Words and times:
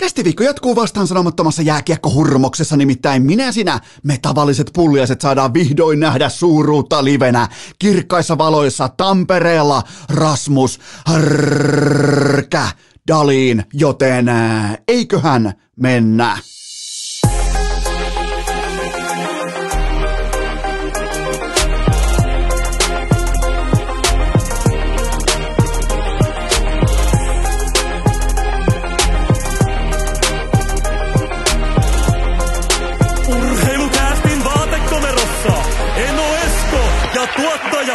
Kästiviikko 0.00 0.44
jatkuu 0.44 0.76
vastaan 0.76 1.06
sanomattomassa 1.06 1.62
jääkiekkohurmoksessa, 1.62 2.76
nimittäin 2.76 3.22
minä 3.22 3.52
sinä, 3.52 3.80
me 4.02 4.18
tavalliset 4.22 4.70
pulliaiset 4.74 5.20
saadaan 5.20 5.54
vihdoin 5.54 6.00
nähdä 6.00 6.28
suuruutta 6.28 7.04
livenä. 7.04 7.48
Kirkkaissa 7.78 8.38
valoissa 8.38 8.88
Tampereella 8.88 9.82
Rasmus 10.08 10.80
Härkä 11.06 12.68
Daliin, 13.08 13.64
joten 13.72 14.26
eiköhän 14.88 15.52
mennä. 15.76 16.38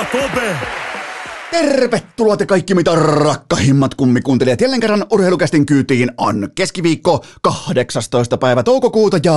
Tuottaja 0.05 0.55
Kobe. 0.55 0.84
Tervetuloa 1.55 2.37
te 2.37 2.45
kaikki 2.45 2.75
mitä 2.75 2.95
rakkahimmat 2.95 3.95
kummikuuntelijat. 3.95 4.61
Jälleen 4.61 4.81
kerran 4.81 5.05
urheilukästin 5.11 5.65
kyytiin 5.65 6.11
on 6.17 6.49
keskiviikko 6.55 7.25
18. 7.41 8.37
päivä 8.37 8.63
toukokuuta 8.63 9.19
ja 9.23 9.35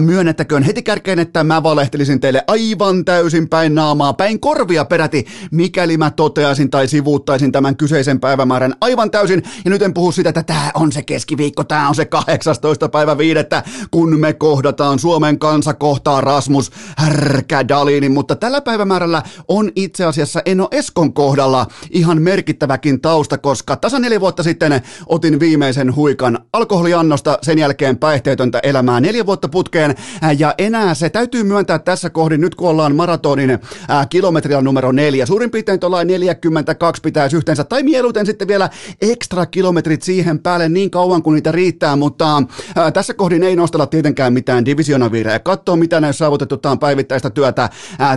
myönnettäköön 0.00 0.62
heti 0.62 0.82
kärkeen, 0.82 1.18
että 1.18 1.44
mä 1.44 1.62
valehtelisin 1.62 2.20
teille 2.20 2.44
aivan 2.46 3.04
täysin 3.04 3.48
päin 3.48 3.74
naamaa, 3.74 4.12
päin 4.12 4.40
korvia 4.40 4.84
peräti, 4.84 5.26
mikäli 5.50 5.96
mä 5.96 6.10
toteaisin 6.10 6.70
tai 6.70 6.88
sivuuttaisin 6.88 7.52
tämän 7.52 7.76
kyseisen 7.76 8.20
päivämäärän 8.20 8.74
aivan 8.80 9.10
täysin. 9.10 9.42
Ja 9.64 9.70
nyt 9.70 9.82
en 9.82 9.94
puhu 9.94 10.12
sitä, 10.12 10.28
että 10.28 10.42
tää 10.42 10.70
on 10.74 10.92
se 10.92 11.02
keskiviikko, 11.02 11.64
tää 11.64 11.88
on 11.88 11.94
se 11.94 12.04
18. 12.04 12.88
päivä 12.88 13.18
viidettä, 13.18 13.62
kun 13.90 14.20
me 14.20 14.32
kohdataan 14.32 14.98
Suomen 14.98 15.38
kansa 15.38 15.74
kohtaa 15.74 16.20
Rasmus 16.20 16.72
Härkädalini, 16.96 18.08
mutta 18.08 18.36
tällä 18.36 18.60
päivämäärällä 18.60 19.22
on 19.48 19.70
itse 19.84 20.04
asiassa 20.04 20.42
Eno 20.46 20.68
Eskon 20.70 21.12
kohdalla 21.12 21.66
ihan 21.90 22.22
merkittäväkin 22.22 23.00
tausta, 23.00 23.38
koska 23.38 23.76
tasa 23.76 23.98
neljä 23.98 24.20
vuotta 24.20 24.42
sitten 24.42 24.82
otin 25.06 25.40
viimeisen 25.40 25.96
huikan 25.96 26.38
alkoholiannosta, 26.52 27.38
sen 27.42 27.58
jälkeen 27.58 27.96
päihteetöntä 27.96 28.60
elämää 28.62 29.00
neljä 29.00 29.26
vuotta 29.26 29.48
putkeen, 29.48 29.94
ja 30.38 30.54
enää 30.58 30.94
se 30.94 31.10
täytyy 31.10 31.42
myöntää 31.42 31.78
tässä 31.78 32.10
kohdin, 32.10 32.40
nyt 32.40 32.54
kun 32.54 32.68
ollaan 32.68 32.96
maratonin 32.96 33.58
ää, 33.88 34.06
kilometrillä 34.06 34.62
numero 34.62 34.92
neljä, 34.92 35.26
suurin 35.26 35.50
piirtein 35.50 35.80
tuollain 35.80 36.08
42 36.08 37.02
pitäisi 37.02 37.36
yhteensä, 37.36 37.64
tai 37.64 37.82
mieluiten 37.82 38.26
sitten 38.26 38.48
vielä 38.48 38.70
ekstra 39.00 39.46
kilometrit 39.46 40.02
siihen 40.02 40.38
päälle 40.38 40.68
niin 40.68 40.90
kauan 40.90 41.22
kuin 41.22 41.34
niitä 41.34 41.52
riittää, 41.52 41.96
mutta 41.96 42.42
ää, 42.76 42.90
tässä 42.90 43.14
kohdin 43.14 43.42
ei 43.42 43.56
nostella 43.56 43.86
tietenkään 43.86 44.32
mitään 44.32 44.64
divisionaviirejä, 44.64 45.38
katsoa 45.38 45.76
mitä 45.76 46.00
ne 46.00 46.06
on 46.06 46.14
saavutettu, 46.14 46.56
tämä 46.56 46.70
on 46.72 46.78
päivittäistä 46.78 47.30
työtä, 47.30 47.70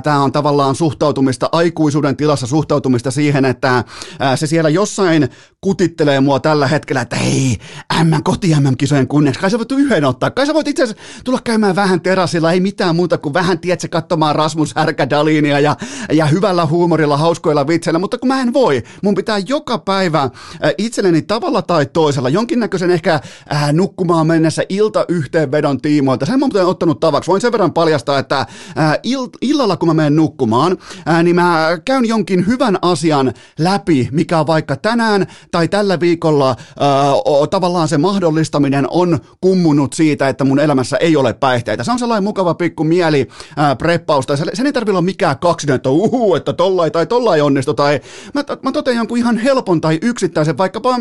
tämä 0.03 0.23
on 0.23 0.31
tavallaan 0.31 0.75
suhtautumista 0.75 1.46
aikuisuuden 1.51 2.17
tilassa 2.17 2.47
suhtautumista 2.47 3.11
siihen, 3.11 3.45
että 3.45 3.83
se 4.35 4.47
siellä 4.47 4.69
jossain 4.69 5.29
kutittelee 5.61 6.19
mua 6.19 6.39
tällä 6.39 6.67
hetkellä, 6.67 7.01
että 7.01 7.15
hei, 7.15 7.57
M 8.03 8.13
koti 8.23 8.55
MM-kisojen 8.59 9.07
kunniaksi, 9.07 9.41
kai 9.41 9.51
sä 9.51 9.57
voit 9.57 9.71
yhden 9.71 10.05
ottaa, 10.05 10.31
kai 10.31 10.45
sä 10.45 10.53
voit 10.53 10.67
itse 10.67 10.83
asiassa 10.83 11.03
tulla 11.23 11.39
käymään 11.43 11.75
vähän 11.75 12.01
terassilla, 12.01 12.51
ei 12.51 12.59
mitään 12.59 12.95
muuta 12.95 13.17
kuin 13.17 13.33
vähän, 13.33 13.59
tiedätkö, 13.59 13.87
katsomaan 13.87 14.35
Rasmus 14.35 14.75
Härkädalinia 14.75 15.59
ja, 15.59 15.75
ja 16.11 16.25
hyvällä 16.25 16.65
huumorilla, 16.65 17.17
hauskoilla 17.17 17.67
vitseillä, 17.67 17.99
mutta 17.99 18.17
kun 18.17 18.27
mä 18.27 18.41
en 18.41 18.53
voi, 18.53 18.83
mun 19.03 19.15
pitää 19.15 19.37
joka 19.37 19.77
päivä 19.77 20.29
itselleni 20.77 21.21
tavalla 21.21 21.61
tai 21.61 21.85
toisella, 21.85 22.29
jonkinnäköisen 22.29 22.91
ehkä 22.91 23.19
ää, 23.49 23.73
nukkumaan 23.73 24.27
mennessä 24.27 24.63
iltayhteenvedon 24.69 25.81
tiimoilta, 25.81 26.25
sen 26.25 26.39
mä 26.39 26.47
oon 26.53 26.67
ottanut 26.67 26.99
tavaksi, 26.99 27.27
voin 27.31 27.41
sen 27.41 27.51
verran 27.51 27.73
paljastaa, 27.73 28.19
että 28.19 28.45
ää, 28.75 28.99
il, 29.03 29.27
illalla 29.41 29.77
kun 29.77 29.89
mä 29.89 29.93
menen 29.93 30.15
nukkumaan, 30.15 30.77
ää, 31.05 31.23
niin 31.23 31.35
mä 31.41 31.77
käyn 31.85 32.05
jonkin 32.05 32.47
hyvän 32.47 32.77
asian 32.81 33.33
läpi, 33.59 34.09
mikä 34.11 34.39
on 34.39 34.47
vaikka 34.47 34.75
tänään 34.75 35.27
tai 35.51 35.67
tällä 35.67 35.99
viikolla 35.99 36.55
o, 37.25 37.47
tavallaan 37.47 37.87
se 37.87 37.97
mahdollistaminen 37.97 38.85
on 38.89 39.19
kummunut 39.41 39.93
siitä, 39.93 40.29
että 40.29 40.43
mun 40.43 40.59
elämässä 40.59 40.97
ei 40.97 41.15
ole 41.15 41.33
päihteitä. 41.33 41.83
Se 41.83 41.91
on 41.91 41.99
sellainen 41.99 42.23
mukava 42.23 42.53
pikku 42.53 42.83
mieli 42.83 43.27
ää, 43.57 43.75
preppausta. 43.75 44.37
Se, 44.37 44.45
sen 44.53 44.65
ei 44.65 44.73
tarvitse 44.73 44.91
olla 44.91 45.01
mikään 45.01 45.39
kaksinen, 45.39 45.75
että 45.75 45.89
uhu, 45.89 46.35
että 46.35 46.53
tollai 46.53 46.91
tai 46.91 47.05
tollai 47.05 47.41
onnistu. 47.41 47.73
Tai 47.73 47.99
mä, 48.33 48.43
mä 48.63 48.71
totean 48.71 48.97
jonkun 48.97 49.17
ihan 49.17 49.37
helpon 49.37 49.81
tai 49.81 49.99
yksittäisen, 50.01 50.57
vaikkapa 50.57 50.99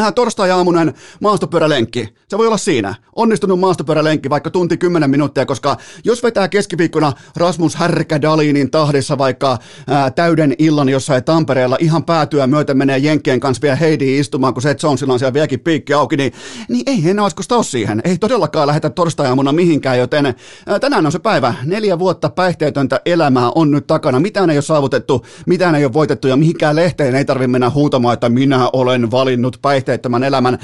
Äh, 0.00 0.12
torstai-aamunen 0.14 0.94
maastopyörälenkki. 1.20 2.08
Se 2.28 2.38
voi 2.38 2.46
olla 2.46 2.56
siinä. 2.56 2.94
Onnistunut 3.16 3.60
maastopyörälenkki 3.60 4.30
vaikka 4.30 4.50
tunti 4.50 4.76
10 4.76 5.10
minuuttia, 5.10 5.46
koska 5.46 5.76
jos 6.04 6.22
vetää 6.22 6.48
keskiviikkona 6.48 7.12
Rasmus 7.36 7.74
Härkädalinin 7.74 8.70
tahdissa 8.70 9.18
vaikka 9.18 9.58
ää, 9.88 10.10
täyden 10.10 10.54
illan 10.58 10.88
jossain 10.88 11.24
Tampereella 11.24 11.76
ihan 11.80 12.04
päätyä 12.04 12.46
myöten 12.46 12.76
menee 12.76 12.98
Jenkkien 12.98 13.40
kanssa 13.40 13.62
vielä 13.62 13.76
Heidi 13.76 14.18
istumaan, 14.18 14.54
kun 14.54 14.62
Jonesilla 14.82 15.12
on 15.12 15.18
siellä 15.18 15.32
vieläkin 15.32 15.60
piikki 15.60 15.94
auki, 15.94 16.16
niin, 16.16 16.32
niin 16.68 16.82
ei 16.86 17.10
enää 17.10 17.24
olisiko 17.24 17.42
ole 17.50 17.64
siihen. 17.64 18.00
Ei 18.04 18.18
todellakaan 18.18 18.66
lähetä 18.66 18.90
torstai-aamuna 18.90 19.52
mihinkään, 19.52 19.98
joten 19.98 20.26
ää, 20.26 20.78
tänään 20.80 21.06
on 21.06 21.12
se 21.12 21.18
päivä. 21.18 21.54
Neljä 21.64 21.98
vuotta 21.98 22.28
päihteetöntä 22.28 23.00
elämää 23.06 23.50
on 23.54 23.70
nyt 23.70 23.86
takana. 23.86 24.20
Mitään 24.20 24.50
ei 24.50 24.56
ole 24.56 24.62
saavutettu, 24.62 25.26
mitään 25.46 25.74
ei 25.74 25.84
ole 25.84 25.92
voitettu 25.92 26.28
ja 26.28 26.36
mihinkään 26.36 26.76
lehteen 26.76 27.14
ei 27.14 27.24
tarvitse 27.24 27.48
mennä 27.48 27.70
huutamaan, 27.70 28.14
että 28.14 28.28
minä 28.28 28.70
olen 28.72 29.10
valinnut 29.10 29.58
päihteetöntä 29.62 29.81
päihteettömän 29.82 30.24
elämän. 30.24 30.58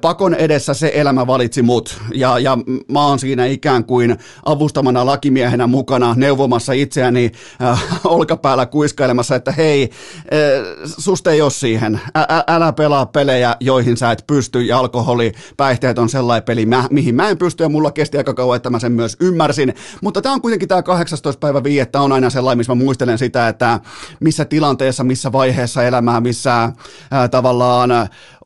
Pakon 0.00 0.34
edessä 0.34 0.74
se 0.74 0.90
elämä 0.94 1.26
valitsi 1.26 1.62
mut 1.62 2.00
ja, 2.14 2.38
ja 2.38 2.58
mä 2.92 3.06
oon 3.06 3.18
siinä 3.18 3.46
ikään 3.46 3.84
kuin 3.84 4.16
avustamana 4.44 5.06
lakimiehenä 5.06 5.66
mukana 5.66 6.14
neuvomassa 6.16 6.72
itseäni 6.72 7.32
äh, 7.62 7.82
olkapäällä 8.04 8.66
kuiskailemassa, 8.66 9.34
että 9.34 9.52
hei, 9.52 9.82
äh, 9.82 9.90
susta 10.98 11.30
ei 11.30 11.42
ole 11.42 11.50
siihen. 11.50 12.00
Ä, 12.16 12.44
älä 12.46 12.72
pelaa 12.72 13.06
pelejä, 13.06 13.56
joihin 13.60 13.96
sä 13.96 14.10
et 14.10 14.24
pysty 14.26 14.62
ja 14.62 14.78
alkoholi, 14.78 15.32
päihteet 15.56 15.98
on 15.98 16.08
sellainen 16.08 16.44
peli, 16.44 16.66
mä, 16.66 16.84
mihin 16.90 17.14
mä 17.14 17.28
en 17.28 17.38
pysty 17.38 17.62
ja 17.62 17.68
mulla 17.68 17.90
kesti 17.90 18.18
aika 18.18 18.34
kauan, 18.34 18.56
että 18.56 18.70
mä 18.70 18.78
sen 18.78 18.92
myös 18.92 19.16
ymmärsin. 19.20 19.74
Mutta 20.00 20.22
tämä 20.22 20.32
on 20.32 20.42
kuitenkin 20.42 20.68
tämä 20.68 20.82
18. 20.82 21.40
päivä 21.40 21.64
viiettä 21.64 22.00
on 22.00 22.12
aina 22.12 22.30
sellainen, 22.30 22.58
missä 22.58 22.74
mä 22.74 22.84
muistelen 22.84 23.18
sitä, 23.18 23.48
että 23.48 23.80
missä 24.20 24.44
tilanteessa, 24.44 25.04
missä 25.04 25.32
vaiheessa 25.32 25.84
elämää, 25.84 26.20
missä 26.20 26.62
äh, 26.64 26.72
tavallaan 27.30 27.90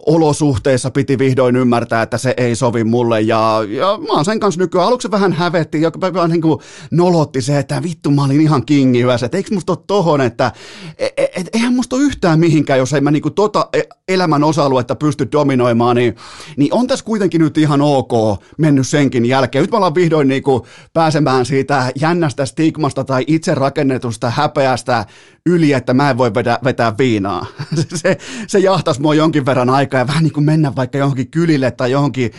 olosuhteissa 0.06 0.91
piti 0.91 1.19
vihdoin 1.19 1.56
ymmärtää, 1.56 2.03
että 2.03 2.19
se 2.19 2.34
ei 2.37 2.56
sovi 2.56 2.84
mulle. 2.84 3.21
Ja, 3.21 3.65
ja 3.69 3.99
mä 4.09 4.12
oon 4.12 4.25
sen 4.25 4.41
kanssa 4.41 4.61
nykyään, 4.61 4.87
aluksi 4.87 5.11
vähän 5.11 5.33
hävetti, 5.33 5.83
joka 5.83 6.00
vähän 6.00 6.31
niin 6.31 6.43
kuin 6.43 6.61
nolotti 6.91 7.43
se, 7.43 7.59
että 7.59 7.83
vittu 7.83 8.11
mä 8.11 8.25
olin 8.25 8.41
ihan 8.41 8.66
kingi 8.66 9.00
yössä, 9.03 9.27
että 9.27 9.37
eikö 9.37 9.55
musta 9.55 9.72
ole 9.72 9.78
tohon, 9.87 10.21
että 10.21 10.53
et, 10.99 11.12
et, 11.37 11.49
eihän 11.53 11.75
musta 11.75 11.97
ole 11.97 12.05
yhtään 12.05 12.41
mihinkään, 12.41 12.78
jos 12.78 12.93
ei 12.93 13.00
mä 13.00 13.11
niin 13.11 13.22
kuin 13.22 13.34
tota 13.34 13.69
e, 13.72 13.83
elämän 14.09 14.44
osa-aluetta 14.44 14.94
pysty 14.94 15.28
dominoimaan, 15.33 15.97
niin, 15.97 16.17
niin 16.56 16.75
on 16.75 16.87
tässä 16.87 17.05
kuitenkin 17.05 17.41
nyt 17.41 17.59
ihan 17.59 17.81
ok 17.82 18.12
mennyt 18.59 18.88
senkin 18.88 19.27
jälkeen. 19.27 19.62
Nyt 19.62 19.71
mä 19.71 19.77
ollaan 19.77 19.94
vihdoin 19.94 20.28
niin 20.28 20.43
kuin 20.43 20.62
pääsemään 20.93 21.47
siitä 21.47 21.93
jännästä 22.00 22.47
stigmasta 22.47 23.05
tai 23.05 23.25
itse 23.27 23.55
rakennetusta 23.55 24.31
häpeästä 24.31 25.06
yli, 25.47 25.73
että 25.73 25.95
mä 25.95 26.11
en 26.11 26.19
voi 26.19 26.34
vetää, 26.34 26.59
vetää 26.65 26.99
viinaa. 26.99 27.47
se, 27.95 28.19
se 28.47 28.59
jahtas 28.59 29.01
mua 29.01 29.15
jonkin 29.15 29.47
verran 29.47 29.71
aikaa 29.71 30.01
ja 30.01 30.06
vähän 30.06 30.23
niin 30.23 30.33
kuin 30.33 30.45
mennä 30.45 30.77
vaikka 30.77 30.99
johonkin 30.99 31.31
kylille 31.31 31.71
tai 31.71 31.91
johonkin 31.91 32.31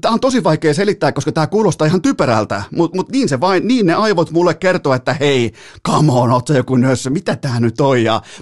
tämä 0.00 0.14
on 0.14 0.20
tosi 0.20 0.44
vaikea 0.44 0.74
selittää, 0.74 1.12
koska 1.12 1.32
tämä 1.32 1.46
kuulostaa 1.46 1.86
ihan 1.86 2.02
typerältä, 2.02 2.62
mutta 2.76 2.96
mut 2.96 3.10
niin, 3.10 3.28
se 3.28 3.40
vain, 3.40 3.68
niin 3.68 3.86
ne 3.86 3.94
aivot 3.94 4.30
mulle 4.30 4.54
kertoo, 4.54 4.94
että 4.94 5.16
hei, 5.20 5.52
come 5.88 6.12
on, 6.12 6.30
oot 6.30 6.48
joku 6.48 6.76
nössö, 6.76 7.10
mitä 7.10 7.36
tämä 7.36 7.60
nyt 7.60 7.80
on? 7.80 7.92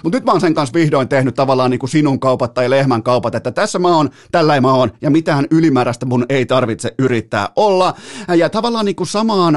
Mutta 0.03 0.17
nyt 0.17 0.25
mä 0.25 0.31
oon 0.31 0.41
sen 0.41 0.53
kanssa 0.53 0.73
vihdoin 0.73 1.07
tehnyt 1.07 1.35
tavallaan 1.35 1.71
niin 1.71 1.79
kuin 1.79 1.89
sinun 1.89 2.19
kaupat 2.19 2.53
tai 2.53 2.69
lehmän 2.69 3.03
kaupat, 3.03 3.35
että 3.35 3.51
tässä 3.51 3.79
mä 3.79 3.95
oon, 3.95 4.09
tällä 4.31 4.61
mä 4.61 4.73
oon, 4.73 4.91
ja 5.01 5.09
mitään 5.09 5.47
ylimääräistä 5.51 6.05
mun 6.05 6.25
ei 6.29 6.45
tarvitse 6.45 6.93
yrittää 6.99 7.49
olla. 7.55 7.93
Ja 8.37 8.49
tavallaan 8.49 8.85
niin 8.85 8.95
kuin 8.95 9.07
samaan 9.07 9.55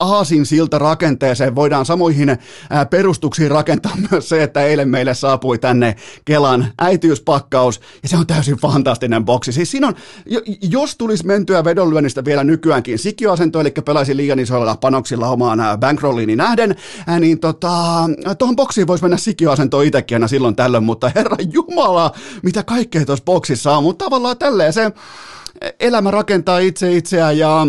aasin 0.00 0.46
siltä 0.46 0.78
rakenteeseen 0.78 1.54
voidaan 1.54 1.86
samoihin 1.86 2.38
perustuksiin 2.90 3.50
rakentaa 3.50 3.96
myös 4.10 4.28
se, 4.28 4.42
että 4.42 4.62
eilen 4.62 4.88
meille 4.88 5.14
saapui 5.14 5.58
tänne 5.58 5.96
Kelan 6.24 6.66
äitiyspakkaus, 6.78 7.80
ja 8.02 8.08
se 8.08 8.16
on 8.16 8.26
täysin 8.26 8.56
fantastinen 8.56 9.24
boksi. 9.24 9.52
Siis 9.52 9.70
siinä 9.70 9.88
on, 9.88 9.94
jos 10.62 10.95
tulisi 10.98 11.26
mentyä 11.26 11.64
vedonlyönnistä 11.64 12.24
vielä 12.24 12.44
nykyäänkin 12.44 12.98
sikioasento, 12.98 13.60
eli 13.60 13.70
pelaisi 13.70 14.16
liian 14.16 14.38
isoilla 14.38 14.76
panoksilla 14.76 15.28
omaan 15.28 15.58
bankrolliini 15.80 16.36
nähden, 16.36 16.76
niin 17.20 17.40
tota, 17.40 17.72
tuohon 18.38 18.56
boksiin 18.56 18.86
voisi 18.86 19.04
mennä 19.04 19.16
sikioasento 19.16 19.80
itsekin 19.80 20.16
aina 20.16 20.28
silloin 20.28 20.56
tällöin, 20.56 20.84
mutta 20.84 21.10
herra 21.14 21.36
jumala, 21.52 22.12
mitä 22.42 22.62
kaikkea 22.62 23.04
tuossa 23.04 23.24
boksissa 23.24 23.76
on, 23.76 23.82
mutta 23.82 24.04
tavallaan 24.04 24.38
tälleen 24.38 24.72
se 24.72 24.92
elämä 25.80 26.10
rakentaa 26.10 26.58
itse 26.58 26.96
itseään 26.96 27.38
ja 27.38 27.66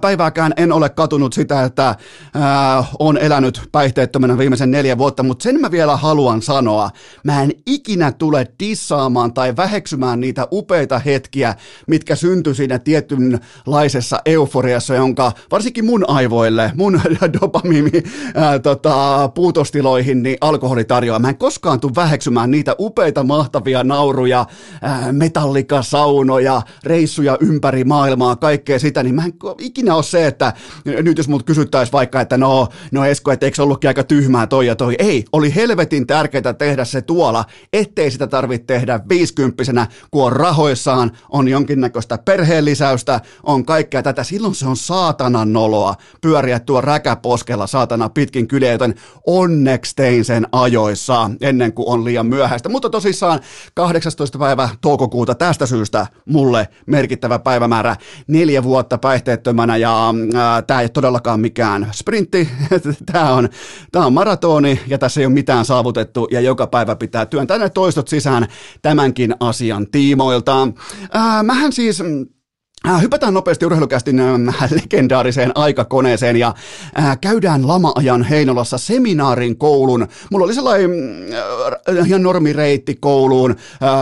päivääkään 0.00 0.52
en 0.56 0.72
ole 0.72 0.88
katunut 0.88 1.32
sitä, 1.32 1.64
että 1.64 1.96
ää, 2.34 2.84
on 2.98 3.18
elänyt 3.18 3.68
päihteettömänä 3.72 4.38
viimeisen 4.38 4.70
neljä 4.70 4.98
vuotta, 4.98 5.22
mutta 5.22 5.42
sen 5.42 5.60
mä 5.60 5.70
vielä 5.70 5.96
haluan 5.96 6.42
sanoa. 6.42 6.90
Mä 7.24 7.42
en 7.42 7.52
ikinä 7.66 8.12
tule 8.12 8.46
dissaamaan 8.60 9.32
tai 9.32 9.56
väheksymään 9.56 10.20
niitä 10.20 10.48
upeita 10.52 10.98
hetkiä, 10.98 11.54
mitkä 11.86 12.16
syntyi 12.16 12.54
siinä 12.54 12.78
tietynlaisessa 12.78 14.20
euforiassa, 14.24 14.94
jonka 14.94 15.32
varsinkin 15.50 15.84
mun 15.84 16.04
aivoille, 16.08 16.72
mun 16.74 17.00
dopamiimi 17.40 18.02
ää, 18.34 18.58
tota, 18.58 19.28
puutostiloihin, 19.34 20.22
niin 20.22 20.36
alkoholi 20.40 20.84
tarjoaa. 20.84 21.18
Mä 21.18 21.28
en 21.28 21.38
koskaan 21.38 21.80
tule 21.80 21.92
väheksymään 21.96 22.50
niitä 22.50 22.74
upeita, 22.78 23.24
mahtavia 23.24 23.84
nauruja, 23.84 24.46
ää, 24.82 25.12
metallikasaunoja, 25.12 26.62
reissuja 26.84 27.38
ympäri 27.40 27.84
maailmaa, 27.84 28.36
kaikkea 28.36 28.78
sitä, 28.78 29.02
niin 29.02 29.14
mä 29.14 29.24
en 29.24 29.32
ikinä 29.68 29.94
ole 29.94 30.02
se, 30.02 30.26
että 30.26 30.52
nyt 30.84 31.18
jos 31.18 31.28
mut 31.28 31.42
kysyttäisiin 31.42 31.92
vaikka, 31.92 32.20
että 32.20 32.36
no, 32.36 32.68
no 32.92 33.04
Esko, 33.04 33.32
että 33.32 33.46
eikö 33.46 33.62
ollutkin 33.62 33.88
aika 33.88 34.04
tyhmää 34.04 34.46
toi 34.46 34.66
ja 34.66 34.76
toi. 34.76 34.96
Ei, 34.98 35.24
oli 35.32 35.54
helvetin 35.54 36.06
tärkeää 36.06 36.52
tehdä 36.58 36.84
se 36.84 37.02
tuolla, 37.02 37.44
ettei 37.72 38.10
sitä 38.10 38.26
tarvitse 38.26 38.66
tehdä 38.66 39.00
viisikymppisenä, 39.08 39.86
kun 40.10 40.24
on 40.24 40.32
rahoissaan, 40.32 41.12
on 41.30 41.48
jonkinnäköistä 41.48 42.18
perheenlisäystä, 42.18 43.20
on 43.42 43.64
kaikkea 43.64 44.02
tätä. 44.02 44.24
Silloin 44.24 44.54
se 44.54 44.66
on 44.66 44.76
saatanan 44.76 45.52
noloa 45.52 45.94
pyöriä 46.20 46.60
tuo 46.60 46.80
räkäposkella 46.80 47.66
saatana 47.66 48.08
pitkin 48.08 48.48
kyliä, 48.48 48.72
joten 48.72 48.94
onneksi 49.26 49.96
tein 49.96 50.24
sen 50.24 50.46
ajoissa 50.52 51.30
ennen 51.40 51.72
kuin 51.72 51.88
on 51.88 52.04
liian 52.04 52.26
myöhäistä. 52.26 52.68
Mutta 52.68 52.90
tosissaan 52.90 53.40
18. 53.74 54.38
päivä 54.38 54.68
toukokuuta 54.80 55.34
tästä 55.34 55.66
syystä 55.66 56.06
mulle 56.24 56.68
merkittävä 56.86 57.38
päivämäärä, 57.38 57.96
neljä 58.26 58.62
vuotta 58.62 58.98
päihteettömän 58.98 59.57
työttömänä 59.58 59.76
ja 59.76 60.08
äh, 60.08 60.64
tämä 60.66 60.80
ei 60.80 60.84
ole 60.84 60.88
todellakaan 60.88 61.40
mikään 61.40 61.88
sprintti, 61.92 62.48
tämä 63.12 63.32
on, 63.32 63.48
tämä 63.92 64.06
on 64.06 64.12
maratoni 64.12 64.80
ja 64.86 64.98
tässä 64.98 65.20
ei 65.20 65.26
ole 65.26 65.34
mitään 65.34 65.64
saavutettu 65.64 66.28
ja 66.30 66.40
joka 66.40 66.66
päivä 66.66 66.96
pitää 66.96 67.26
työntää 67.26 67.58
ne 67.58 67.70
toistot 67.70 68.08
sisään 68.08 68.46
tämänkin 68.82 69.34
asian 69.40 69.86
tiimoilta. 69.90 70.62
Äh, 71.16 71.44
mähän 71.44 71.72
siis 71.72 72.00
Äh, 72.00 72.37
hypätään 73.02 73.34
nopeasti 73.34 73.66
urheilukästin 73.66 74.20
äh, 74.20 74.72
legendaariseen 74.82 75.52
aikakoneeseen 75.54 76.36
ja 76.36 76.54
äh, 76.98 77.18
käydään 77.20 77.68
lama-ajan 77.68 78.22
Heinolassa 78.22 78.78
seminaarin 78.78 79.58
koulun. 79.58 80.06
Mulla 80.30 80.44
oli 80.44 80.54
sellainen 80.54 80.90
ihan 82.06 82.22
normireitti 82.22 82.96
kouluun, 83.00 83.56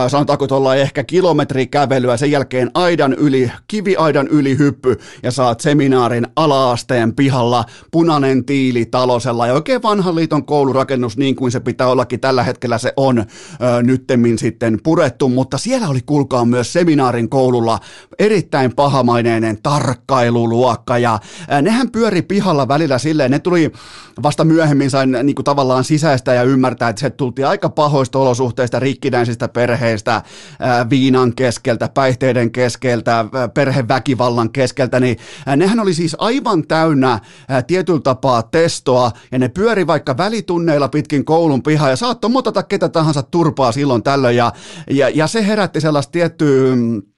sanotaanko 0.07 0.47
tuolla 0.47 0.75
ehkä 0.75 1.03
kilometri 1.03 1.67
kävelyä, 1.67 2.17
sen 2.17 2.31
jälkeen 2.31 2.71
aidan 2.73 3.13
yli, 3.13 3.51
kiviaidan 3.67 4.27
yli 4.27 4.57
hyppy 4.57 4.97
ja 5.23 5.31
saat 5.31 5.59
seminaarin 5.59 6.27
alaasteen 6.35 7.15
pihalla, 7.15 7.65
punainen 7.91 8.45
tiili 8.45 8.85
talosella. 8.85 9.47
Ja 9.47 9.53
oikein 9.53 9.83
vanhan 9.83 10.15
liiton 10.15 10.45
koulurakennus 10.45 11.17
niin 11.17 11.35
kuin 11.35 11.51
se 11.51 11.59
pitää 11.59 11.87
ollakin 11.87 12.19
tällä 12.19 12.43
hetkellä 12.43 12.77
se 12.77 12.93
on 12.97 13.25
nyttemmin 13.83 14.37
sitten 14.37 14.79
purettu, 14.83 15.29
mutta 15.29 15.57
siellä 15.57 15.87
oli 15.87 16.01
kuulkaa 16.05 16.45
myös 16.45 16.73
seminaarin 16.73 17.29
koululla 17.29 17.79
erittäin 18.19 18.66
pahamaineinen 18.75 19.57
tarkkailuluokka 19.63 20.97
ja 20.97 21.19
nehän 21.61 21.91
pyöri 21.91 22.21
pihalla 22.21 22.67
välillä 22.67 22.97
silleen, 22.97 23.31
ne 23.31 23.39
tuli 23.39 23.71
vasta 24.23 24.43
myöhemmin 24.43 24.89
sain 24.89 25.17
niin 25.23 25.35
kuin 25.35 25.43
tavallaan 25.43 25.83
sisäistä 25.83 26.33
ja 26.33 26.43
ymmärtää, 26.43 26.89
että 26.89 26.99
se 26.99 27.09
tultiin 27.09 27.47
aika 27.47 27.69
pahoista 27.69 28.19
olosuhteista, 28.19 28.79
rikkinäisistä 28.79 29.47
perheistä, 29.47 30.21
viinan 30.89 31.35
keskeltä, 31.35 31.89
päihteiden 31.93 32.51
keskeltä, 32.51 33.25
perheväkivallan 33.53 34.51
keskeltä, 34.51 34.99
niin 34.99 35.17
nehän 35.55 35.79
oli 35.79 35.93
siis 35.93 36.15
aivan 36.19 36.67
täynnä 36.67 37.19
tietyllä 37.67 37.99
tapaa 37.99 38.43
testoa 38.43 39.11
ja 39.31 39.39
ne 39.39 39.49
pyöri 39.49 39.87
vaikka 39.87 40.17
välitunneilla 40.17 40.87
pitkin 40.87 41.25
koulun 41.25 41.63
pihaa 41.63 41.89
ja 41.89 41.95
saattoi 41.95 42.29
motata 42.29 42.63
ketä 42.63 42.89
tahansa 42.89 43.23
turpaa 43.23 43.71
silloin 43.71 44.03
tällöin 44.03 44.37
ja, 44.37 44.51
ja, 44.89 45.09
ja 45.09 45.27
se 45.27 45.47
herätti 45.47 45.81
sellaista 45.81 46.11
tiettyä 46.11 46.47
Äh, 46.47 47.16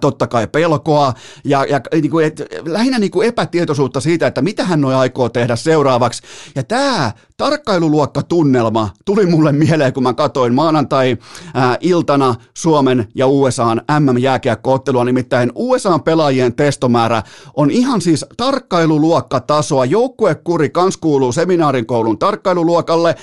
totta 0.00 0.26
kai 0.26 0.46
pelkoa 0.46 1.12
ja, 1.44 1.64
ja 1.64 1.80
niin 1.92 2.10
kuin, 2.10 2.26
et, 2.26 2.42
lähinnä 2.66 2.98
niin 2.98 3.10
kuin 3.10 3.28
epätietoisuutta 3.28 4.00
siitä, 4.00 4.26
että 4.26 4.42
mitä 4.42 4.64
hän 4.64 4.80
noi 4.80 4.94
aikoo 4.94 5.28
tehdä 5.28 5.56
seuraavaksi. 5.56 6.22
Ja 6.54 6.62
tämä 6.62 7.12
tarkkailuluokkatunnelma 7.36 8.90
tuli 9.04 9.26
mulle 9.26 9.52
mieleen, 9.52 9.92
kun 9.92 10.02
mä 10.02 10.14
katoin 10.14 10.54
maanantai-iltana 10.54 12.28
äh, 12.28 12.36
Suomen 12.54 13.08
ja 13.14 13.26
USAn 13.26 13.82
MM-jääkiekkoottelua, 14.00 15.04
nimittäin 15.04 15.52
USAn 15.54 16.02
pelaajien 16.02 16.54
testomäärä 16.54 17.22
on 17.54 17.70
ihan 17.70 18.00
siis 18.00 18.26
tarkkailuluokkatasoa. 18.36 19.84
Joukkuekuri 19.84 20.70
kans 20.70 20.96
kuuluu 20.96 21.32
seminaarin 21.32 21.86
koulun 21.86 22.18
tarkkailuluokalle. 22.18 23.14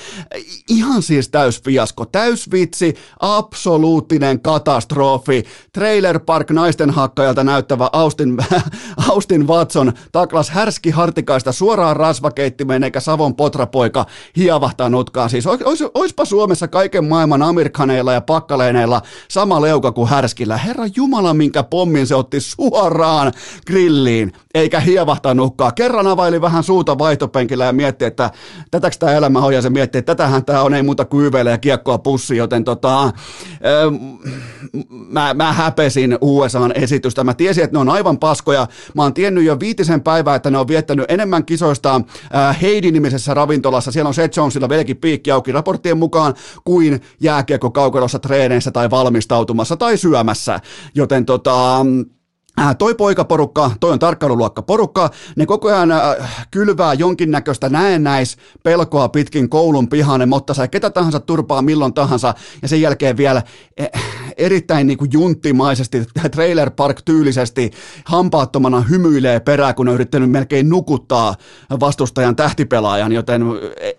Ihan 0.70 1.02
siis 1.02 1.30
täys 1.30 1.62
fiasko, 1.64 2.06
täys 2.06 2.52
vitsi, 2.52 2.96
absoluuttinen 3.20 4.42
katastrofi. 4.42 5.44
Trailer 5.74 6.20
Park 6.20 6.43
naisten 6.50 6.90
hakkajalta 6.90 7.44
näyttävä 7.44 7.90
Austin, 7.94 8.38
Austin 9.10 9.48
Watson 9.48 9.94
taklas 10.12 10.50
härski 10.50 10.90
hartikaista 10.90 11.52
suoraan 11.52 11.96
rasvakeittimeen 11.96 12.84
eikä 12.84 13.00
Savon 13.00 13.36
potrapoika 13.36 14.06
hiavahtaa 14.38 14.90
nutkaan. 14.90 15.30
Siis 15.30 15.48
ois, 15.48 15.84
oispa 15.94 16.26
Suomessa 16.26 16.68
kaiken 16.68 17.06
maailman 17.06 17.42
amerikaneilla 17.42 18.14
ja 18.14 18.22
pakkaleeneilla 18.22 19.02
sama 19.28 19.62
leuka 19.62 19.92
kuin 19.92 20.10
härskillä. 20.10 20.58
Herra 20.58 20.86
Jumala, 20.96 21.34
minkä 21.34 21.64
pommin 21.64 22.08
se 22.08 22.16
otti 22.16 22.40
suoraan 22.40 23.32
grilliin, 23.68 24.34
eikä 24.54 24.80
hiavahtaa 24.80 25.34
nukkaa. 25.34 25.72
Kerran 25.72 26.08
availi 26.08 26.42
vähän 26.42 26.64
suuta 26.64 26.98
vaihtopenkillä 26.98 27.66
ja 27.66 27.74
mietti, 27.74 28.06
että 28.06 28.32
tätäks 28.72 28.98
tämä 28.98 29.12
elämä 29.12 29.40
on, 29.40 29.54
se 29.62 29.70
mietti, 29.70 29.98
että 29.98 30.16
tätähän 30.16 30.46
tämä 30.46 30.62
on, 30.62 30.74
ei 30.74 30.84
muuta 30.84 31.06
kuin 31.06 31.34
ja 31.50 31.58
kiekkoa 31.58 31.98
pussi, 31.98 32.38
joten 32.38 32.64
tota, 32.64 33.12
mä, 34.90 35.34
mä 35.34 35.54
häpesin 35.54 36.18
USAn 36.38 36.72
esitystä. 36.76 37.24
Mä 37.24 37.34
tiesin, 37.34 37.64
että 37.64 37.76
ne 37.76 37.80
on 37.80 37.90
aivan 37.90 38.20
paskoja. 38.20 38.68
Mä 38.96 39.02
oon 39.02 39.14
tiennyt 39.14 39.44
jo 39.44 39.60
viitisen 39.60 40.02
päivää, 40.02 40.36
että 40.36 40.52
ne 40.52 40.58
on 40.58 40.68
viettänyt 40.68 41.06
enemmän 41.10 41.46
kisoista 41.46 42.02
Heidi-nimisessä 42.62 43.34
ravintolassa 43.34 43.92
siellä 43.92 44.08
on 44.08 44.14
Seth 44.14 44.38
Jonesilla 44.38 44.70
vieläkin 44.70 44.98
piikki 44.98 45.32
auki 45.32 45.52
raporttien 45.52 45.98
mukaan 45.98 46.34
kuin 46.64 47.02
jääkiekko 47.20 47.72
kaukalossa 47.72 48.20
treeneissä 48.20 48.72
tai 48.72 48.90
valmistautumassa 48.90 49.78
tai 49.78 49.98
syömässä. 49.98 50.60
Joten 50.96 51.26
tota, 51.26 51.64
Äh, 51.64 51.86
toi 52.78 52.96
poikaporukka, 52.96 53.72
toi 53.80 53.92
on 53.92 54.00
tarkkailuluokka 54.00 54.62
porukka, 54.62 55.10
ne 55.36 55.46
koko 55.46 55.68
ajan 55.68 55.92
äh, 55.92 56.48
kylvää 56.52 56.94
jonkinnäköistä 56.94 57.70
näennäis 57.70 58.38
pelkoa 58.64 59.10
pitkin 59.10 59.50
koulun 59.50 59.88
pihaan, 59.88 60.20
ne 60.20 60.26
motta 60.26 60.54
sai 60.54 60.68
ketä 60.68 60.90
tahansa 60.90 61.20
turpaa 61.20 61.62
milloin 61.62 61.94
tahansa, 61.94 62.34
ja 62.62 62.68
sen 62.68 62.82
jälkeen 62.82 63.18
vielä 63.18 63.42
eh, 63.78 63.90
erittäin 64.38 64.88
niin 64.88 64.98
kuin 64.98 65.10
junttimaisesti, 65.14 66.04
trailer 66.36 66.72
park 66.72 67.02
tyylisesti, 67.06 67.72
hampaattomana 68.06 68.82
hymyilee 68.82 69.40
perään, 69.40 69.76
kun 69.76 69.88
on 69.88 69.94
yrittänyt 69.94 70.32
melkein 70.32 70.70
nukuttaa 70.70 71.36
vastustajan 71.80 72.36
tähtipelaajan, 72.36 73.12
joten 73.12 73.44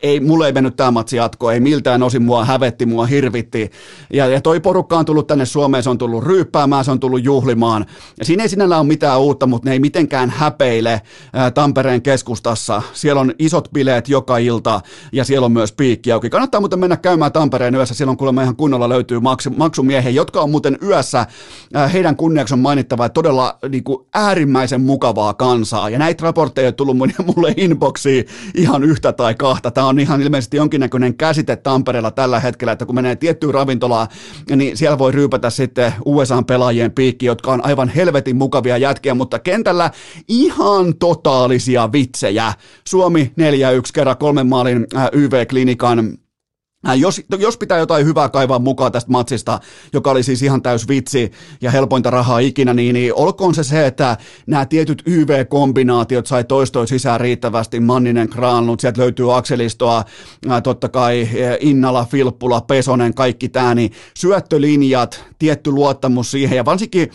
ei, 0.03 0.21
mulle 0.21 0.47
ei 0.47 0.53
mennyt 0.53 0.77
tämä 0.77 0.91
matsi 0.91 1.17
jatkoa, 1.17 1.53
ei 1.53 1.61
miltään 1.61 2.03
osin 2.03 2.23
mua 2.23 2.45
hävetti, 2.45 2.87
mua 2.87 3.07
hirvitti, 3.07 3.71
ja, 4.13 4.27
ja 4.27 4.41
toi 4.41 4.61
porukka 4.61 4.99
on 4.99 5.05
tullut 5.05 5.27
tänne 5.27 5.45
Suomeen, 5.45 5.83
se 5.83 5.91
on 5.91 5.99
tullut 5.99 6.25
ryyppäämään, 6.25 6.85
se 6.85 6.91
on 6.91 7.01
tullut 7.01 7.25
juhlimaan, 7.25 7.87
ja 8.19 8.25
siinä 8.25 8.44
ei 8.45 8.49
sinällä 8.49 8.79
ole 8.79 8.87
mitään 8.87 9.21
uutta, 9.21 9.47
mutta 9.47 9.69
ne 9.69 9.73
ei 9.73 9.79
mitenkään 9.79 10.31
häpeile 10.31 11.01
Tampereen 11.55 12.03
keskustassa. 12.03 12.83
Siellä 12.93 13.21
on 13.21 13.35
isot 13.39 13.69
bileet 13.73 14.09
joka 14.09 14.39
ilta 14.39 14.81
ja 15.13 15.25
siellä 15.25 15.45
on 15.45 15.53
myös 15.53 15.73
piikki 15.73 16.13
auki. 16.13 16.31
Kannattaa 16.31 16.61
muuten 16.61 16.79
mennä 16.79 16.97
käymään 16.97 17.33
Tampereen 17.33 17.75
yössä, 17.75 17.95
silloin 17.95 18.19
kuulemma 18.19 18.43
ihan 18.43 18.57
kunnolla 18.57 18.89
löytyy 18.89 19.21
maksumiehiä, 19.57 20.11
jotka 20.11 20.41
on 20.41 20.51
muuten 20.51 20.79
yössä. 20.83 21.27
Heidän 21.93 22.17
kunniaksi 22.17 22.55
on 22.55 22.61
mainittava, 22.61 23.07
että 23.07 23.15
todella 23.15 23.59
niin 23.69 23.85
kuin 23.85 24.07
äärimmäisen 24.15 24.81
mukavaa 24.81 25.35
kansaa. 25.35 25.91
Ja 25.91 25.99
näitä 25.99 26.23
raportteja 26.23 26.69
on 26.69 26.75
tullut 26.75 26.97
mulle 27.37 27.55
inboxiin 27.57 28.25
ihan 28.55 28.85
yhtä 28.85 29.13
tai 29.13 29.35
kahta. 29.35 29.71
Tämä 29.71 29.87
on 29.87 29.99
ihan 29.99 30.23
ilmeisesti 30.23 30.57
jonkinnäköinen 30.57 31.15
käsite 31.15 31.57
Tampereella 31.57 32.11
tällä 32.11 32.41
hetkellä, 32.41 32.73
että 32.73 32.87
kun 32.87 32.95
menee 32.95 33.17
tiettyyn 33.17 33.55
ravintolaan, 33.55 34.09
niin 34.57 34.77
siellä 34.77 34.99
voi 34.99 35.13
ryypätä 35.13 35.51
sitten 35.51 35.93
USA-pelaajien 36.05 36.93
piikki, 36.93 37.27
jotka 37.27 37.53
on 37.53 37.65
aivan 37.65 37.89
helvetin 37.89 38.34
helvetin 38.35 38.39
mukavia 38.39 38.77
jätkiä, 38.77 39.15
mutta 39.15 39.39
kentällä 39.39 39.91
ihan 40.29 40.95
totaalisia 40.99 41.93
vitsejä. 41.93 42.53
Suomi 42.89 43.33
4-1 43.41 43.91
kerran 43.95 44.17
kolmen 44.19 44.47
maalin 44.47 44.87
YV-klinikan 45.13 46.19
Jos, 46.99 47.23
jos 47.39 47.59
pitää 47.59 47.79
jotain 47.79 48.07
hyvää 48.07 48.29
kaivaa 48.29 48.59
mukaan 48.59 48.93
tästä 48.93 49.11
matsista, 49.11 49.61
joka 49.93 50.11
oli 50.11 50.23
siis 50.23 50.43
ihan 50.43 50.63
täys 50.63 50.89
vitsi 50.89 51.33
ja 51.61 51.71
helpointa 51.71 52.11
rahaa 52.11 52.39
ikinä, 52.39 52.75
niin, 52.75 52.95
niin 52.95 53.15
olkoon 53.15 53.55
se 53.55 53.65
se, 53.65 53.87
että 53.87 54.17
nämä 54.47 54.67
tietyt 54.67 55.03
YV-kombinaatiot 55.07 56.27
sai 56.27 56.45
toistoa 56.45 56.87
sisään 56.87 57.21
riittävästi, 57.21 57.81
Manninen, 57.81 58.29
Kraanlut, 58.29 58.81
sieltä 58.81 59.01
löytyy 59.01 59.37
Akselistoa, 59.37 60.05
ää, 60.49 60.61
totta 60.61 60.89
kai 60.89 61.29
Innala, 61.61 62.07
Filppula, 62.11 62.61
Pesonen, 62.61 63.15
kaikki 63.15 63.49
tämä, 63.49 63.75
niin 63.75 63.93
syöttölinjat, 64.17 65.25
tietty 65.39 65.71
luottamus 65.71 66.31
siihen. 66.31 66.57
Ja 66.57 66.65
varsinkin 66.65 67.11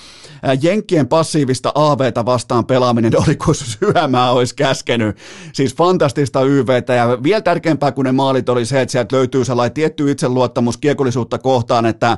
Jenkkien 0.62 1.08
passiivista 1.08 1.72
AVtä 1.76 2.26
vastaan 2.26 2.66
pelaaminen 2.66 3.12
oli 3.28 3.36
kuin 3.36 3.56
syömää 3.56 4.32
olisi 4.32 4.56
käskenyt. 4.56 5.18
Siis 5.54 5.76
fantastista 5.76 6.42
YVtä 6.44 6.94
ja 6.94 7.24
vielä 7.24 7.42
tärkeämpää 7.42 7.92
kuin 7.92 8.06
ne 8.06 8.12
maalit 8.12 8.50
oli 8.50 8.66
se, 8.66 8.82
että 8.82 8.92
sieltä 8.92 9.16
löytyy 9.16 9.46
sellainen 9.60 9.74
tietty 9.74 10.12
itseluottamus 10.12 10.78
kiekollisuutta 10.78 11.38
kohtaan, 11.38 11.86
että 11.86 12.18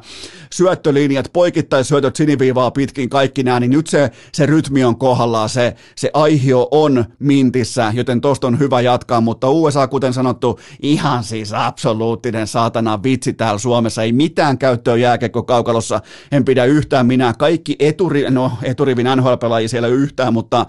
syöttölinjat, 0.53 1.29
poikittaisyötöt 1.33 2.15
siniviivaa 2.15 2.71
pitkin, 2.71 3.09
kaikki 3.09 3.43
nämä, 3.43 3.59
niin 3.59 3.71
nyt 3.71 3.87
se, 3.87 4.11
se 4.33 4.45
rytmi 4.45 4.83
on 4.83 4.97
kohdallaan, 4.97 5.49
se, 5.49 5.75
se 5.95 6.11
aihio 6.13 6.67
on 6.71 7.05
mintissä, 7.19 7.91
joten 7.95 8.21
tosta 8.21 8.47
on 8.47 8.59
hyvä 8.59 8.81
jatkaa, 8.81 9.21
mutta 9.21 9.49
USA, 9.49 9.87
kuten 9.87 10.13
sanottu, 10.13 10.59
ihan 10.81 11.23
siis 11.23 11.53
absoluuttinen 11.53 12.47
saatana 12.47 13.03
vitsi 13.03 13.33
täällä 13.33 13.59
Suomessa, 13.59 14.03
ei 14.03 14.11
mitään 14.11 14.57
käyttöä 14.57 14.95
jääkekko 14.95 15.43
kaukalossa, 15.43 16.01
en 16.31 16.45
pidä 16.45 16.65
yhtään 16.65 17.07
minä, 17.07 17.33
kaikki 17.33 17.75
eturi, 17.79 18.29
no 18.29 18.51
eturivin 18.63 19.07
NHL-pelaajia 19.15 19.69
siellä 19.69 19.87
yhtään, 19.87 20.33
mutta 20.33 20.65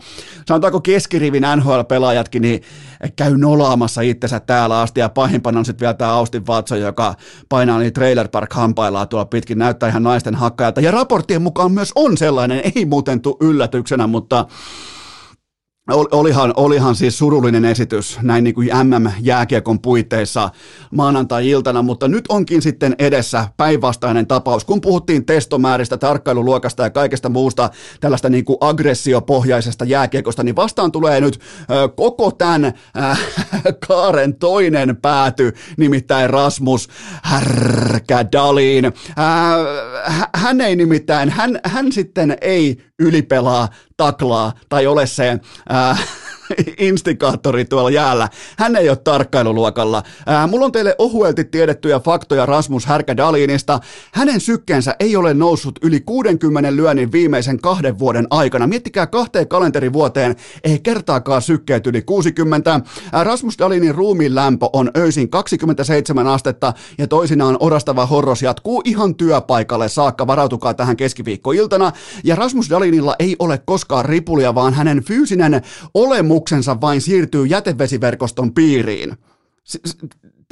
sanotaanko 0.47 0.81
keskirivin 0.81 1.45
NHL-pelaajatkin, 1.57 2.43
niin 2.43 2.63
käy 3.17 3.37
nolaamassa 3.37 4.01
itsensä 4.01 4.41
täällä 4.41 4.81
asti 4.81 5.01
ja 5.01 5.09
pahimpana 5.09 5.59
on 5.59 5.65
sitten 5.65 5.81
vielä 5.81 5.95
tämä 5.95 6.13
Austin 6.13 6.47
Watson, 6.63 6.81
joka 6.81 7.15
painaa 7.49 7.79
niin 7.79 7.93
Trailer 7.93 8.29
Park 8.29 8.53
hampaillaan 8.53 9.09
tuolla 9.09 9.25
pitkin, 9.25 9.59
näyttää 9.59 9.89
ihan 9.89 10.03
naisten 10.03 10.35
hakkajalta. 10.35 10.81
Ja 10.81 10.91
raporttien 10.91 11.43
mukaan 11.43 11.73
myös 11.73 11.93
on 11.95 12.17
sellainen, 12.17 12.63
ei 12.77 12.85
muuten 12.85 13.21
tule 13.21 13.37
yllätyksenä, 13.41 14.07
mutta 14.07 14.47
Olihan, 15.91 16.53
olihan 16.57 16.95
siis 16.95 17.19
surullinen 17.19 17.65
esitys 17.65 18.19
näin 18.23 18.45
niin 18.45 18.55
kuin 18.55 18.69
MM-jääkiekon 18.83 19.81
puitteissa 19.81 20.51
maanantai-iltana, 20.91 21.83
mutta 21.83 22.09
nyt 22.09 22.25
onkin 22.29 22.63
sitten 22.63 22.95
edessä 22.99 23.49
päinvastainen 23.57 24.27
tapaus. 24.27 24.65
Kun 24.65 24.81
puhuttiin 24.81 25.27
testomääristä, 25.27 25.97
tarkkailuluokasta 25.97 26.83
ja 26.83 26.91
kaikesta 26.91 27.29
muusta 27.29 27.71
tällaista 28.01 28.29
niin 28.29 28.45
kuin 28.45 28.57
aggressiopohjaisesta 28.61 29.85
jääkiekosta, 29.85 30.43
niin 30.43 30.57
vastaan 30.57 30.93
tulee 30.93 31.21
nyt 31.21 31.41
ö, 31.71 31.89
koko 31.89 32.31
tämän 32.31 32.65
äh, 32.99 33.21
kaaren 33.89 34.35
toinen 34.35 34.97
pääty, 34.97 35.53
nimittäin 35.77 36.31
Rasmus 36.31 36.89
Härkädalin. 37.23 38.85
Äh, 38.85 40.29
hän 40.35 40.61
ei 40.61 40.77
nimittäin, 40.77 41.31
hän, 41.31 41.61
hän 41.65 41.93
sitten 41.93 42.37
ei 42.41 42.79
ylipelaa, 42.99 43.69
taklaa 44.03 44.53
tai 44.69 44.87
ole 44.87 45.07
se 45.07 45.41
ää, 45.69 45.97
instikaattori 46.89 47.65
tuolla 47.65 47.91
jäällä. 47.91 48.29
Hän 48.59 48.77
ei 48.77 48.89
ole 48.89 48.97
tarkkailuluokalla. 48.97 50.03
Ää, 50.27 50.47
mulla 50.47 50.65
on 50.65 50.73
teille 50.73 50.95
ohuelti 50.99 51.45
tiedettyjä 51.45 52.01
faktoja 52.01 52.47
Rasmus 52.47 52.87
Härkädalinista. 52.87 53.81
Hänen 54.13 54.41
sykkeensä 54.41 54.97
ei 55.01 55.17
ole 55.17 55.35
noussut 55.35 55.79
yli 55.83 56.01
60 56.01 56.77
lyönnin 56.77 57.13
viimeisen 57.13 57.61
kahden 57.61 57.99
vuoden 57.99 58.27
aikana. 58.31 58.67
Miettikää 58.67 59.07
kahteen 59.07 59.49
kalenterivuoteen, 59.49 60.37
ei 60.65 60.79
kertaakaan 60.79 61.43
sykkeet 61.43 61.87
yli 61.87 62.03
60. 62.03 62.81
Ää, 63.13 63.25
Rasmus 63.25 63.59
Dalinin 63.59 63.95
ruumiin 63.95 64.35
lämpö 64.35 64.67
on 64.73 64.91
öisin 64.97 65.31
27 65.31 66.27
astetta 66.27 66.73
ja 66.99 67.07
toisinaan 67.07 67.57
orastava 67.61 68.07
horros 68.07 68.43
jatkuu 68.43 68.83
ihan 68.85 69.15
työpaikalle 69.15 69.89
saakka. 69.89 70.27
Varautukaa 70.27 70.75
tähän 70.75 70.97
keskiviikkoiltana. 70.97 71.93
Ja 72.25 72.37
Rasmus 72.37 72.71
Dalinilla 72.71 73.17
ei 73.19 73.37
ole 73.39 73.59
koskaan 73.65 74.05
ripulia, 74.05 74.55
vaan 74.55 74.75
hänen 74.75 75.05
fyysinen 75.05 75.63
olemus 75.95 76.42
aluksensa 76.43 76.81
vain 76.81 77.01
siirtyy 77.01 77.47
jätevesiverkoston 77.47 78.55
piiriin. 78.55 79.17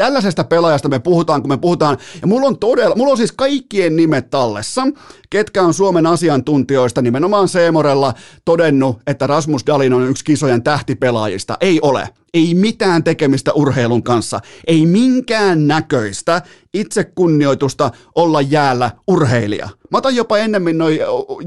Tällaisesta 0.00 0.44
pelaajasta 0.44 0.88
me 0.88 0.98
puhutaan, 0.98 1.42
kun 1.42 1.48
me 1.48 1.56
puhutaan, 1.56 1.98
ja 2.20 2.26
mulla 2.26 2.46
on 2.46 2.58
todella, 2.58 2.96
mulla 2.96 3.10
on 3.10 3.16
siis 3.16 3.32
kaikkien 3.32 3.96
nimet 3.96 4.30
tallessa, 4.30 4.82
ketkä 5.30 5.62
on 5.62 5.74
Suomen 5.74 6.06
asiantuntijoista 6.06 7.02
nimenomaan 7.02 7.48
Seemorella 7.48 8.14
todennut, 8.44 8.98
että 9.06 9.26
Rasmus 9.26 9.66
Dalin 9.66 9.92
on 9.92 10.08
yksi 10.10 10.24
kisojen 10.24 10.62
tähtipelaajista. 10.62 11.56
Ei 11.60 11.78
ole. 11.82 12.08
Ei 12.34 12.54
mitään 12.54 13.04
tekemistä 13.04 13.52
urheilun 13.52 14.02
kanssa. 14.02 14.40
Ei 14.66 14.86
minkään 14.86 15.66
näköistä 15.68 16.42
itsekunnioitusta 16.74 17.90
olla 18.14 18.40
jäällä 18.40 18.90
urheilija. 19.08 19.68
Mä 19.90 19.98
otan 19.98 20.16
jopa 20.16 20.38
ennemmin 20.38 20.78
noi 20.78 21.00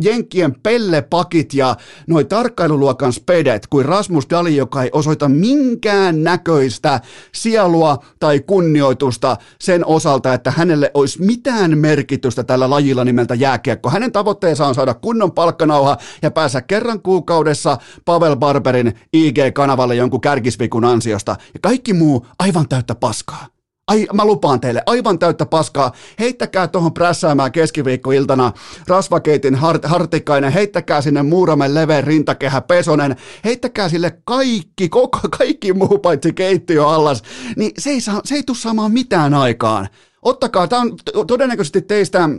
Jenkkien 0.03 0.55
pellepakit 0.63 1.53
ja 1.53 1.75
noi 2.07 2.25
tarkkailuluokan 2.25 3.13
spedet 3.13 3.67
kuin 3.67 3.85
Rasmus 3.85 4.29
Dali, 4.29 4.55
joka 4.55 4.83
ei 4.83 4.89
osoita 4.93 5.29
minkään 5.29 6.23
näköistä 6.23 7.01
sielua 7.33 8.03
tai 8.19 8.39
kunnioitusta 8.47 9.37
sen 9.59 9.85
osalta, 9.85 10.33
että 10.33 10.51
hänelle 10.51 10.91
olisi 10.93 11.21
mitään 11.21 11.77
merkitystä 11.77 12.43
tällä 12.43 12.69
lajilla 12.69 13.03
nimeltä 13.03 13.35
jääkiekko. 13.35 13.89
Hänen 13.89 14.11
tavoitteensa 14.11 14.67
on 14.67 14.75
saada 14.75 14.93
kunnon 14.93 15.31
palkkanauha 15.31 15.97
ja 16.21 16.31
päästä 16.31 16.61
kerran 16.61 17.01
kuukaudessa 17.01 17.77
Pavel 18.05 18.35
Barberin 18.35 18.93
IG-kanavalle 19.13 19.95
jonkun 19.95 20.21
kärkisvikun 20.21 20.85
ansiosta. 20.85 21.35
Ja 21.53 21.59
kaikki 21.61 21.93
muu 21.93 22.27
aivan 22.39 22.67
täyttä 22.69 22.95
paskaa. 22.95 23.47
Ai, 23.87 24.07
mä 24.13 24.25
lupaan 24.25 24.61
teille, 24.61 24.83
aivan 24.85 25.19
täyttä 25.19 25.45
paskaa. 25.45 25.91
Heittäkää 26.19 26.67
tuohon 26.67 26.93
prässäämään 26.93 27.51
keskiviikkoiltana 27.51 28.51
Rasvakeitin 28.87 29.55
hart, 29.55 29.85
hartikainen, 29.85 30.51
heittäkää 30.51 31.01
sinne 31.01 31.23
Muuramen 31.23 31.75
leveen 31.75 32.03
rintakehä 32.03 32.61
Pesonen, 32.61 33.15
heittäkää 33.43 33.89
sille 33.89 34.21
kaikki, 34.25 34.89
koko, 34.89 35.19
kaikki 35.37 35.73
muu 35.73 35.99
paitsi 35.99 36.33
keittiö 36.33 36.87
allas, 36.87 37.23
niin 37.55 37.71
se 37.77 37.89
ei, 37.89 38.01
saa, 38.01 38.21
se 38.25 38.35
ei 38.35 38.43
tule 38.43 38.57
saamaan 38.57 38.91
mitään 38.91 39.33
aikaan. 39.33 39.87
Ottakaa, 40.21 40.67
tämä 40.67 40.81
on 40.81 41.27
todennäköisesti 41.27 41.81
teistä 41.81 42.29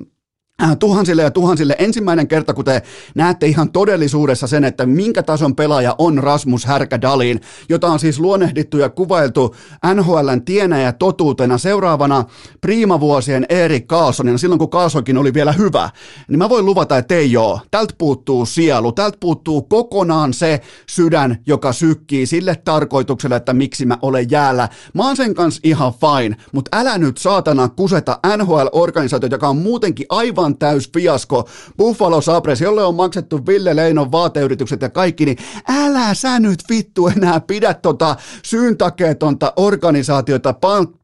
tuhansille 0.78 1.23
ja 1.23 1.30
tuhansille 1.30 1.76
ensimmäinen 1.78 2.28
kerta, 2.28 2.54
kun 2.54 2.64
te 2.64 2.82
näette 3.14 3.46
ihan 3.46 3.73
todellisuudessa 3.73 4.46
sen, 4.46 4.64
että 4.64 4.87
minkä 4.87 5.23
tason 5.23 5.56
pelaaja 5.56 5.94
on 5.99 6.18
Rasmus 6.18 6.64
Härkädalin, 6.64 7.40
jota 7.68 7.87
on 7.87 7.99
siis 7.99 8.20
luonnehdittu 8.20 8.78
ja 8.78 8.88
kuvailtu 8.88 9.54
NHLn 9.94 10.42
tienä 10.44 10.80
ja 10.80 10.92
totuutena 10.92 11.58
seuraavana 11.58 12.25
priimavuosien 12.61 13.46
Erik 13.49 13.87
Carlsonina, 13.87 14.38
silloin 14.38 14.58
kun 14.58 14.70
Carlsonkin 14.70 15.18
oli 15.18 15.34
vielä 15.34 15.52
hyvä, 15.52 15.90
niin 16.28 16.38
mä 16.38 16.49
voin 16.49 16.66
luvata, 16.66 16.99
että 16.99 17.14
ei 17.14 17.32
joo. 17.32 17.61
Tältä 17.70 17.94
puuttuu 17.99 18.46
sielu, 18.46 18.92
tältä 18.92 19.18
puuttuu 19.20 19.62
kokonaan 19.62 20.32
se 20.32 20.61
sydän, 20.87 21.38
joka 21.46 21.73
sykkii 21.73 22.26
sille 22.26 22.56
tarkoitukselle, 22.64 23.37
että 23.37 23.52
miksi 23.52 23.87
mä 23.87 23.99
olen 24.02 24.30
jäällä. 24.30 24.68
Mä 24.94 25.06
oon 25.06 25.16
sen 25.16 25.34
kanssa 25.34 25.61
ihan 25.64 25.92
fine, 25.92 26.37
mutta 26.52 26.76
älä 26.78 26.99
nyt 26.99 27.18
saatana 27.18 27.68
kuseta 27.68 28.18
NHL-organisaatio, 28.37 29.28
joka 29.30 29.49
on 29.49 29.56
muutenkin 29.56 30.06
aivan 30.08 30.43
aivan 30.44 30.58
täys 30.58 30.90
fiasko. 30.92 31.48
Buffalo 31.78 32.20
Sabres, 32.20 32.60
jolle 32.60 32.84
on 32.84 32.94
maksettu 32.94 33.46
Ville 33.46 33.76
Leinon 33.76 34.12
vaateyritykset 34.12 34.82
ja 34.82 34.90
kaikki, 34.90 35.24
niin 35.24 35.36
älä 35.68 36.14
sä 36.14 36.40
nyt 36.40 36.58
vittu 36.70 37.08
enää 37.08 37.40
pidä 37.40 37.74
tota 37.74 38.16
syyntakeetonta 38.42 39.52
organisaatiota 39.56 40.54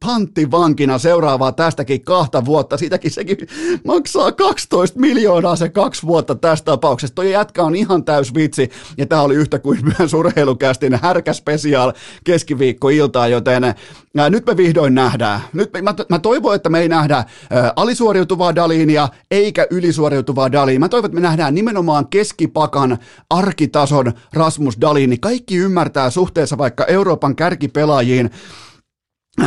panttivankina 0.01 0.99
seuraavaa 0.99 1.53
tästäkin 1.53 2.05
kahta 2.05 2.45
vuotta. 2.45 2.77
Siitäkin 2.77 3.11
sekin 3.11 3.37
maksaa 3.85 4.33
12 4.33 5.01
miljoonaa 5.01 5.57
se 5.57 5.69
kaksi 5.69 6.07
vuotta 6.07 6.35
tästä 6.35 6.65
tapauksesta. 6.65 7.15
Toi 7.15 7.33
jätkä 7.33 7.63
on 7.63 7.75
ihan 7.75 8.05
täys 8.05 8.35
vitsi 8.35 8.71
ja 8.99 9.07
tää 9.07 9.23
oli 9.23 9.35
yhtä 9.35 9.59
kuin 9.59 9.79
myös 9.99 10.15
urheilukästin 10.15 10.99
härkä 11.03 11.33
special 11.33 11.93
keskiviikkoiltaa, 12.25 13.29
joten 13.29 13.65
ää, 13.65 14.31
nyt 14.31 14.47
me 14.47 14.57
vihdoin 14.57 14.95
nähdään. 14.95 15.41
Nyt 15.53 15.73
me, 15.73 15.83
mä, 15.83 15.95
mä 16.09 16.19
toivon, 16.19 16.55
että 16.55 16.69
me 16.69 16.81
ei 16.81 16.89
nähdä 16.89 17.25
ää, 17.51 17.73
alisuoriutuvaa 17.77 18.55
Dalinia, 18.55 19.09
eikä 19.31 19.67
ylisuoriutuvaa 19.71 20.53
Daliin. 20.53 20.81
Mä 20.81 20.89
toivon, 20.89 21.09
että 21.09 21.15
me 21.15 21.21
nähdään 21.21 21.55
nimenomaan 21.55 22.09
keskipakan 22.09 22.99
arkitason 23.31 24.13
Rasmus 24.33 24.81
Dalin, 24.81 25.11
niin 25.11 25.21
kaikki 25.21 25.57
ymmärtää 25.57 26.11
suhteessa 26.11 26.59
vaikka 26.59 26.85
Euroopan 26.85 27.37
kärkipelaajiin, 27.37 28.31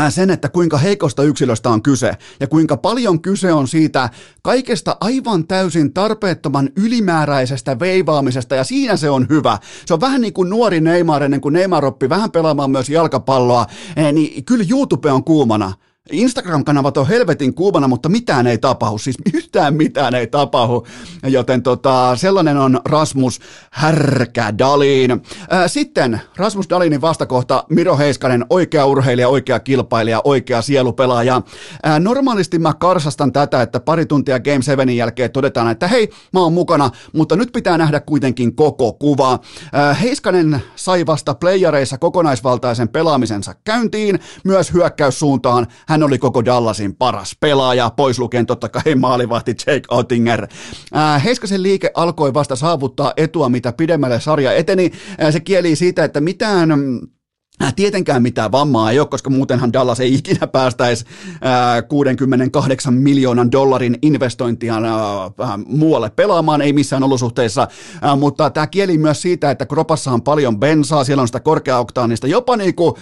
sen, 0.10 0.30
että 0.30 0.50
kuinka 0.50 0.78
heikosta 0.78 1.24
yksilöstä 1.24 1.70
on 1.70 1.84
kyse 1.84 2.14
ja 2.40 2.48
kuinka 2.48 2.78
paljon 2.78 3.22
kyse 3.22 3.54
on 3.54 3.68
siitä 3.68 4.10
kaikesta 4.44 4.98
aivan 5.02 5.48
täysin 5.48 5.94
tarpeettoman 5.94 6.70
ylimääräisestä 6.78 7.80
veivaamisesta 7.80 8.56
ja 8.56 8.64
siinä 8.64 8.98
se 8.98 9.10
on 9.10 9.26
hyvä. 9.30 9.58
Se 9.86 9.94
on 9.94 10.02
vähän 10.02 10.22
niin 10.22 10.34
kuin 10.34 10.50
nuori 10.50 10.82
Neymar 10.82 11.24
ennen 11.24 11.42
kuin 11.42 11.54
Neymar 11.54 11.86
oppi 11.86 12.10
vähän 12.10 12.32
pelaamaan 12.32 12.72
myös 12.72 12.90
jalkapalloa, 12.90 13.66
niin 14.14 14.46
kyllä 14.46 14.66
YouTube 14.70 15.12
on 15.12 15.24
kuumana 15.24 15.74
Instagram-kanavat 16.12 16.98
on 16.98 17.08
helvetin 17.08 17.54
kuumana, 17.54 17.88
mutta 17.88 18.10
mitään 18.10 18.48
ei 18.48 18.58
tapahdu, 18.58 18.98
siis 18.98 19.16
yhtään 19.34 19.74
mitään 19.74 20.16
ei 20.16 20.28
tapahdu, 20.28 20.88
joten 21.28 21.64
tota, 21.64 22.16
sellainen 22.16 22.58
on 22.58 22.80
Rasmus 22.86 23.40
Härkädalin. 23.72 25.22
Sitten 25.68 26.22
Rasmus 26.38 26.70
Dalinin 26.70 27.02
vastakohta 27.02 27.64
Miro 27.70 27.98
Heiskanen, 27.98 28.46
oikea 28.50 28.86
urheilija, 28.86 29.30
oikea 29.30 29.60
kilpailija, 29.60 30.22
oikea 30.24 30.62
sielupelaaja. 30.62 31.42
Normaalisti 32.00 32.60
mä 32.60 32.74
karsastan 32.74 33.34
tätä, 33.34 33.62
että 33.62 33.80
pari 33.80 34.06
tuntia 34.06 34.40
Game 34.40 34.62
7 34.62 34.90
jälkeen 34.90 35.32
todetaan, 35.32 35.72
että 35.72 35.88
hei, 35.88 36.10
mä 36.34 36.40
oon 36.40 36.54
mukana, 36.54 36.90
mutta 37.14 37.36
nyt 37.36 37.52
pitää 37.52 37.78
nähdä 37.78 38.00
kuitenkin 38.00 38.56
koko 38.56 38.94
kuva. 38.94 39.40
Heiskanen 40.02 40.62
sai 40.76 41.06
vasta 41.06 41.34
playareissa 41.34 41.98
kokonaisvaltaisen 41.98 42.90
pelaamisensa 42.90 43.56
käyntiin, 43.64 44.20
myös 44.44 44.74
hyökkäyssuuntaan 44.74 45.68
hän 45.94 46.04
oli 46.04 46.18
koko 46.18 46.46
Dallasin 46.46 46.96
paras 46.96 47.38
pelaaja, 47.40 47.90
pois 47.90 48.20
lukien 48.20 48.46
totta 48.46 48.70
kai 48.70 48.96
maalivahti 48.96 49.52
Jake 49.52 49.82
Ottinger. 49.90 50.48
Heiskasen 51.24 51.64
liike 51.64 51.92
alkoi 51.94 52.34
vasta 52.34 52.56
saavuttaa 52.56 53.14
etua, 53.18 53.50
mitä 53.50 53.72
pidemmälle 53.72 54.20
sarja 54.20 54.54
eteni. 54.54 54.92
Se 55.32 55.40
kieli 55.40 55.76
siitä, 55.76 56.04
että 56.04 56.22
mitään 56.22 56.70
Äh, 56.72 57.23
tietenkään 57.76 58.22
mitään 58.22 58.52
vammaa 58.52 58.92
ei 58.92 59.00
ole, 59.00 59.08
koska 59.08 59.30
muutenhan 59.30 59.74
Dallas 59.74 60.00
ei 60.00 60.14
ikinä 60.14 60.48
päästäisi 60.48 61.06
68 61.88 62.94
äh, 62.94 63.00
miljoonan 63.00 63.52
dollarin 63.52 63.98
investointia 64.02 64.76
äh, 64.76 64.84
muualle 65.66 66.10
pelaamaan, 66.10 66.62
ei 66.62 66.74
missään 66.74 67.04
olosuhteissa, 67.04 67.68
mutta 68.20 68.50
tämä 68.50 68.68
kieli 68.68 68.98
myös 68.98 69.22
siitä, 69.22 69.52
että 69.52 69.66
kropassa 69.66 70.12
on 70.12 70.22
paljon 70.22 70.60
bensaa, 70.60 71.04
siellä 71.04 71.22
on 71.22 71.28
sitä 71.28 71.40
korkeaoktaanista, 71.40 72.28
jopa 72.28 72.58
niin 72.58 72.76
kuin 72.76 72.94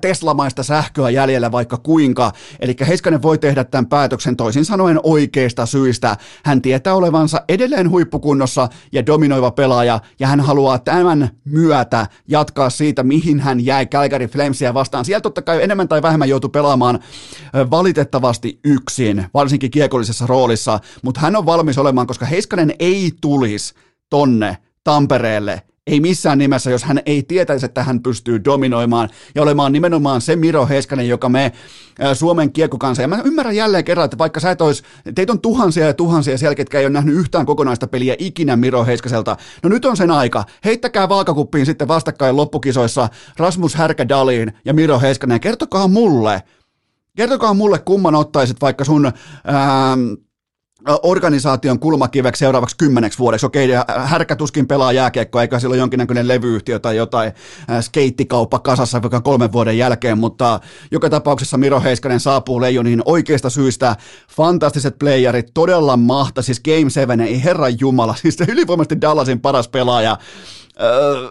Teslamaista 0.00 0.62
sähköä 0.62 1.10
jäljellä 1.10 1.52
vaikka 1.52 1.76
kuinka, 1.76 2.32
eli 2.60 2.76
Heiskanen 2.86 3.22
voi 3.22 3.38
tehdä 3.38 3.64
tämän 3.64 3.86
päätöksen 3.86 4.36
toisin 4.36 4.64
sanoen 4.64 5.00
oikeista 5.02 5.66
syistä. 5.66 6.16
Hän 6.44 6.62
tietää 6.62 6.94
olevansa 6.94 7.42
edelleen 7.48 7.90
huippukunnossa 7.90 8.68
ja 8.92 9.06
dominoiva 9.06 9.50
pelaaja, 9.50 10.00
ja 10.18 10.26
hän 10.26 10.40
haluaa 10.40 10.78
tämän 10.78 11.30
myötä 11.44 12.06
jatkaa 12.28 12.70
siitä, 12.70 13.02
mihin 13.02 13.40
hän 13.40 13.64
jäi 13.64 13.86
Calgary 13.96 14.26
Flamesia 14.26 14.74
vastaan. 14.74 15.04
Siellä 15.04 15.20
totta 15.20 15.42
kai 15.42 15.62
enemmän 15.62 15.88
tai 15.88 16.02
vähemmän 16.02 16.28
joutui 16.28 16.50
pelaamaan 16.50 16.98
valitettavasti 17.70 18.60
yksin, 18.64 19.26
varsinkin 19.34 19.70
kiekollisessa 19.70 20.26
roolissa, 20.26 20.80
mutta 21.02 21.20
hän 21.20 21.36
on 21.36 21.46
valmis 21.46 21.78
olemaan, 21.78 22.06
koska 22.06 22.26
Heiskanen 22.26 22.74
ei 22.78 23.12
tulisi 23.20 23.74
tonne 24.10 24.56
Tampereelle 24.84 25.62
ei 25.86 26.00
missään 26.00 26.38
nimessä, 26.38 26.70
jos 26.70 26.84
hän 26.84 27.00
ei 27.06 27.22
tietäisi, 27.22 27.66
että 27.66 27.82
hän 27.82 28.02
pystyy 28.02 28.44
dominoimaan 28.44 29.08
ja 29.34 29.42
olemaan 29.42 29.72
nimenomaan 29.72 30.20
se 30.20 30.36
Miro 30.36 30.66
Heiskanen, 30.66 31.08
joka 31.08 31.28
me 31.28 31.52
Suomen 32.14 32.52
kiekkokansa. 32.52 33.02
Ja 33.02 33.08
mä 33.08 33.22
ymmärrän 33.24 33.56
jälleen 33.56 33.84
kerran, 33.84 34.04
että 34.04 34.18
vaikka 34.18 34.40
sä 34.40 34.50
et 34.50 34.60
olisi, 34.60 34.82
teitä 35.14 35.32
on 35.32 35.40
tuhansia 35.40 35.86
ja 35.86 35.94
tuhansia 35.94 36.38
siellä, 36.38 36.54
ketkä 36.54 36.78
ei 36.78 36.86
ole 36.86 36.92
nähnyt 36.92 37.16
yhtään 37.16 37.46
kokonaista 37.46 37.86
peliä 37.86 38.16
ikinä 38.18 38.56
Miro 38.56 38.84
Heiskaselta. 38.84 39.36
No 39.62 39.68
nyt 39.68 39.84
on 39.84 39.96
sen 39.96 40.10
aika. 40.10 40.44
Heittäkää 40.64 41.08
vaakakuppiin 41.08 41.66
sitten 41.66 41.88
vastakkain 41.88 42.36
loppukisoissa 42.36 43.08
Rasmus 43.38 43.74
Härkä 43.74 44.08
Dalin 44.08 44.52
ja 44.64 44.74
Miro 44.74 45.00
Heiskanen. 45.00 45.40
Kertokaa 45.40 45.88
mulle, 45.88 46.42
kertokaa 47.16 47.54
mulle 47.54 47.78
kumman 47.78 48.14
ottaisit 48.14 48.60
vaikka 48.60 48.84
sun... 48.84 49.12
Ää, 49.44 49.96
organisaation 51.02 51.78
kulmakiveksi 51.78 52.38
seuraavaksi 52.40 52.76
kymmeneksi 52.76 53.18
vuodeksi. 53.18 53.46
Okei, 53.46 53.68
härkä 54.04 54.36
tuskin 54.36 54.66
pelaa 54.66 54.92
jääkiekkoa, 54.92 55.42
eikä 55.42 55.58
sillä 55.58 55.72
ole 55.72 55.78
jonkinnäköinen 55.78 56.28
levyyhtiö 56.28 56.78
tai 56.78 56.96
jotain 56.96 57.32
skeittikauppa 57.80 58.58
kasassa 58.58 59.02
vaikka 59.02 59.20
kolmen 59.20 59.52
vuoden 59.52 59.78
jälkeen, 59.78 60.18
mutta 60.18 60.60
joka 60.90 61.10
tapauksessa 61.10 61.58
Miro 61.58 61.80
Heiskanen 61.80 62.20
saapuu 62.20 62.60
Leijoniin 62.60 63.02
oikeista 63.04 63.50
syistä. 63.50 63.96
Fantastiset 64.36 64.98
playerit, 64.98 65.50
todella 65.54 65.96
mahta, 65.96 66.42
siis 66.42 66.60
Game 66.60 66.90
7, 66.90 67.20
ei 67.20 67.44
herran 67.44 67.80
jumala, 67.80 68.14
siis 68.22 68.40
ylivoimaisesti 68.48 69.00
Dallasin 69.00 69.40
paras 69.40 69.68
pelaaja. 69.68 70.16
Öö, 70.80 71.28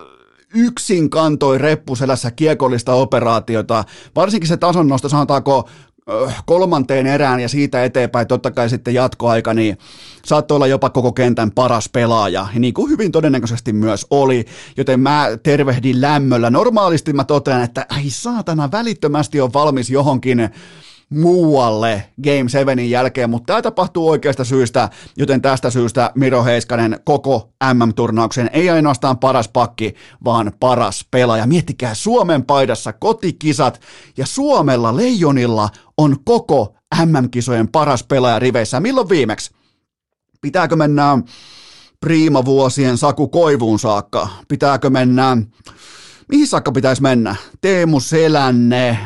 yksin 0.54 1.10
kantoi 1.10 1.58
reppuselässä 1.58 2.32
kiekollista 2.32 2.94
operaatiota, 2.94 3.84
varsinkin 4.16 4.48
se 4.48 4.58
tasonnosto, 4.58 5.10
sanotaanko 5.10 5.70
kolmanteen 6.46 7.08
erään 7.08 7.40
ja 7.40 7.50
siitä 7.50 7.84
eteenpäin 7.84 8.28
totta 8.28 8.52
kai 8.52 8.70
sitten 8.70 8.94
jatkoaika, 8.94 9.54
niin 9.54 9.78
saattoi 10.26 10.56
olla 10.56 10.68
jopa 10.68 10.90
koko 10.90 11.12
kentän 11.12 11.52
paras 11.52 11.90
pelaaja, 11.90 12.48
niin 12.60 12.74
kuin 12.74 12.90
hyvin 12.90 13.12
todennäköisesti 13.12 13.74
myös 13.74 14.08
oli, 14.10 14.46
joten 14.78 15.00
mä 15.00 15.28
tervehdin 15.44 16.02
lämmöllä. 16.02 16.50
Normaalisti 16.50 17.14
mä 17.14 17.24
totean, 17.24 17.64
että 17.64 17.86
ai 17.90 18.10
saatana, 18.10 18.72
välittömästi 18.72 19.42
on 19.42 19.54
valmis 19.54 19.90
johonkin 19.90 20.50
muualle 21.10 22.10
Game 22.24 22.50
7 22.50 22.90
jälkeen, 22.90 23.30
mutta 23.30 23.46
tämä 23.46 23.62
tapahtuu 23.62 24.10
oikeasta 24.10 24.44
syystä, 24.44 24.90
joten 25.18 25.42
tästä 25.42 25.70
syystä 25.70 26.12
Miro 26.16 26.44
Heiskanen 26.44 27.00
koko 27.04 27.50
MM-turnauksen 27.74 28.50
ei 28.54 28.70
ainoastaan 28.70 29.18
paras 29.18 29.48
pakki, 29.48 29.96
vaan 30.24 30.52
paras 30.60 31.06
pelaaja. 31.12 31.48
Miettikää 31.48 31.94
Suomen 31.94 32.46
paidassa 32.46 32.94
kotikisat 32.94 33.82
ja 34.18 34.26
Suomella 34.26 34.96
Leijonilla 34.96 35.70
on 35.98 36.16
koko 36.24 36.76
MM-kisojen 37.06 37.68
paras 37.68 38.04
pelaaja 38.04 38.40
riveissä. 38.40 38.80
Milloin 38.80 39.10
viimeksi? 39.10 39.52
Pitääkö 40.42 40.76
mennä 40.76 41.18
priimavuosien 42.00 42.98
Saku 42.98 43.28
Koivuun 43.28 43.80
saakka? 43.80 44.28
Pitääkö 44.48 44.90
mennä, 44.90 45.38
mihin 46.30 46.48
saakka 46.48 46.72
pitäisi 46.72 47.02
mennä? 47.02 47.36
Teemu 47.62 48.00
Selänne, 48.00 48.98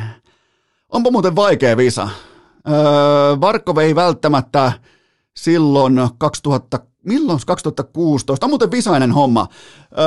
Onpa 0.90 1.12
muuten 1.12 1.36
vaikea 1.36 1.78
visa. 1.78 2.10
Öö, 2.70 2.76
Varkko 3.42 3.82
ei 3.82 3.96
välttämättä 3.96 4.72
silloin 5.38 6.02
2000 6.18 6.80
milloin 7.06 7.40
2016, 7.46 8.46
on 8.46 8.50
muuten 8.50 8.72
visainen 8.72 9.12
homma. 9.12 9.48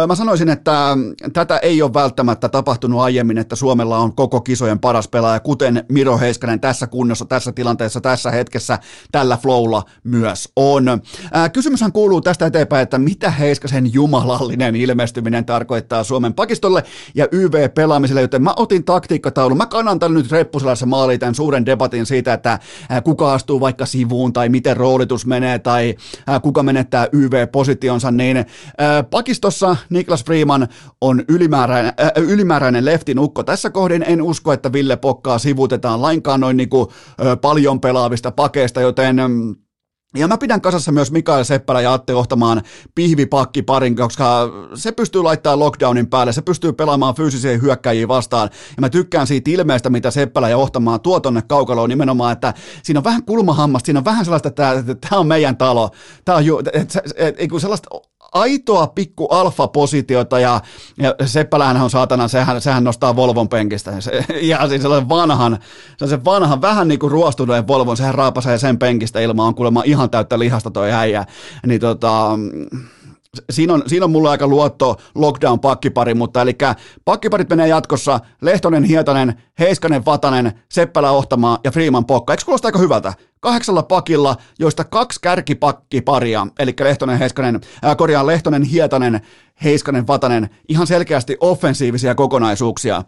Mä 0.07 0.15
sanoisin, 0.15 0.49
että 0.49 0.97
tätä 1.33 1.59
ei 1.59 1.83
ole 1.83 1.95
välttämättä 1.95 2.49
tapahtunut 2.49 3.01
aiemmin, 3.01 3.39
että 3.39 3.57
Suomella 3.57 3.99
on 3.99 4.17
koko 4.17 4.41
kisojen 4.41 4.79
paras 4.79 5.09
pelaaja, 5.09 5.41
kuten 5.41 5.85
Miro 5.89 6.19
Heiskanen 6.19 6.61
tässä 6.61 6.87
kunnossa, 6.87 7.25
tässä 7.25 7.53
tilanteessa, 7.53 8.01
tässä 8.01 8.31
hetkessä, 8.31 8.79
tällä 9.13 9.37
flowlla 9.37 9.83
myös 10.05 10.49
on. 10.57 10.85
Kysymyshän 11.53 11.93
kuuluu 11.93 12.21
tästä 12.21 12.47
eteenpäin, 12.47 12.83
että 12.83 12.99
mitä 12.99 13.31
Heiskasen 13.31 13.95
jumalallinen 13.95 14.77
ilmestyminen 14.77 15.45
tarkoittaa 15.45 16.05
Suomen 16.05 16.35
pakistolle 16.35 16.85
ja 17.15 17.29
YV-pelaamiselle, 17.33 18.21
joten 18.21 18.43
mä 18.43 18.55
otin 18.57 18.85
taktiikkataulun. 18.85 19.59
Mä 19.59 19.67
kannan 19.67 19.99
tällä 19.99 20.19
nyt 20.19 20.33
reppuselässä 20.33 20.87
maaliin 20.87 21.21
tämän 21.21 21.35
suuren 21.35 21.67
debatin 21.67 22.07
siitä, 22.07 22.33
että 22.33 22.59
kuka 23.05 23.35
astuu 23.35 23.61
vaikka 23.61 23.87
sivuun 23.87 24.33
tai 24.33 24.49
miten 24.49 24.77
roolitus 24.77 25.27
menee 25.27 25.59
tai 25.59 25.95
kuka 26.43 26.63
menee 26.63 26.82
menettää 26.83 27.09
YV-positionsa, 27.13 28.11
niin 28.11 28.37
äh, 28.37 28.47
pakistossa 29.11 29.77
Niklas 29.91 30.25
Freeman 30.25 30.69
on 31.01 31.25
ylimääräinen, 31.29 31.93
äh, 32.01 32.11
ylimääräinen 32.17 32.85
leftinukko. 32.85 33.43
Tässä 33.43 33.71
kohdin 33.71 34.05
en 34.07 34.23
usko, 34.23 34.53
että 34.53 34.73
Ville 34.73 34.97
Pokkaa 34.97 35.39
sivutetaan 35.39 36.03
lainkaan 36.03 36.41
noin 36.41 36.57
niin 36.57 36.69
kuin, 36.69 36.89
äh, 37.21 37.41
paljon 37.41 37.81
pelaavista 37.81 38.31
pakeista, 38.31 38.81
joten 38.81 39.17
mm, 39.17 39.55
ja 40.17 40.29
mä 40.29 40.39
pidän 40.39 40.61
kasassa 40.61 40.93
myös 40.93 41.13
Mikael 41.13 41.45
Seppälä 41.45 41.81
ja 41.81 41.93
Atte 41.93 42.15
Ohtamaan 42.15 42.63
pihvipakki 42.95 43.63
parin, 43.63 43.97
koska 43.97 44.51
se 44.75 44.93
pystyy 44.93 45.23
laittamaan 45.23 45.59
lockdownin 45.59 46.07
päälle, 46.07 46.33
se 46.33 46.43
pystyy 46.43 46.73
pelaamaan 46.73 47.15
fyysisiä 47.15 47.59
hyökkäjiä 47.59 48.09
vastaan. 48.09 48.51
Ja 48.77 48.81
mä 48.81 48.89
tykkään 48.89 49.27
siitä 49.27 49.51
ilmeestä, 49.51 49.91
mitä 49.91 50.11
Seppälä 50.11 50.49
ja 50.49 50.57
Ohtamaan 50.57 51.01
tuo 51.01 51.21
tonne 51.21 51.43
kaukaloon 51.43 51.89
nimenomaan, 51.89 52.33
että 52.33 52.55
siinä 52.83 53.01
on 53.01 53.05
vähän 53.05 53.25
kulmahammasta, 53.25 53.87
siinä 53.87 53.99
on 53.99 54.05
vähän 54.05 54.25
sellaista, 54.25 54.49
että 54.49 54.95
tämä 54.95 55.21
on 55.21 55.27
meidän 55.27 55.57
talo. 55.57 55.91
Tämä 56.25 56.39
on 56.39 56.47
ju, 56.47 56.59
et, 56.59 56.67
et, 56.75 56.97
et, 57.17 57.35
et, 57.39 57.51
sellaista 57.61 57.89
aitoa 58.33 58.87
pikku 58.87 59.27
alfa-positiota 59.27 60.41
ja, 60.41 60.61
ja 60.99 61.15
Seppälähän 61.27 61.77
on 61.77 61.91
saatana, 61.91 62.29
sehän, 62.29 62.61
sehän 62.61 62.85
nostaa 62.85 63.17
Volvon 63.17 63.49
penkistä. 63.49 64.01
Se, 64.01 64.25
ja 64.41 64.69
siis 64.69 64.83
sellaisen 64.83 65.09
vanhan, 65.09 65.59
sellaisen 65.97 66.25
vanhan, 66.25 66.61
vähän 66.61 66.89
niin 66.89 66.99
kuin 66.99 67.13
ruostuneen 67.13 67.67
Volvon, 67.67 67.97
sehän 67.97 68.15
raapasee 68.15 68.59
sen 68.59 68.79
penkistä 68.79 69.21
ilman, 69.21 69.47
on 69.47 69.55
kuulemma 69.55 69.83
ihan 69.85 70.11
täyttä 70.11 70.39
lihasta 70.39 70.71
toi 70.71 70.93
äijä. 70.93 71.25
Niin 71.67 71.81
tota, 71.81 72.31
siinä 73.51 73.75
on, 73.75 73.83
siinä 73.87 74.05
on 74.05 74.11
mulla 74.11 74.31
aika 74.31 74.47
luotto 74.47 74.97
lockdown 75.15 75.61
pakkipari, 75.61 76.15
mutta 76.15 76.43
eli 76.43 76.57
pakkiparit 77.05 77.49
menee 77.49 77.69
jatkossa 77.69 78.21
Lehtonen, 78.41 78.85
Hietanen, 78.85 79.43
Heiskanen, 79.59 80.05
Vatanen, 80.05 80.53
Seppälä, 80.69 81.11
Ohtamaa 81.11 81.59
ja 81.65 81.71
Freeman 81.71 82.05
Pokka. 82.05 82.33
Eikö 82.33 82.45
kuulosta 82.45 82.69
aika 82.69 82.79
hyvältä? 82.79 83.13
Kahdeksalla 83.41 83.83
pakilla, 83.83 84.37
joista 84.59 84.85
kaksi 84.85 85.21
kärkipakkiparia, 85.21 86.47
eli 86.59 86.75
Lehtonen, 86.81 87.19
Heiskanen, 87.19 87.61
äh, 87.85 87.97
korjaan 87.97 88.27
Lehtonen, 88.27 88.63
Hietanen, 88.63 89.21
Heiskanen, 89.65 90.07
Vatanen, 90.07 90.51
ihan 90.69 90.87
selkeästi 90.87 91.37
offensiivisia 91.41 92.15
kokonaisuuksia. 92.15 93.03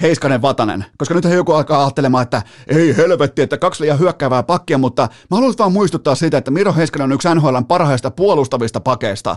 Heiskanen 0.00 0.42
Vatanen, 0.42 0.84
koska 0.98 1.14
nyt 1.14 1.24
joku 1.24 1.52
alkaa 1.52 1.80
ajattelemaan, 1.82 2.22
että 2.22 2.42
ei 2.66 2.96
helvetti, 2.96 3.42
että 3.42 3.58
kaksi 3.58 3.82
liian 3.82 3.98
hyökkäävää 3.98 4.42
pakkia, 4.42 4.78
mutta 4.78 5.02
mä 5.02 5.36
haluaisin 5.36 5.58
vaan 5.58 5.72
muistuttaa 5.72 6.14
siitä, 6.14 6.38
että 6.38 6.50
Miro 6.50 6.74
Heiskanen 6.74 7.04
on 7.04 7.12
yksi 7.12 7.28
NHLn 7.34 7.64
parhaista 7.64 8.10
puolustavista 8.10 8.80
pakeista. 8.80 9.36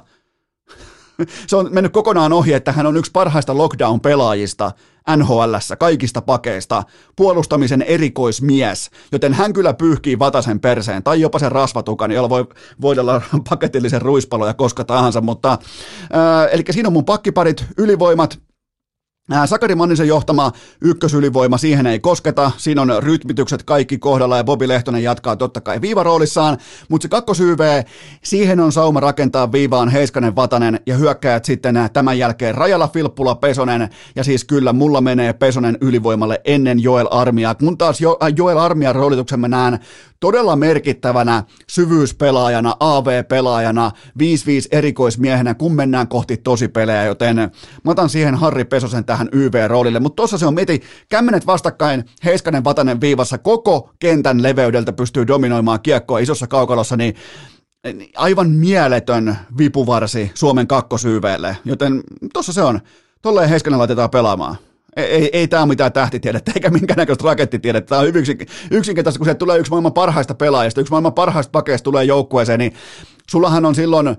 Se 1.47 1.55
on 1.55 1.69
mennyt 1.71 1.93
kokonaan 1.93 2.33
ohi, 2.33 2.53
että 2.53 2.71
hän 2.71 2.85
on 2.85 2.97
yksi 2.97 3.11
parhaista 3.11 3.57
lockdown-pelaajista 3.57 4.71
NHLssä 5.17 5.75
kaikista 5.75 6.21
pakeista, 6.21 6.83
puolustamisen 7.15 7.81
erikoismies, 7.81 8.89
joten 9.11 9.33
hän 9.33 9.53
kyllä 9.53 9.73
pyyhkii 9.73 10.19
Vatasen 10.19 10.59
perseen, 10.59 11.03
tai 11.03 11.21
jopa 11.21 11.39
sen 11.39 11.51
rasvatukan, 11.51 12.11
jolla 12.11 12.29
voi 12.29 12.45
voidella 12.81 13.21
paketillisen 13.49 14.01
ruispaloja 14.01 14.53
koska 14.53 14.83
tahansa, 14.83 15.21
mutta 15.21 15.51
äh, 15.51 15.59
eli 16.51 16.63
siinä 16.69 16.89
on 16.89 16.93
mun 16.93 17.05
pakkiparit, 17.05 17.65
ylivoimat, 17.77 18.39
Sakari 19.45 19.75
Mannisen 19.75 20.07
johtama 20.07 20.51
ykkösylivoima, 20.81 21.57
siihen 21.57 21.87
ei 21.87 21.99
kosketa. 21.99 22.51
Siinä 22.57 22.81
on 22.81 22.93
rytmitykset 22.99 23.63
kaikki 23.63 23.97
kohdalla 23.97 24.37
ja 24.37 24.43
Bobi 24.43 24.67
Lehtonen 24.67 25.03
jatkaa 25.03 25.35
totta 25.35 25.61
kai 25.61 25.81
viivaroolissaan. 25.81 26.57
Mutta 26.89 27.05
se 27.05 27.09
kakkosyyvee, 27.09 27.85
siihen 28.23 28.59
on 28.59 28.71
sauma 28.71 28.99
rakentaa 28.99 29.51
viivaan 29.51 29.89
Heiskanen, 29.89 30.35
Vatanen 30.35 30.79
ja 30.85 30.95
hyökkäjät 30.95 31.45
sitten 31.45 31.75
tämän 31.93 32.19
jälkeen 32.19 32.55
Rajala, 32.55 32.87
Filppula, 32.87 33.35
Pesonen. 33.35 33.89
Ja 34.15 34.23
siis 34.23 34.45
kyllä 34.45 34.73
mulla 34.73 35.01
menee 35.01 35.33
Pesonen 35.33 35.77
ylivoimalle 35.81 36.41
ennen 36.43 36.83
Joel 36.83 37.07
Armia. 37.11 37.55
Kun 37.55 37.77
taas 37.77 38.01
jo, 38.01 38.17
äh, 38.23 38.33
Joel 38.37 38.57
Armian 38.57 38.95
roolituksen 38.95 39.39
mä 39.39 39.47
näen 39.47 39.79
todella 40.19 40.55
merkittävänä 40.55 41.43
syvyyspelaajana, 41.69 42.75
AV-pelaajana, 42.79 43.91
5-5 44.19 44.21
erikoismiehenä, 44.71 45.53
kun 45.53 45.75
mennään 45.75 46.07
kohti 46.07 46.37
tosipelejä, 46.37 47.03
joten 47.03 47.35
mä 47.83 47.91
otan 47.91 48.09
siihen 48.09 48.35
Harri 48.35 48.65
Pesosen 48.65 49.05
tähän 49.05 49.14
YV-roolille, 49.31 49.99
mutta 49.99 50.15
tuossa 50.15 50.37
se 50.37 50.45
on 50.45 50.53
mieti, 50.53 50.81
kämmenet 51.09 51.45
vastakkain, 51.45 52.03
Heiskanen 52.25 52.63
Vatanen 52.63 53.01
viivassa, 53.01 53.37
koko 53.37 53.89
kentän 53.99 54.43
leveydeltä 54.43 54.93
pystyy 54.93 55.27
dominoimaan 55.27 55.81
kiekkoa 55.81 56.19
isossa 56.19 56.47
kaukalossa, 56.47 56.97
niin 56.97 57.15
aivan 58.15 58.49
mieletön 58.49 59.37
vipuvarsi 59.57 60.31
Suomen 60.33 60.67
kakkosyyveelle, 60.67 61.57
joten 61.65 62.03
tuossa 62.33 62.53
se 62.53 62.61
on. 62.61 62.79
Tolleen 63.21 63.49
Heiskanen 63.49 63.79
laitetaan 63.79 64.09
pelaamaan 64.09 64.57
ei, 64.95 65.05
ei, 65.05 65.29
ei 65.33 65.47
tämä 65.47 65.63
ole 65.63 65.67
mitään 65.67 65.93
tähtitiedettä 65.93 66.51
eikä 66.55 66.69
minkäännäköistä 66.69 67.23
rakettitiedettä. 67.23 67.89
Tämä 67.89 68.01
on 68.01 68.07
hyvin 68.07 68.25
yksinkertaisesti, 68.71 69.19
kun 69.19 69.25
se 69.25 69.35
tulee 69.35 69.57
yksi 69.57 69.69
maailman 69.69 69.93
parhaista 69.93 70.35
pelaajista, 70.35 70.81
yksi 70.81 70.91
maailman 70.91 71.13
parhaista 71.13 71.51
pakeista 71.51 71.83
tulee 71.83 72.03
joukkueeseen, 72.03 72.59
niin 72.59 72.73
sullahan 73.29 73.65
on 73.65 73.75
silloin 73.75 74.17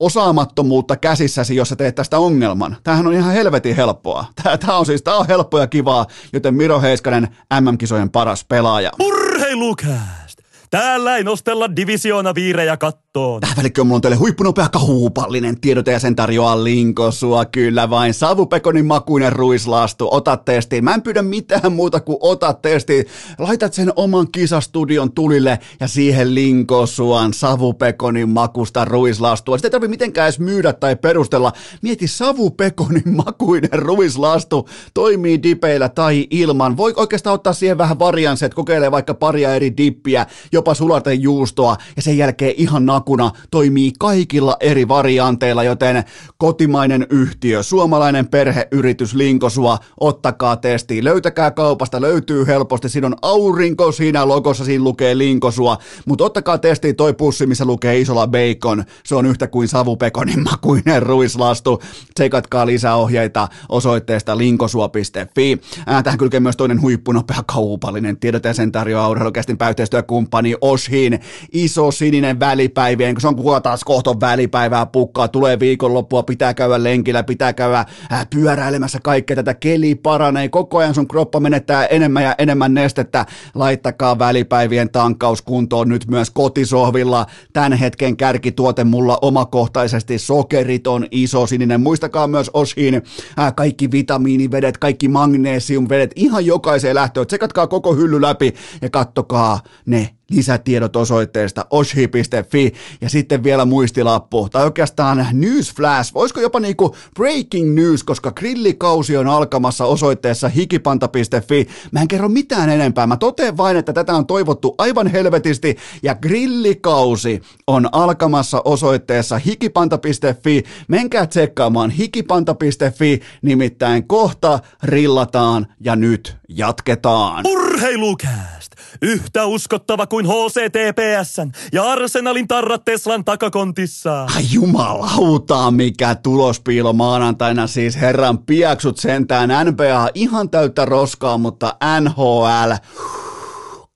osaamattomuutta 0.00 0.96
käsissäsi, 0.96 1.56
jos 1.56 1.68
sä 1.68 1.76
teet 1.76 1.94
tästä 1.94 2.18
ongelman. 2.18 2.76
Tämähän 2.84 3.06
on 3.06 3.14
ihan 3.14 3.32
helvetin 3.32 3.76
helppoa. 3.76 4.24
Tämä, 4.42 4.58
tämä 4.58 4.76
on 4.76 4.86
siis 4.86 5.02
tämä 5.02 5.16
on 5.16 5.26
helppoa 5.26 5.60
ja 5.60 5.66
kivaa, 5.66 6.06
joten 6.32 6.54
Miro 6.54 6.80
Heiskanen 6.80 7.28
MM-kisojen 7.60 8.10
paras 8.10 8.44
pelaaja. 8.44 8.92
Urheilukää! 9.00 10.28
Täällä 10.70 11.16
ei 11.16 11.24
nostella 11.24 11.76
divisioona 11.76 12.34
viirejä 12.34 12.76
kattoon. 12.76 13.07
Tähän 13.12 13.56
välikköön 13.56 13.86
mulla 13.86 13.96
on 13.96 14.00
teille 14.00 14.16
huippunopea 14.16 14.68
kahuupallinen 14.68 15.60
tiedote 15.60 15.92
ja 15.92 15.98
sen 15.98 16.16
tarjoaa 16.16 16.64
Linko 16.64 17.10
sua 17.10 17.44
kyllä 17.44 17.90
vain. 17.90 18.14
Savupekonin 18.14 18.86
makuinen 18.86 19.32
ruislaastu, 19.32 20.08
ota 20.10 20.36
testiin. 20.36 20.84
Mä 20.84 20.94
en 20.94 21.02
pyydä 21.02 21.22
mitään 21.22 21.72
muuta 21.72 22.00
kuin 22.00 22.16
ota 22.20 22.52
testiin. 22.52 23.04
Laitat 23.38 23.74
sen 23.74 23.92
oman 23.96 24.26
kisastudion 24.32 25.12
tulille 25.12 25.58
ja 25.80 25.88
siihen 25.88 26.34
Linko 26.34 26.86
suan 26.86 27.34
savupekonin 27.34 28.28
makusta 28.28 28.84
ruislastua. 28.84 29.58
Sitä 29.58 29.66
ei 29.66 29.70
tarvitse 29.70 29.90
mitenkään 29.90 30.26
edes 30.26 30.40
myydä 30.40 30.72
tai 30.72 30.96
perustella. 30.96 31.52
Mieti 31.82 32.06
savupekonin 32.06 33.16
makuinen 33.26 33.72
ruislastu. 33.72 34.68
Toimii 34.94 35.42
dipeillä 35.42 35.88
tai 35.88 36.26
ilman. 36.30 36.76
Voi 36.76 36.92
oikeastaan 36.96 37.34
ottaa 37.34 37.52
siihen 37.52 37.78
vähän 37.78 37.98
variansset, 37.98 38.54
kokeilee 38.54 38.90
vaikka 38.90 39.14
paria 39.14 39.54
eri 39.54 39.76
dippiä 39.76 40.26
jopa 40.52 40.74
sulatejuustoa 40.74 41.76
ja 41.96 42.02
sen 42.02 42.18
jälkeen 42.18 42.54
ihan 42.56 42.86
nakuna 43.08 43.30
toimii 43.50 43.92
kaikilla 43.98 44.56
eri 44.60 44.88
varianteilla, 44.88 45.64
joten 45.64 46.04
kotimainen 46.38 47.06
yhtiö, 47.10 47.62
suomalainen 47.62 48.28
perheyritys 48.28 49.14
Linkosua, 49.14 49.78
ottakaa 50.00 50.56
testi, 50.56 51.04
löytäkää 51.04 51.50
kaupasta, 51.50 52.00
löytyy 52.00 52.46
helposti, 52.46 52.88
siinä 52.88 53.06
on 53.06 53.16
aurinko 53.22 53.92
siinä 53.92 54.28
logossa, 54.28 54.64
siinä 54.64 54.84
lukee 54.84 55.18
Linkosua, 55.18 55.78
mutta 56.06 56.24
ottakaa 56.24 56.58
testi 56.58 56.94
toi 56.94 57.14
pussi, 57.14 57.46
missä 57.46 57.64
lukee 57.64 58.00
isolla 58.00 58.26
bacon, 58.26 58.84
se 59.04 59.14
on 59.14 59.26
yhtä 59.26 59.46
kuin 59.46 59.68
savupekonin 59.68 60.42
makuinen 60.42 61.02
ruislastu, 61.02 61.82
tsekatkaa 62.14 62.66
lisäohjeita 62.66 63.48
osoitteesta 63.68 64.38
linkosua.fi. 64.38 65.60
Tähän 66.04 66.18
kylkee 66.18 66.40
myös 66.40 66.56
toinen 66.56 66.82
huippunopea 66.82 67.42
kaupallinen. 67.46 68.16
Tiedot 68.16 68.44
ja 68.44 68.54
sen 68.54 68.72
tarjoaa 68.72 69.08
urheilukästin 69.08 69.58
pääyhteistyökumppani 69.58 70.52
kumppani 70.52 70.72
Oshin. 70.72 71.20
Iso 71.52 71.90
sininen 71.90 72.40
välipäivien, 72.88 73.14
kun 73.14 73.20
se 73.20 73.28
on 73.28 73.36
kuka 73.36 73.60
taas 73.60 73.84
kohta 73.84 74.20
välipäivää 74.20 74.86
pukkaa, 74.86 75.28
tulee 75.28 75.60
viikonloppua, 75.60 76.22
pitää 76.22 76.54
käydä 76.54 76.82
lenkillä, 76.82 77.22
pitää 77.22 77.52
käydä 77.52 77.78
äh, 78.12 78.26
pyöräilemässä 78.30 78.98
kaikkea 79.02 79.36
tätä, 79.36 79.54
keli 79.54 79.94
paranee, 79.94 80.48
koko 80.48 80.78
ajan 80.78 80.94
sun 80.94 81.08
kroppa 81.08 81.40
menettää 81.40 81.86
enemmän 81.86 82.22
ja 82.22 82.34
enemmän 82.38 82.74
nestettä, 82.74 83.26
laittakaa 83.54 84.18
välipäivien 84.18 84.90
tankkaus 84.90 85.42
kuntoon 85.42 85.88
nyt 85.88 86.06
myös 86.06 86.30
kotisohvilla, 86.30 87.26
tämän 87.52 87.72
hetken 87.72 88.16
kärkituote 88.16 88.84
mulla 88.84 89.18
omakohtaisesti. 89.22 90.18
Sokeriton 90.18 91.06
iso 91.10 91.46
sininen, 91.46 91.80
muistakaa 91.80 92.26
myös 92.26 92.50
Oshin 92.54 92.94
äh, 93.38 93.54
kaikki 93.54 93.90
vitamiinivedet, 93.90 94.78
kaikki 94.78 95.08
magnesiumvedet, 95.08 96.10
ihan 96.16 96.46
jokaiseen 96.46 96.94
lähtöön, 96.94 97.26
tsekatkaa 97.26 97.66
koko 97.66 97.94
hylly 97.94 98.22
läpi 98.22 98.54
ja 98.82 98.90
kattokaa 98.90 99.60
ne 99.86 100.17
lisätiedot 100.30 100.96
osoitteesta 100.96 101.66
oshi.fi 101.70 102.72
ja 103.00 103.08
sitten 103.08 103.44
vielä 103.44 103.64
muistilappu, 103.64 104.48
tai 104.48 104.64
oikeastaan 104.64 105.26
newsflash, 105.32 106.14
voisiko 106.14 106.40
jopa 106.40 106.60
niinku 106.60 106.96
breaking 107.14 107.74
news, 107.74 108.04
koska 108.04 108.32
grillikausi 108.32 109.16
on 109.16 109.26
alkamassa 109.26 109.84
osoitteessa 109.84 110.48
hikipanta.fi. 110.48 111.68
Mä 111.92 112.00
en 112.00 112.08
kerro 112.08 112.28
mitään 112.28 112.70
enempää, 112.70 113.06
mä 113.06 113.16
totean 113.16 113.56
vain, 113.56 113.76
että 113.76 113.92
tätä 113.92 114.14
on 114.14 114.26
toivottu 114.26 114.74
aivan 114.78 115.06
helvetisti, 115.06 115.76
ja 116.02 116.14
grillikausi 116.14 117.42
on 117.66 117.88
alkamassa 117.92 118.62
osoitteessa 118.64 119.38
hikipanta.fi. 119.38 120.62
Menkää 120.88 121.26
tsekkaamaan 121.26 121.90
hikipanta.fi, 121.90 123.20
nimittäin 123.42 124.08
kohta 124.08 124.58
rillataan 124.82 125.66
ja 125.80 125.96
nyt 125.96 126.36
jatketaan. 126.48 127.46
Urheilukääst! 127.46 128.57
Yhtä 129.02 129.46
uskottava 129.46 130.06
kuin 130.06 130.26
HCTPSn 130.26 131.50
ja 131.72 131.84
Arsenalin 131.84 132.48
tarrat 132.48 132.84
Teslan 132.84 133.24
takakontissa. 133.24 134.26
Ai 134.36 134.44
jumalauta, 134.52 135.70
mikä 135.70 136.14
tulospiilo 136.14 136.92
maanantaina 136.92 137.66
siis 137.66 138.00
herran 138.00 138.38
piaksut 138.38 138.98
sentään 138.98 139.50
NBA 139.66 140.08
ihan 140.14 140.50
täyttä 140.50 140.84
roskaa, 140.84 141.38
mutta 141.38 141.76
NHL 142.00 142.72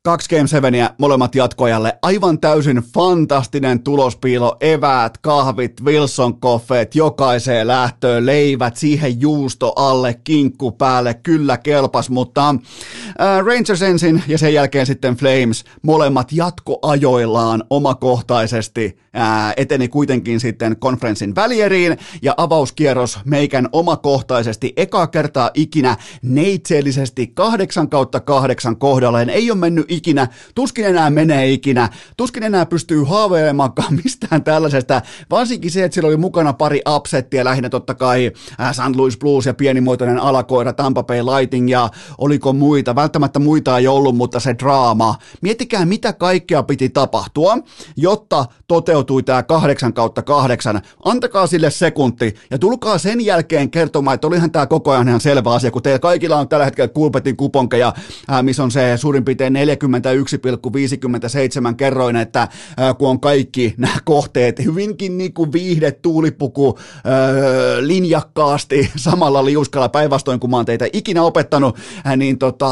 kaksi 0.05 0.37
Game 0.37 0.49
7 0.49 0.73
molemmat 0.99 1.35
jatkoajalle. 1.35 1.99
Aivan 2.03 2.41
täysin 2.41 2.77
fantastinen 2.77 3.83
tulospiilo, 3.83 4.57
eväät, 4.61 5.19
kahvit, 5.19 5.73
Wilson 5.85 6.41
koffeet, 6.41 6.95
jokaiseen 6.95 7.67
lähtöön, 7.67 8.27
leivät, 8.27 8.77
siihen 8.77 9.21
juusto 9.21 9.73
alle, 9.77 10.21
kinkku 10.25 10.73
päälle, 10.73 11.15
kyllä 11.15 11.59
kelpas, 11.59 12.11
mutta 12.11 12.49
äh, 12.49 13.47
Rangers 13.47 13.83
ensin 13.83 14.23
ja 14.29 14.39
sen 14.39 14.55
jälkeen 14.55 14.87
sitten 14.87 15.17
Flames, 15.17 15.65
molemmat 15.83 16.33
jatkoajoillaan 16.33 17.65
omakohtaisesti 17.71 18.99
äh, 19.17 19.53
eteni 19.57 19.89
kuitenkin 19.89 20.41
sitten 20.41 20.77
konferenssin 20.77 21.35
välieriin. 21.35 21.99
Ja 22.23 22.35
avauskierros 22.37 23.19
meikän 23.25 23.69
omakohtaisesti 23.73 24.73
eka 24.77 25.07
kertaa 25.07 25.51
ikinä 25.55 25.97
neitseellisesti 26.23 27.27
8 27.27 27.89
kautta 27.89 28.21
8 28.21 28.77
kohdalleen, 28.77 29.31
ei 29.31 29.51
ole 29.51 29.59
mennyt 29.59 29.92
ikinä, 29.93 30.29
tuskin 30.55 30.87
enää 30.87 31.11
menee 31.11 31.53
ikinä, 31.53 31.89
tuskin 32.17 32.43
enää 32.43 32.67
pystyy 32.67 33.05
haaveilemaan 33.05 33.73
mistään 34.05 34.45
tällaisesta, 34.45 35.03
varsinkin 35.31 35.71
se, 35.71 35.85
että 35.85 35.95
siellä 35.95 36.09
oli 36.09 36.17
mukana 36.17 36.53
pari 36.53 36.83
upsettia, 36.97 37.45
lähinnä 37.45 37.69
totta 37.69 37.95
kai 37.95 38.33
äh, 38.61 38.73
St. 38.73 38.97
Louis 38.97 39.19
Blues 39.19 39.47
ja 39.47 39.55
pienimuotoinen 39.55 40.19
alakoira 40.19 40.73
Tampa 40.73 41.03
Bay 41.03 41.23
Lighting 41.23 41.71
ja 41.71 41.89
oliko 42.19 42.53
muita, 42.53 42.95
välttämättä 42.95 43.39
muita 43.39 43.79
ei 43.79 43.87
ollut, 43.87 44.17
mutta 44.17 44.41
se 44.41 44.55
draama. 44.59 45.15
Miettikää, 45.41 45.85
mitä 45.85 46.13
kaikkea 46.13 46.63
piti 46.63 46.89
tapahtua, 46.89 47.59
jotta 47.97 48.45
toteutui 48.69 49.23
tämä 49.23 49.43
kahdeksan 49.43 49.93
kautta 49.93 50.23
kahdeksan. 50.23 50.83
Antakaa 51.05 51.47
sille 51.47 51.71
sekunti 51.71 52.35
ja 52.51 52.59
tulkaa 52.59 52.99
sen 52.99 53.21
jälkeen 53.21 53.71
kertomaan, 53.71 54.15
että 54.15 54.27
olihan 54.27 54.51
tämä 54.51 54.67
koko 54.67 54.91
ajan 54.91 55.09
ihan 55.09 55.21
selvä 55.21 55.53
asia, 55.53 55.71
kun 55.71 55.83
teillä 55.83 55.99
kaikilla 55.99 56.37
on 56.37 56.49
tällä 56.49 56.65
hetkellä 56.65 56.89
Kulpetin 56.89 57.37
kuponkeja, 57.37 57.93
äh, 58.33 58.43
missä 58.43 58.63
on 58.63 58.71
se 58.71 58.97
suurin 58.97 59.25
piirtein 59.25 59.53
40 59.53 59.82
41,57 59.89 61.75
kerroin, 61.77 62.17
että 62.17 62.49
kun 62.99 63.09
on 63.09 63.21
kaikki 63.21 63.75
nämä 63.79 63.97
kohteet 64.05 64.65
hyvinkin 64.65 65.19
niin 65.19 65.33
kuin 65.33 65.53
viihde, 65.53 65.93
tuulipuku, 65.93 66.79
linjakkaasti 67.81 68.91
samalla 68.97 69.45
liuskalla 69.45 69.89
päinvastoin, 69.89 70.41
kun 70.41 70.51
mä 70.51 70.57
oon 70.57 70.67
teitä 70.67 70.87
ikinä 70.93 71.23
opettanut, 71.23 71.79
niin 72.17 72.39
tota, 72.39 72.69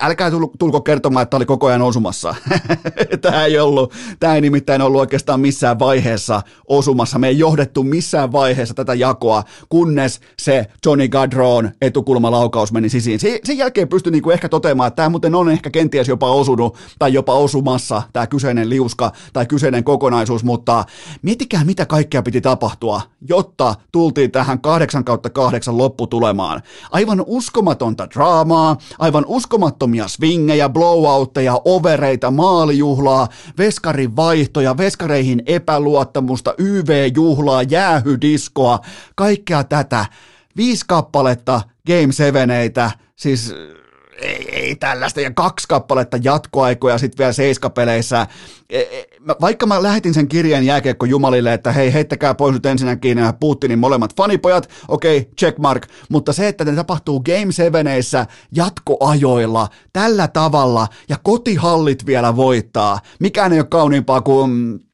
älkää 0.00 0.30
tulko 0.58 0.80
kertomaan, 0.80 1.22
että 1.22 1.36
oli 1.36 1.46
koko 1.46 1.66
ajan 1.66 1.82
osumassa. 1.82 2.34
tämä 3.20 3.44
ei 3.44 3.58
ollut, 3.58 3.92
tämä 4.20 4.34
ei 4.34 4.40
nimittäin 4.40 4.82
ollut 4.82 5.00
oikeastaan 5.00 5.40
missään 5.40 5.78
vaiheessa 5.78 6.42
osumassa. 6.68 7.18
Me 7.18 7.28
ei 7.28 7.38
johdettu 7.38 7.84
missään 7.84 8.32
vaiheessa 8.32 8.74
tätä 8.74 8.94
jakoa, 8.94 9.44
kunnes 9.68 10.20
se 10.38 10.66
Johnny 10.86 11.08
Gadron 11.08 11.70
etukulmalaukaus 11.82 12.72
meni 12.72 12.88
sisiin. 12.88 13.20
Sen, 13.20 13.58
jälkeen 13.58 13.88
pystyi 13.88 14.10
niinku 14.10 14.30
ehkä 14.30 14.48
toteamaan, 14.48 14.88
että 14.88 14.96
tämä 14.96 15.08
muuten 15.08 15.34
on 15.34 15.50
ehkä 15.50 15.70
kenties 15.70 16.08
jopa 16.08 16.30
osunut 16.38 16.76
tai 16.98 17.12
jopa 17.12 17.34
osumassa 17.34 18.02
tämä 18.12 18.26
kyseinen 18.26 18.70
liuska 18.70 19.12
tai 19.32 19.46
kyseinen 19.46 19.84
kokonaisuus, 19.84 20.44
mutta 20.44 20.84
miettikää 21.22 21.64
mitä 21.64 21.86
kaikkea 21.86 22.22
piti 22.22 22.40
tapahtua, 22.40 23.00
jotta 23.28 23.74
tultiin 23.92 24.30
tähän 24.30 24.60
8 24.60 25.04
kautta 25.04 25.30
8 25.30 25.78
lopputulemaan. 25.78 26.62
Aivan 26.90 27.24
uskomatonta 27.26 28.08
draamaa, 28.14 28.76
aivan 28.98 29.24
uskomattomia 29.26 30.08
swingejä, 30.08 30.68
blowoutteja, 30.68 31.60
overeita, 31.64 32.30
maalijuhlaa, 32.30 33.28
veskarin 33.58 34.16
vaihtoja, 34.16 34.76
veskareihin 34.76 35.42
epäluottamusta, 35.46 36.54
YV-juhlaa, 36.58 37.62
jäähydiskoa, 37.62 38.78
kaikkea 39.14 39.64
tätä. 39.64 40.06
Viisi 40.56 40.84
kappaletta 40.88 41.60
Game 41.86 42.12
7 42.12 42.48
siis 43.16 43.54
ei, 44.18 44.48
ei 44.52 44.76
tällaista, 44.76 45.20
ja 45.20 45.30
kaksi 45.30 45.68
kappaletta 45.68 46.18
jatkoaikoja 46.22 46.98
sitten 46.98 47.18
vielä 47.18 47.32
seiskapeleissä. 47.32 48.26
E, 48.70 48.80
e, 48.80 49.08
vaikka 49.40 49.66
mä 49.66 49.82
lähetin 49.82 50.14
sen 50.14 50.28
kirjeen 50.28 50.66
jääkiekko 50.66 51.06
Jumalille, 51.06 51.52
että 51.52 51.72
hei, 51.72 51.92
heittäkää 51.92 52.34
pois 52.34 52.54
nyt 52.54 52.66
ensinnäkin 52.66 53.18
Putinin 53.40 53.78
molemmat 53.78 54.16
fanipojat, 54.16 54.70
okei, 54.88 55.18
okay, 55.18 55.30
checkmark, 55.38 55.86
mutta 56.08 56.32
se, 56.32 56.48
että 56.48 56.64
ne 56.64 56.72
tapahtuu 56.72 57.20
Game 57.20 57.52
7 57.52 57.86
jatkoajoilla 58.52 59.68
tällä 59.92 60.28
tavalla, 60.28 60.88
ja 61.08 61.16
kotihallit 61.22 62.06
vielä 62.06 62.36
voittaa, 62.36 63.00
mikään 63.20 63.52
ei 63.52 63.60
ole 63.60 63.66
kauniimpaa 63.70 64.20
kuin 64.20 64.80
äh, 64.82 64.87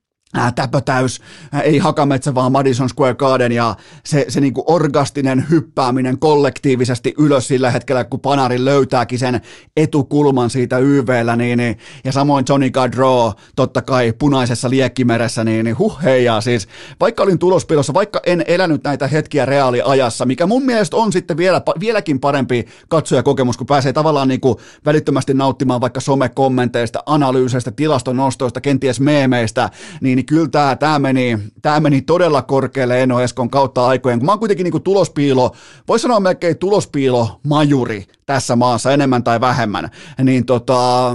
täpötäys, 0.55 1.21
äh, 1.55 1.61
ei 1.61 1.79
Hakametsä, 1.79 2.35
vaan 2.35 2.53
Madison 2.53 2.89
Square 2.89 3.15
Garden 3.15 3.53
ja 3.53 3.77
se, 4.05 4.25
se 4.29 4.41
niinku 4.41 4.65
orgastinen 4.67 5.47
hyppääminen 5.51 6.19
kollektiivisesti 6.19 7.15
ylös 7.19 7.49
sillä 7.49 7.71
hetkellä, 7.71 8.05
kun 8.05 8.21
Panari 8.21 8.65
löytääkin 8.65 9.19
sen 9.19 9.41
etukulman 9.77 10.51
siitä 10.51 10.79
YVllä, 10.79 11.37
niin, 11.37 11.59
niin, 11.59 11.79
ja 12.05 12.13
samoin 12.13 12.45
Johnny 12.49 12.71
Gaudreau, 12.71 13.33
totta 13.57 13.83
kai 13.83 14.13
punaisessa 14.19 14.71
liekkimeressä, 14.71 15.45
niin, 15.45 15.65
niin 15.65 15.79
huh 15.79 16.03
heijaa 16.03 16.41
siis, 16.41 16.69
vaikka 17.01 17.23
olin 17.23 17.39
tulospilossa, 17.39 17.95
vaikka 17.95 18.21
en 18.27 18.45
elänyt 18.47 18.85
näitä 18.85 19.07
hetkiä 19.07 19.47
reaaliajassa, 19.47 20.27
mikä 20.27 20.47
mun 20.47 20.63
mielestä 20.63 20.97
on 20.97 21.13
sitten 21.13 21.37
vielä, 21.37 21.63
vieläkin 21.81 22.21
parempi 22.21 22.67
katsojakokemus, 22.89 23.57
kun 23.57 23.67
pääsee 23.67 23.93
tavallaan 23.93 24.29
niinku 24.29 24.61
välittömästi 24.85 25.35
nauttimaan 25.35 25.81
vaikka 25.81 26.01
somekommenteista, 26.01 27.03
analyyseistä, 27.07 27.71
tilastonostoista, 27.71 28.61
kenties 28.61 29.01
meemeistä, 29.01 29.71
niin 30.01 30.24
niin 30.25 30.39
kyllä 30.39 30.49
tämä, 30.49 30.77
tämä, 30.77 30.99
meni, 30.99 31.39
tämä 31.63 31.81
meni 31.81 32.03
todella 32.03 32.43
korkealle 32.43 33.03
Eno 33.03 33.21
Eskon 33.21 33.51
kautta 33.51 33.87
aikojen. 33.87 34.25
Mä 34.25 34.33
oon 34.33 34.39
kuitenkin 34.39 34.65
niin 34.65 34.83
tulospiilo, 34.83 35.55
voisi 35.89 36.03
sanoa 36.03 36.21
melkein 36.21 36.59
tulospiilo 36.59 37.41
majuri 37.47 38.07
tässä 38.27 38.57
maassa 38.57 38.93
enemmän 38.93 39.25
tai 39.25 39.41
vähemmän, 39.41 39.91
niin 40.23 40.47
tota, 40.47 41.11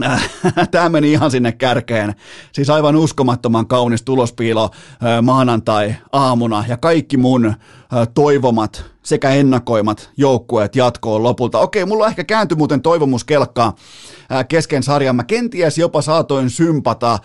Tämä 0.70 0.88
meni 0.88 1.12
ihan 1.12 1.30
sinne 1.30 1.52
kärkeen. 1.52 2.14
Siis 2.52 2.70
aivan 2.70 2.96
uskomattoman 2.96 3.66
kaunis 3.66 4.02
tulospiilo 4.02 4.70
maanantai-aamuna 5.22 6.64
ja 6.68 6.76
kaikki 6.76 7.16
mun 7.16 7.54
toivomat 8.14 8.84
sekä 9.06 9.30
ennakoimat 9.30 10.10
joukkueet 10.16 10.76
jatkoon 10.76 11.22
lopulta. 11.22 11.58
Okei, 11.58 11.84
mulla 11.84 12.06
ehkä 12.06 12.24
kääntyi 12.24 12.56
muuten 12.56 12.82
toivomuskelkkaa 12.82 13.74
kesken 14.48 14.82
sarjan. 14.82 15.16
Mä 15.16 15.24
kenties 15.24 15.78
jopa 15.78 16.02
saatoin 16.02 16.50
sympata 16.50 17.18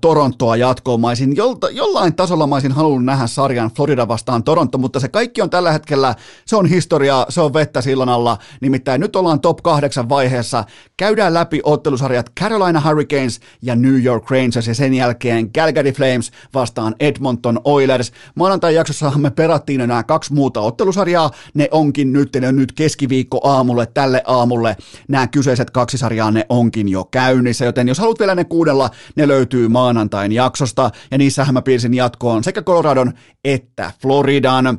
Torontoa 0.00 0.56
jatkoon. 0.56 1.00
Mä 1.00 1.08
olisin 1.08 1.36
jolta, 1.36 1.70
jollain 1.70 2.16
tasolla 2.16 2.46
mä 2.46 2.54
olisin 2.54 2.72
halunnut 2.72 3.04
nähdä 3.04 3.26
sarjan 3.26 3.70
Florida 3.70 4.08
vastaan 4.08 4.44
Toronto, 4.44 4.78
mutta 4.78 5.00
se 5.00 5.08
kaikki 5.08 5.42
on 5.42 5.50
tällä 5.50 5.72
hetkellä, 5.72 6.14
se 6.46 6.56
on 6.56 6.66
historia, 6.66 7.26
se 7.28 7.40
on 7.40 7.54
vettä 7.54 7.80
sillan 7.80 8.08
alla. 8.08 8.38
Nimittäin 8.60 9.00
nyt 9.00 9.16
ollaan 9.16 9.40
top 9.40 9.58
kahdeksan 9.62 10.08
vaiheessa. 10.08 10.64
Käydään 10.96 11.34
läpi 11.34 11.60
ottelusarjat 11.64 12.30
Carolina 12.40 12.82
Hurricanes 12.88 13.40
ja 13.62 13.76
New 13.76 14.04
York 14.04 14.30
Rangers 14.30 14.66
ja 14.66 14.74
sen 14.74 14.94
jälkeen 14.94 15.52
Calgary 15.52 15.92
Flames 15.92 16.30
vastaan 16.54 16.94
Edmonton 17.00 17.60
Oilers. 17.64 18.12
Maanantai 18.34 18.74
jaksossahan 18.74 19.20
me 19.20 19.30
perattiin 19.30 19.78
nämä 19.78 20.02
kaksi 20.02 20.32
muuta 20.32 20.60
ottelusarjaa. 20.60 20.95
Ne 21.54 21.68
onkin 21.70 22.12
nyt, 22.12 22.36
ne 22.40 22.48
on 22.48 22.56
nyt 22.56 22.72
keskiviikko 22.72 23.40
aamulle, 23.44 23.86
tälle 23.86 24.22
aamulle. 24.26 24.76
Nämä 25.08 25.26
kyseiset 25.26 25.70
kaksi 25.70 25.98
sarjaa, 25.98 26.30
ne 26.30 26.46
onkin 26.48 26.88
jo 26.88 27.04
käynnissä, 27.04 27.64
joten 27.64 27.88
jos 27.88 27.98
haluat 27.98 28.18
vielä 28.18 28.34
ne 28.34 28.44
kuudella, 28.44 28.90
ne 29.16 29.28
löytyy 29.28 29.68
maanantain 29.68 30.32
jaksosta, 30.32 30.90
ja 31.10 31.18
niissähän 31.18 31.54
mä 31.54 31.62
piirsin 31.62 31.94
jatkoon 31.94 32.44
sekä 32.44 32.62
Coloradon 32.62 33.12
että 33.44 33.92
Floridan. 34.02 34.66
Äh, 34.66 34.78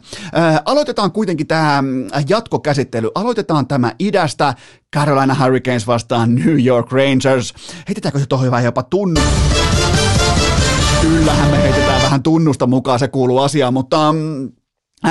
aloitetaan 0.66 1.12
kuitenkin 1.12 1.48
tämä 1.48 1.84
jatkokäsittely, 2.30 3.10
aloitetaan 3.16 3.68
tämä 3.68 3.92
idästä, 4.00 4.54
Carolina 4.96 5.36
Hurricanes 5.44 5.88
vastaan 5.88 6.36
New 6.36 6.66
York 6.66 6.92
Rangers. 6.92 7.54
Heitetäänkö 7.88 8.20
se 8.20 8.26
tuohon 8.26 8.52
vähän 8.52 8.66
jopa 8.66 8.84
tunnu? 8.84 9.22
Kyllähän 11.02 11.52
me 11.52 11.62
heitetään 11.62 12.02
vähän 12.02 12.24
tunnusta 12.24 12.68
mukaan, 12.68 13.00
se 13.00 13.08
kuuluu 13.08 13.40
asiaan, 13.40 13.74
mutta 13.74 14.14
mm, 14.14 14.52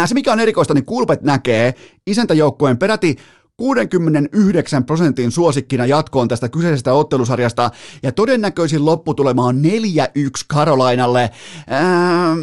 se 0.06 0.14
mikä 0.14 0.32
on 0.32 0.40
erikoista, 0.40 0.74
niin 0.74 0.84
Kulpet 0.84 1.22
näkee 1.22 1.74
isäntäjoukkueen 2.06 2.78
peräti 2.78 3.16
69 3.56 4.84
prosentin 4.84 5.30
suosikkina 5.30 5.86
jatkoon 5.86 6.28
tästä 6.28 6.48
kyseisestä 6.48 6.92
ottelusarjasta, 6.92 7.70
ja 8.02 8.12
todennäköisin 8.12 8.86
lopputulema 8.86 9.44
on 9.44 9.56
4-1 9.56 9.58
Karolainalle. 10.48 11.30
Ähm, 11.72 12.38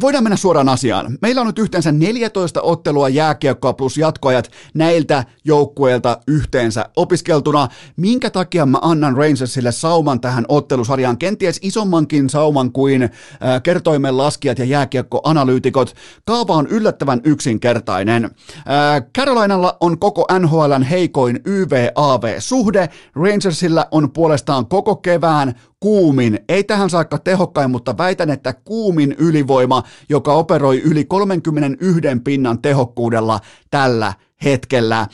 voidaan 0.00 0.24
mennä 0.24 0.36
suoraan 0.36 0.68
asiaan. 0.68 1.18
Meillä 1.22 1.40
on 1.40 1.46
nyt 1.46 1.58
yhteensä 1.58 1.92
14 1.92 2.62
ottelua 2.62 3.08
jääkiekkoa 3.08 3.72
plus 3.72 3.96
jatkoajat 3.98 4.50
näiltä 4.74 5.24
joukkueilta 5.44 6.18
yhteensä 6.26 6.88
opiskeltuna. 6.96 7.68
Minkä 7.96 8.30
takia 8.30 8.66
mä 8.66 8.78
annan 8.82 9.16
Rangersille 9.16 9.72
sauman 9.72 10.20
tähän 10.20 10.44
ottelusarjaan, 10.48 11.18
kenties 11.18 11.58
isommankin 11.62 12.30
sauman 12.30 12.72
kuin 12.72 13.02
äh, 13.02 13.10
kertoimen 13.62 14.16
laskijat 14.16 14.58
ja 14.58 14.64
jääkiekkoanalyytikot. 14.64 15.94
Kaava 16.24 16.54
on 16.54 16.66
yllättävän 16.66 17.20
yksinkertainen. 17.24 18.24
Äh, 18.24 18.30
Carolinailla 19.18 19.76
on 19.80 19.98
koko 19.98 20.26
N 20.38 20.45
NHLn 20.46 20.82
heikoin 20.82 21.40
YV-AV-suhde. 21.44 22.88
Rangersilla 23.14 23.86
on 23.90 24.12
puolestaan 24.12 24.66
koko 24.66 24.96
kevään 24.96 25.54
kuumin, 25.80 26.38
ei 26.48 26.64
tähän 26.64 26.90
saakka 26.90 27.18
tehokkain, 27.18 27.70
mutta 27.70 27.98
väitän, 27.98 28.30
että 28.30 28.52
kuumin 28.52 29.14
ylivoima, 29.18 29.82
joka 30.08 30.32
operoi 30.32 30.80
yli 30.80 31.04
31 31.04 32.00
pinnan 32.24 32.62
tehokkuudella 32.62 33.40
tällä 33.70 34.12
hetkellä. 34.44 35.06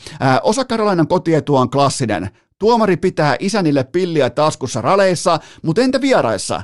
Osa 0.43 0.65
Karolainan 0.65 1.07
kotietua 1.07 1.59
on 1.59 1.69
klassinen. 1.69 2.29
Tuomari 2.59 2.97
pitää 2.97 3.35
isänille 3.39 3.83
pilliä 3.83 4.29
taskussa 4.29 4.81
raleissa, 4.81 5.39
mutta 5.63 5.81
entä 5.81 6.01
vieraissa? 6.01 6.61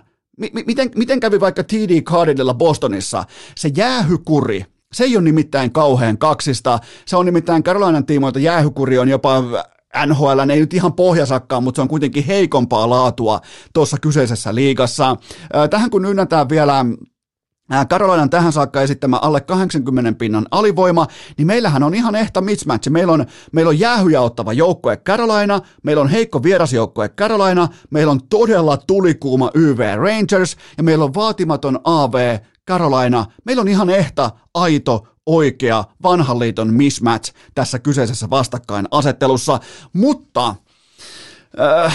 Miten, 0.66 0.92
miten 0.96 1.20
kävi 1.20 1.40
vaikka 1.40 1.64
TD 1.64 2.02
Cardinilla 2.02 2.54
Bostonissa? 2.54 3.24
Se 3.58 3.72
jäähykuri, 3.78 4.66
se 4.94 5.04
ei 5.04 5.18
ole 5.18 5.24
nimittäin 5.24 5.72
kauhean 5.72 6.18
kaksista. 6.18 6.80
Se 7.06 7.18
on 7.18 7.26
nimittäin 7.26 7.64
Carolinan 7.64 8.06
tiimoilta 8.06 8.40
jäähykuri 8.40 9.00
on 9.00 9.10
jopa 9.10 9.44
NHL 10.06 10.50
ei 10.50 10.60
nyt 10.60 10.74
ihan 10.74 10.94
pohjasakkaan, 10.94 11.64
mutta 11.64 11.78
se 11.78 11.82
on 11.82 11.88
kuitenkin 11.88 12.24
heikompaa 12.26 12.90
laatua 12.90 13.42
tuossa 13.74 13.98
kyseisessä 14.02 14.56
liigassa. 14.56 15.16
Tähän 15.70 15.90
kun 15.90 16.06
ynnätään 16.06 16.50
vielä 16.50 16.86
Karolainan 17.90 18.30
tähän 18.30 18.54
saakka 18.54 18.82
esittämä 18.82 19.18
alle 19.18 19.42
80 19.42 20.14
pinnan 20.14 20.46
alivoima, 20.52 21.08
niin 21.38 21.48
meillähän 21.48 21.84
on 21.84 21.94
ihan 21.96 22.16
ehta 22.16 22.42
mismatch. 22.42 22.90
Meillä 22.90 23.14
on, 23.14 23.26
meillä 23.52 23.70
on 23.70 23.80
jäähyjä 23.80 24.22
ottava 24.22 24.54
joukkue 24.54 24.98
Carolina, 24.98 25.62
meillä 25.84 26.02
on 26.02 26.10
heikko 26.10 26.44
vierasjoukkue 26.44 27.10
Carolina, 27.10 27.68
meillä 27.90 28.12
on 28.12 28.28
todella 28.30 28.78
tulikuuma 28.78 29.52
YV 29.54 29.80
Rangers 29.98 30.58
ja 30.78 30.84
meillä 30.84 31.06
on 31.06 31.14
vaatimaton 31.14 31.80
AV 31.84 32.38
Carolina, 32.70 33.26
meillä 33.46 33.62
on 33.62 33.68
ihan 33.68 33.90
ehta, 33.90 34.32
aito, 34.54 35.08
oikea, 35.26 35.84
vanhan 36.04 36.40
liiton 36.40 36.74
mismatch 36.74 37.34
tässä 37.56 37.80
kyseisessä 37.80 38.30
vastakkainasettelussa, 38.30 39.60
mutta 39.94 40.56
Äh, 41.60 41.94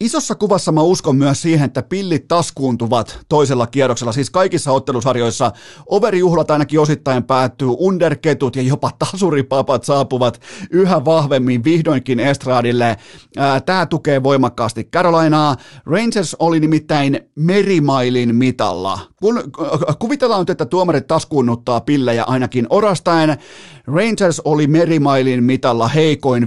isossa 0.00 0.34
kuvassa 0.34 0.72
mä 0.72 0.82
uskon 0.82 1.16
myös 1.16 1.42
siihen, 1.42 1.64
että 1.64 1.82
pillit 1.82 2.28
taskuuntuvat 2.28 3.18
toisella 3.28 3.66
kierroksella, 3.66 4.12
siis 4.12 4.30
kaikissa 4.30 4.72
ottelusarjoissa. 4.72 5.52
Overijuhlat 5.86 6.50
ainakin 6.50 6.80
osittain 6.80 7.24
päättyy, 7.24 7.68
underketut 7.78 8.56
ja 8.56 8.62
jopa 8.62 8.90
tasuripapat 8.98 9.84
saapuvat 9.84 10.40
yhä 10.70 11.04
vahvemmin 11.04 11.64
vihdoinkin 11.64 12.20
estraadille. 12.20 12.96
Äh, 13.38 13.62
Tämä 13.62 13.86
tukee 13.86 14.22
voimakkaasti 14.22 14.84
Carolinaa. 14.84 15.56
Rangers 15.86 16.36
oli 16.38 16.60
nimittäin 16.60 17.20
merimailin 17.34 18.34
mitalla. 18.34 18.98
Kun, 19.22 19.38
äh, 19.38 19.96
kuvitellaan 19.98 20.40
nyt, 20.40 20.50
että 20.50 20.66
tuomarit 20.66 21.06
taskuunnuttaa 21.06 21.80
pillejä 21.80 22.24
ainakin 22.24 22.66
orastaen. 22.70 23.38
Rangers 23.86 24.42
oli 24.44 24.66
merimailin 24.66 25.44
mitalla 25.44 25.88
heikoin 25.88 26.42
5-5 26.42 26.46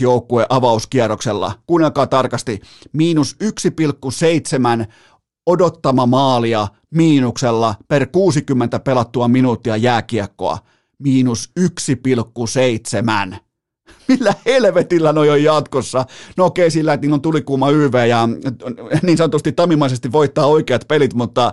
joukkue 0.00 0.46
avauskierroksella. 0.48 1.52
Kuunnelkaa 1.66 2.06
tarkasti. 2.06 2.60
Miinus 2.92 3.36
1,7 4.80 4.92
odottama 5.46 6.06
maalia 6.06 6.68
miinuksella 6.90 7.74
per 7.88 8.06
60 8.06 8.78
pelattua 8.78 9.28
minuuttia 9.28 9.76
jääkiekkoa. 9.76 10.58
Miinus 10.98 11.52
1,7 11.60 13.49
millä 14.10 14.34
helvetillä 14.46 15.12
noi 15.12 15.30
on 15.30 15.42
jatkossa? 15.42 16.04
No 16.36 16.44
okei, 16.44 16.70
sillä, 16.70 16.92
että 16.92 17.04
niillä 17.04 17.14
on 17.14 17.20
tulikuuma 17.20 17.70
YV 17.70 17.94
ja 18.08 18.28
niin 19.02 19.18
sanotusti 19.18 19.52
tamimaisesti 19.52 20.12
voittaa 20.12 20.46
oikeat 20.46 20.88
pelit, 20.88 21.14
mutta 21.14 21.52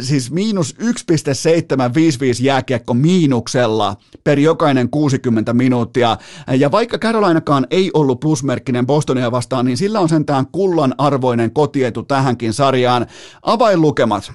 siis 0.00 0.30
miinus 0.30 0.74
1,755 0.78 2.44
jääkiekko 2.44 2.94
miinuksella 2.94 3.96
per 4.24 4.38
jokainen 4.38 4.90
60 4.90 5.52
minuuttia. 5.52 6.16
Ja 6.56 6.70
vaikka 6.70 6.98
Carolinakaan 6.98 7.66
ei 7.70 7.90
ollut 7.94 8.20
plusmerkkinen 8.20 8.86
Bostonia 8.86 9.32
vastaan, 9.32 9.66
niin 9.66 9.76
sillä 9.76 10.00
on 10.00 10.08
sentään 10.08 10.46
kullan 10.52 10.94
arvoinen 10.98 11.50
kotietu 11.50 12.02
tähänkin 12.02 12.52
sarjaan. 12.52 13.06
Avainlukemat. 13.42 14.32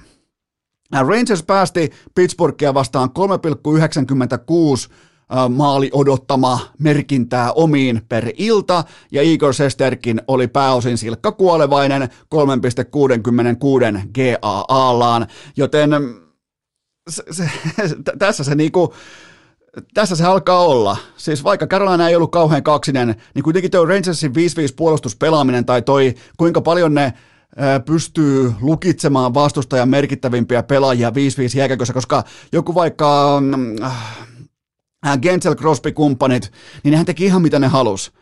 Rangers 0.92 1.42
päästi 1.42 1.90
Pittsburghia 2.14 2.74
vastaan 2.74 3.10
3,96 3.18 4.94
maali 5.48 5.90
odottama 5.92 6.60
merkintää 6.78 7.52
omiin 7.52 8.02
per 8.08 8.30
ilta, 8.36 8.84
ja 9.12 9.22
Igor 9.22 9.54
Sesterkin 9.54 10.20
oli 10.28 10.48
pääosin 10.48 10.98
silkka 10.98 11.32
kuolevainen 11.32 12.02
3,66 12.02 12.08
GAA-laan, 14.14 15.26
joten 15.56 15.90
se, 17.10 17.22
se, 17.30 17.50
tässä 18.18 18.44
se 18.44 18.54
niinku, 18.54 18.94
tässä 19.94 20.16
se 20.16 20.24
alkaa 20.24 20.60
olla. 20.60 20.96
Siis 21.16 21.44
vaikka 21.44 21.66
Carolina 21.66 22.08
ei 22.08 22.16
ollut 22.16 22.30
kauhean 22.30 22.62
kaksinen, 22.62 23.14
niin 23.34 23.42
kuitenkin 23.42 23.70
tuo 23.70 23.86
Rangersin 23.86 24.32
5-5 24.32 24.34
puolustuspelaaminen 24.76 25.64
tai 25.64 25.82
toi 25.82 26.14
kuinka 26.36 26.60
paljon 26.60 26.94
ne 26.94 27.12
pystyy 27.84 28.52
lukitsemaan 28.60 29.34
vastustajan 29.34 29.88
merkittävimpiä 29.88 30.62
pelaajia 30.62 31.10
5-5 31.10 31.12
jääkäkössä, 31.56 31.94
koska 31.94 32.24
joku 32.52 32.74
vaikka 32.74 33.40
mm, 33.40 33.76
Gensel 35.22 35.54
Crosby-kumppanit, 35.54 36.52
niin 36.82 36.90
nehän 36.92 37.06
teki 37.06 37.24
ihan 37.24 37.42
mitä 37.42 37.58
ne 37.58 37.66
halus. 37.66 38.12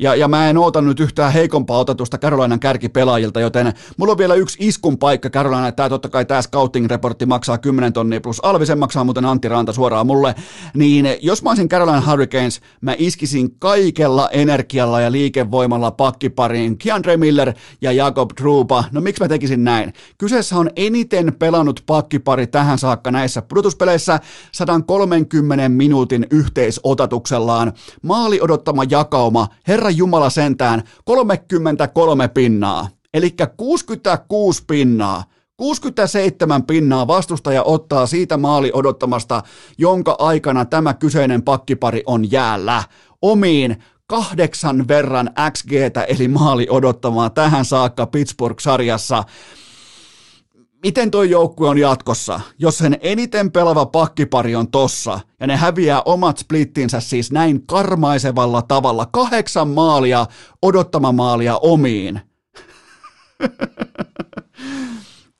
Ja, 0.00 0.14
ja 0.14 0.28
mä 0.28 0.50
en 0.50 0.58
oota 0.58 0.80
nyt 0.80 1.00
yhtään 1.00 1.32
heikompaa 1.32 1.78
otetusta 1.78 2.18
Carolinan 2.18 2.60
kärkipelaajilta, 2.60 3.40
joten 3.40 3.72
mulla 3.96 4.12
on 4.12 4.18
vielä 4.18 4.34
yksi 4.34 4.56
iskun 4.60 4.98
paikka 4.98 5.30
Carolina, 5.30 5.68
että 5.68 5.88
totta 5.88 6.08
kai 6.08 6.24
tämä 6.24 6.40
scouting-reportti 6.40 7.26
maksaa 7.26 7.58
10 7.58 7.92
tonnia 7.92 8.20
plus 8.20 8.40
Alvisen 8.44 8.78
maksaa 8.78 9.04
muuten 9.04 9.24
Antti 9.24 9.48
Ranta 9.48 9.72
suoraan 9.72 10.06
mulle, 10.06 10.34
niin 10.74 11.06
jos 11.22 11.42
mä 11.42 11.50
olisin 11.50 11.68
Carolina 11.68 12.02
Hurricanes, 12.10 12.60
mä 12.80 12.94
iskisin 12.98 13.56
kaikella 13.58 14.30
energialla 14.30 15.00
ja 15.00 15.12
liikevoimalla 15.12 15.90
pakkipariin 15.90 16.78
Keandre 16.78 17.16
Miller 17.16 17.52
ja 17.80 17.92
Jakob 17.92 18.30
Trupa. 18.36 18.84
No 18.92 19.00
miksi 19.00 19.22
mä 19.22 19.28
tekisin 19.28 19.64
näin? 19.64 19.92
Kyseessä 20.18 20.56
on 20.56 20.70
eniten 20.76 21.34
pelannut 21.38 21.82
pakkipari 21.86 22.46
tähän 22.46 22.78
saakka 22.78 23.10
näissä 23.10 23.42
pudotuspeleissä 23.42 24.20
130 24.52 25.68
minuutin 25.68 26.26
yhteisotatuksellaan. 26.30 27.72
Maali 28.02 28.40
odottama 28.40 28.84
jakauma, 28.90 29.46
herra 29.82 29.90
Jumala 29.90 30.30
sentään 30.30 30.82
33 31.04 32.28
pinnaa, 32.28 32.88
eli 33.14 33.34
66 33.56 34.62
pinnaa. 34.66 35.24
67 35.56 36.62
pinnaa 36.62 37.06
vastustaja 37.06 37.62
ottaa 37.62 38.06
siitä 38.06 38.36
maali 38.36 38.70
odottamasta, 38.74 39.42
jonka 39.78 40.16
aikana 40.18 40.64
tämä 40.64 40.94
kyseinen 40.94 41.42
pakkipari 41.42 42.02
on 42.06 42.32
jäällä. 42.32 42.82
Omiin 43.22 43.82
kahdeksan 44.06 44.88
verran 44.88 45.30
XGtä 45.50 46.04
eli 46.04 46.28
maali 46.28 46.66
odottamaa 46.70 47.30
tähän 47.30 47.64
saakka 47.64 48.06
Pittsburgh-sarjassa 48.06 49.24
miten 50.82 51.10
tuo 51.10 51.22
joukkue 51.22 51.68
on 51.68 51.78
jatkossa, 51.78 52.40
jos 52.58 52.78
sen 52.78 52.98
eniten 53.00 53.52
pelava 53.52 53.86
pakkipari 53.86 54.56
on 54.56 54.70
tossa, 54.70 55.20
ja 55.40 55.46
ne 55.46 55.56
häviää 55.56 56.02
omat 56.04 56.38
splittinsä 56.38 57.00
siis 57.00 57.32
näin 57.32 57.66
karmaisevalla 57.66 58.62
tavalla, 58.62 59.06
kahdeksan 59.06 59.68
maalia, 59.68 60.26
odottama 60.62 61.12
maalia 61.12 61.58
omiin. 61.62 62.20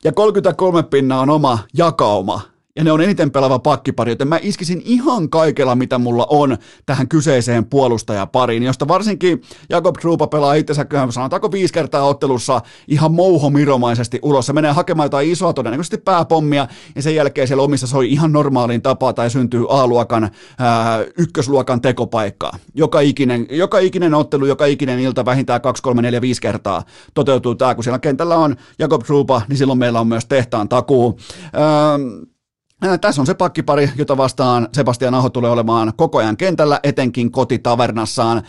ja 0.04 0.12
33 0.12 0.82
pinna 0.82 1.20
on 1.20 1.30
oma 1.30 1.58
jakauma 1.76 2.51
ja 2.76 2.84
ne 2.84 2.92
on 2.92 3.00
eniten 3.00 3.30
pelaava 3.30 3.58
pakkipari, 3.58 4.12
joten 4.12 4.28
mä 4.28 4.38
iskisin 4.42 4.82
ihan 4.84 5.30
kaikella, 5.30 5.74
mitä 5.74 5.98
mulla 5.98 6.26
on 6.30 6.58
tähän 6.86 7.08
kyseiseen 7.08 7.64
puolustajapariin, 7.64 8.62
josta 8.62 8.88
varsinkin 8.88 9.42
Jakob 9.70 9.96
Trupa 10.00 10.26
pelaa 10.26 10.54
itsensä, 10.54 10.86
sanotaanko 11.10 11.52
viisi 11.52 11.74
kertaa 11.74 12.02
ottelussa 12.02 12.60
ihan 12.88 13.12
mouhomiromaisesti 13.12 14.18
ulos. 14.22 14.46
Se 14.46 14.52
menee 14.52 14.72
hakemaan 14.72 15.04
jotain 15.06 15.30
isoa, 15.30 15.52
todennäköisesti 15.52 15.98
pääpommia, 15.98 16.66
ja 16.94 17.02
sen 17.02 17.14
jälkeen 17.14 17.46
siellä 17.46 17.62
omissa 17.62 17.86
soi 17.86 18.12
ihan 18.12 18.32
normaaliin 18.32 18.82
tapaa 18.82 19.12
tai 19.12 19.30
syntyy 19.30 19.66
A-luokan, 19.68 20.30
ää, 20.58 21.04
ykkösluokan 21.18 21.80
tekopaikkaa. 21.80 22.58
Joka 22.74 23.00
ikinen, 23.00 23.46
joka 23.50 23.78
ikinen 23.78 24.14
ottelu, 24.14 24.46
joka 24.46 24.66
ikinen 24.66 24.98
ilta 24.98 25.24
vähintään 25.24 25.60
2, 25.60 25.82
3, 25.82 26.02
4, 26.02 26.20
5 26.20 26.40
kertaa 26.40 26.82
toteutuu 27.14 27.54
tämä, 27.54 27.74
kun 27.74 27.84
siellä 27.84 27.98
kentällä 27.98 28.36
on 28.36 28.56
Jakob 28.78 29.02
Trupa, 29.02 29.42
niin 29.48 29.56
silloin 29.56 29.78
meillä 29.78 30.00
on 30.00 30.06
myös 30.06 30.24
tehtaan 30.24 30.68
takuu. 30.68 31.18
Ää, 31.52 31.98
tässä 33.00 33.22
on 33.22 33.26
se 33.26 33.34
pakkipari, 33.34 33.90
jota 33.96 34.16
vastaan 34.16 34.68
Sebastian 34.72 35.14
Aho 35.14 35.30
tulee 35.30 35.50
olemaan 35.50 35.92
koko 35.96 36.18
ajan 36.18 36.36
kentällä, 36.36 36.80
etenkin 36.82 37.32
kotitavernassaan. 37.32 38.42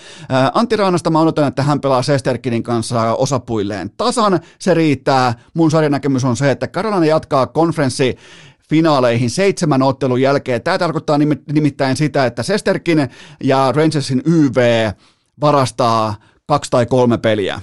Antti 0.53 0.75
Raanasta 0.75 1.09
mä 1.09 1.19
odotan, 1.19 1.47
että 1.47 1.63
hän 1.63 1.81
pelaa 1.81 2.03
Sesterkinin 2.03 2.63
kanssa 2.63 3.13
osapuilleen 3.15 3.91
tasan. 3.97 4.39
Se 4.59 4.73
riittää. 4.73 5.33
Mun 5.53 5.71
sarjanäkemys 5.71 6.25
on 6.25 6.35
se, 6.37 6.51
että 6.51 6.67
Karolana 6.67 7.05
jatkaa 7.05 7.47
konferenssi 7.47 8.17
finaaleihin 8.69 9.29
seitsemän 9.29 9.81
ottelun 9.81 10.21
jälkeen. 10.21 10.61
Tämä 10.61 10.77
tarkoittaa 10.77 11.17
nimittäin 11.53 11.97
sitä, 11.97 12.25
että 12.25 12.43
Sesterkin 12.43 13.09
ja 13.43 13.71
Rangersin 13.75 14.21
YV 14.25 14.91
varastaa 15.41 16.15
kaksi 16.45 16.71
tai 16.71 16.85
kolme 16.85 17.17
peliä 17.17 17.61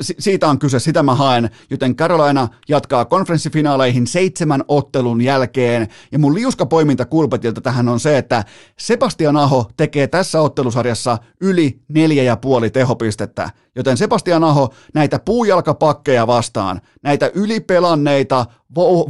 siitä 0.00 0.48
on 0.48 0.58
kyse, 0.58 0.78
sitä 0.78 1.02
mä 1.02 1.14
haen, 1.14 1.50
joten 1.70 1.96
Carolina 1.96 2.48
jatkaa 2.68 3.04
konferenssifinaaleihin 3.04 4.06
seitsemän 4.06 4.64
ottelun 4.68 5.20
jälkeen, 5.20 5.88
ja 6.12 6.18
mun 6.18 6.34
liuskapoiminta 6.34 7.04
kulpetilta 7.04 7.60
tähän 7.60 7.88
on 7.88 8.00
se, 8.00 8.18
että 8.18 8.44
Sebastian 8.78 9.36
Aho 9.36 9.70
tekee 9.76 10.06
tässä 10.06 10.40
ottelusarjassa 10.40 11.18
yli 11.40 11.80
neljä 11.88 12.22
ja 12.22 12.36
puoli 12.36 12.70
tehopistettä, 12.70 13.50
joten 13.76 13.96
Sebastian 13.96 14.44
Aho 14.44 14.74
näitä 14.94 15.18
puujalkapakkeja 15.18 16.26
vastaan, 16.26 16.80
näitä 17.02 17.30
ylipelanneita 17.34 18.46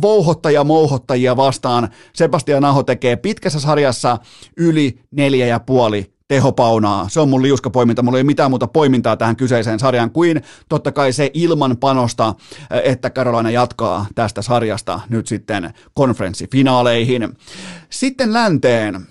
vouhottajia 0.02 0.64
mouhottajia 0.64 1.36
vastaan, 1.36 1.88
Sebastian 2.12 2.64
Aho 2.64 2.82
tekee 2.82 3.16
pitkässä 3.16 3.60
sarjassa 3.60 4.18
yli 4.56 4.98
neljä 5.10 5.46
ja 5.46 5.60
puoli 5.60 6.15
tehopaunaa. 6.28 7.08
Se 7.08 7.20
on 7.20 7.28
mun 7.28 7.42
liuskapoiminta. 7.42 8.02
Mulla 8.02 8.18
ei 8.18 8.22
ole 8.22 8.26
mitään 8.26 8.50
muuta 8.50 8.66
poimintaa 8.66 9.16
tähän 9.16 9.36
kyseiseen 9.36 9.78
sarjaan 9.78 10.10
kuin 10.10 10.42
totta 10.68 10.92
kai 10.92 11.12
se 11.12 11.30
ilman 11.34 11.76
panosta, 11.76 12.34
että 12.84 13.10
Carolina 13.10 13.50
jatkaa 13.50 14.06
tästä 14.14 14.42
sarjasta 14.42 15.00
nyt 15.08 15.26
sitten 15.26 15.74
konferenssifinaaleihin. 15.94 17.28
Sitten 17.90 18.32
länteen. 18.32 19.06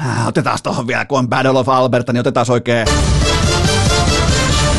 Äh, 0.00 0.28
otetaan 0.28 0.58
tuohon 0.62 0.86
vielä, 0.86 1.04
kun 1.04 1.18
on 1.18 1.28
Battle 1.28 1.58
of 1.58 1.68
Alberta, 1.68 2.12
niin 2.12 2.20
otetaan 2.20 2.46
oikein 2.48 2.86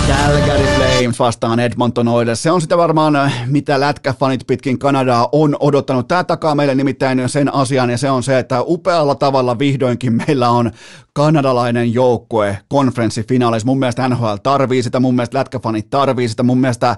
Calgary 0.10 0.64
Flames 0.64 1.20
vastaan 1.20 1.60
Edmonton 1.60 2.08
Oilers. 2.08 2.44
Se 2.44 2.52
on 2.52 2.62
sitä 2.62 2.78
varmaan, 2.78 3.32
mitä 3.46 3.80
lätkäfanit 3.80 4.48
pitkin 4.48 4.80
Kanadaa 4.80 5.30
on 5.32 5.56
odottanut. 5.60 6.08
Tämä 6.08 6.24
takaa 6.24 6.56
meille 6.56 6.76
nimittäin 6.76 7.30
sen 7.30 7.54
asian, 7.54 7.90
ja 7.90 7.98
se 7.98 8.12
on 8.12 8.24
se, 8.24 8.40
että 8.40 8.62
upealla 8.62 9.16
tavalla 9.16 9.60
vihdoinkin 9.60 10.14
meillä 10.14 10.50
on 10.50 10.72
kanadalainen 11.20 11.94
joukkue 11.94 12.58
konferenssifinaaleissa. 12.68 13.66
Mun 13.66 13.80
mielestä 13.80 14.10
NHL 14.10 14.36
tarvii 14.44 14.84
sitä, 14.84 15.00
mun 15.00 15.16
mielestä 15.16 15.38
lätkäfanit 15.38 15.90
tarvii 15.90 16.30
sitä, 16.30 16.44
mun 16.44 16.58
mielestä 16.58 16.96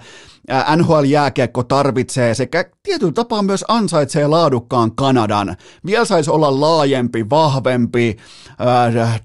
NHL-jääkiekko 0.76 1.64
tarvitsee 1.64 2.34
sekä 2.34 2.66
tietyllä 2.84 3.14
tapaa 3.14 3.42
myös 3.42 3.66
ansaitsee 3.68 4.28
laadukkaan 4.28 4.96
Kanadan. 4.96 5.56
Vielä 5.86 6.06
saisi 6.06 6.32
olla 6.32 6.62
laajempi, 6.62 7.30
vahvempi, 7.30 8.18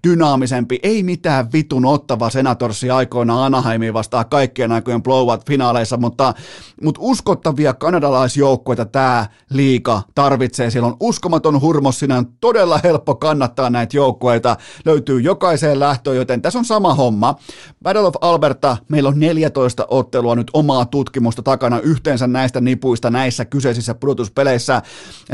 dynaamisempi, 0.08 0.78
ei 0.82 1.02
mitään 1.02 1.52
vitun 1.52 1.84
ottava 1.84 2.30
senatorsi 2.30 2.90
aikoina 2.90 3.44
Anaheimiin 3.44 3.94
vastaa 3.94 4.24
kaikkien 4.24 4.72
aikojen 4.72 5.02
blowout-finaaleissa, 5.02 5.96
mutta, 5.96 6.34
mutta 6.82 7.00
uskottavia 7.02 7.74
kanadalaisjoukkoita 7.74 8.84
tämä 8.84 9.26
liika 9.50 10.02
tarvitsee. 10.14 10.70
Siellä 10.70 10.86
on 10.86 10.96
uskomaton 11.00 11.60
hurmos, 11.60 11.98
siinä 11.98 12.18
on 12.18 12.26
todella 12.40 12.80
helppo 12.84 13.14
kannattaa 13.14 13.70
näitä 13.70 13.96
joukkueita, 13.96 14.56
löytyy 14.86 15.20
jokaiseen 15.20 15.80
lähtöön, 15.80 16.16
joten 16.16 16.42
tässä 16.42 16.58
on 16.58 16.64
sama 16.64 16.94
homma. 16.94 17.34
Battle 17.82 18.06
of 18.06 18.14
Alberta, 18.20 18.76
meillä 18.88 19.08
on 19.08 19.20
14 19.20 19.86
ottelua 19.88 20.34
nyt 20.34 20.50
omaa 20.52 20.86
tutkimusta 20.86 21.42
takana 21.42 21.80
yhteensä 21.80 22.26
näistä 22.26 22.60
nipuista 22.60 23.10
näissä 23.10 23.44
kyseisissä 23.44 23.94
pudotuspeleissä, 23.94 24.82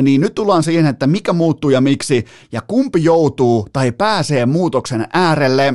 niin 0.02 0.20
nyt 0.20 0.34
tullaan 0.34 0.62
siihen, 0.62 0.86
että 0.86 1.06
mikä 1.06 1.32
muuttuu 1.32 1.70
ja 1.70 1.80
miksi, 1.80 2.24
ja 2.52 2.60
kumpi 2.60 3.04
joutuu 3.04 3.66
tai 3.72 3.92
pääsee 3.92 4.46
muutoksen 4.46 5.06
äärelle. 5.12 5.74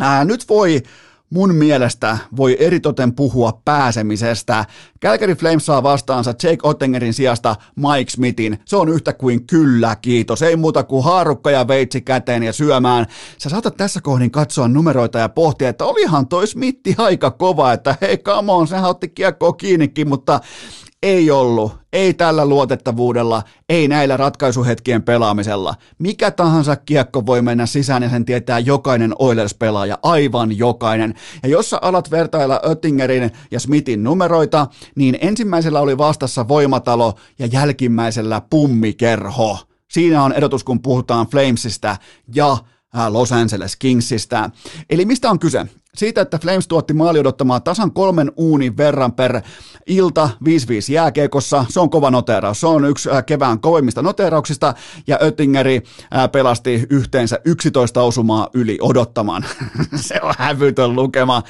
Ää, 0.00 0.24
nyt 0.24 0.48
voi 0.48 0.82
mun 1.30 1.54
mielestä 1.54 2.18
voi 2.36 2.56
eritoten 2.60 3.14
puhua 3.14 3.60
pääsemisestä. 3.64 4.64
Calgary 5.02 5.34
Flames 5.34 5.66
saa 5.66 5.82
vastaansa 5.82 6.30
Jake 6.30 6.58
Ottingerin 6.62 7.14
sijasta 7.14 7.56
Mike 7.76 8.10
Smithin. 8.10 8.58
Se 8.64 8.76
on 8.76 8.88
yhtä 8.88 9.12
kuin 9.12 9.46
kyllä, 9.46 9.96
kiitos. 9.96 10.42
Ei 10.42 10.56
muuta 10.56 10.82
kuin 10.82 11.04
haarukka 11.04 11.50
ja 11.50 11.68
veitsi 11.68 12.00
käteen 12.00 12.42
ja 12.42 12.52
syömään. 12.52 13.06
Sä 13.38 13.48
saatat 13.48 13.76
tässä 13.76 14.00
kohdin 14.00 14.30
katsoa 14.30 14.68
numeroita 14.68 15.18
ja 15.18 15.28
pohtia, 15.28 15.68
että 15.68 15.84
olihan 15.84 16.28
toi 16.28 16.46
Smithi 16.46 16.94
aika 16.98 17.30
kova, 17.30 17.72
että 17.72 17.96
hei 18.00 18.18
come 18.18 18.52
on, 18.52 18.68
sehän 18.68 18.90
otti 18.90 19.08
kiekkoa 19.08 19.52
kiinnikin, 19.52 20.08
mutta 20.08 20.40
ei 21.02 21.30
ollut, 21.30 21.72
ei 21.92 22.14
tällä 22.14 22.46
luotettavuudella, 22.46 23.42
ei 23.68 23.88
näillä 23.88 24.16
ratkaisuhetkien 24.16 25.02
pelaamisella. 25.02 25.74
Mikä 25.98 26.30
tahansa 26.30 26.76
kiekko 26.76 27.26
voi 27.26 27.42
mennä 27.42 27.66
sisään 27.66 28.02
ja 28.02 28.10
sen 28.10 28.24
tietää 28.24 28.58
jokainen 28.58 29.14
Oilers-pelaaja, 29.18 29.98
aivan 30.02 30.58
jokainen. 30.58 31.14
Ja 31.42 31.48
jos 31.48 31.70
sä 31.70 31.78
alat 31.82 32.10
vertailla 32.10 32.60
Oettingerin 32.62 33.30
ja 33.50 33.60
Smithin 33.60 34.04
numeroita, 34.04 34.66
niin 34.96 35.18
ensimmäisellä 35.20 35.80
oli 35.80 35.98
vastassa 35.98 36.48
voimatalo 36.48 37.14
ja 37.38 37.46
jälkimmäisellä 37.46 38.42
pummikerho. 38.50 39.58
Siinä 39.90 40.22
on 40.22 40.32
erotus, 40.32 40.64
kun 40.64 40.82
puhutaan 40.82 41.26
Flamesista 41.26 41.96
ja 42.34 42.56
Los 43.08 43.32
Angeles 43.32 43.76
Kingsistä. 43.76 44.50
Eli 44.90 45.04
mistä 45.04 45.30
on 45.30 45.38
kyse? 45.38 45.66
Siitä, 46.00 46.20
että 46.20 46.38
Flames 46.38 46.68
tuotti 46.68 46.94
maali 46.94 47.18
odottamaan 47.18 47.62
tasan 47.62 47.92
kolmen 47.92 48.32
uunin 48.36 48.76
verran 48.76 49.12
per 49.12 49.40
ilta 49.86 50.30
5-5 50.44 50.46
jääkeekossa. 50.92 51.64
Se 51.68 51.80
on 51.80 51.90
kova 51.90 52.10
noteraus. 52.10 52.60
Se 52.60 52.66
on 52.66 52.84
yksi 52.84 53.10
äh, 53.10 53.24
kevään 53.26 53.60
kovimmista 53.60 54.02
noterauksista 54.02 54.74
ja 55.06 55.18
Oettingeri 55.22 55.82
äh, 56.16 56.32
pelasti 56.32 56.86
yhteensä 56.90 57.40
11 57.44 58.02
osumaa 58.02 58.48
yli 58.54 58.78
odottamaan. 58.80 59.44
se 60.06 60.20
on 60.22 60.34
hävytön 60.38 60.96
lukema. 60.96 61.42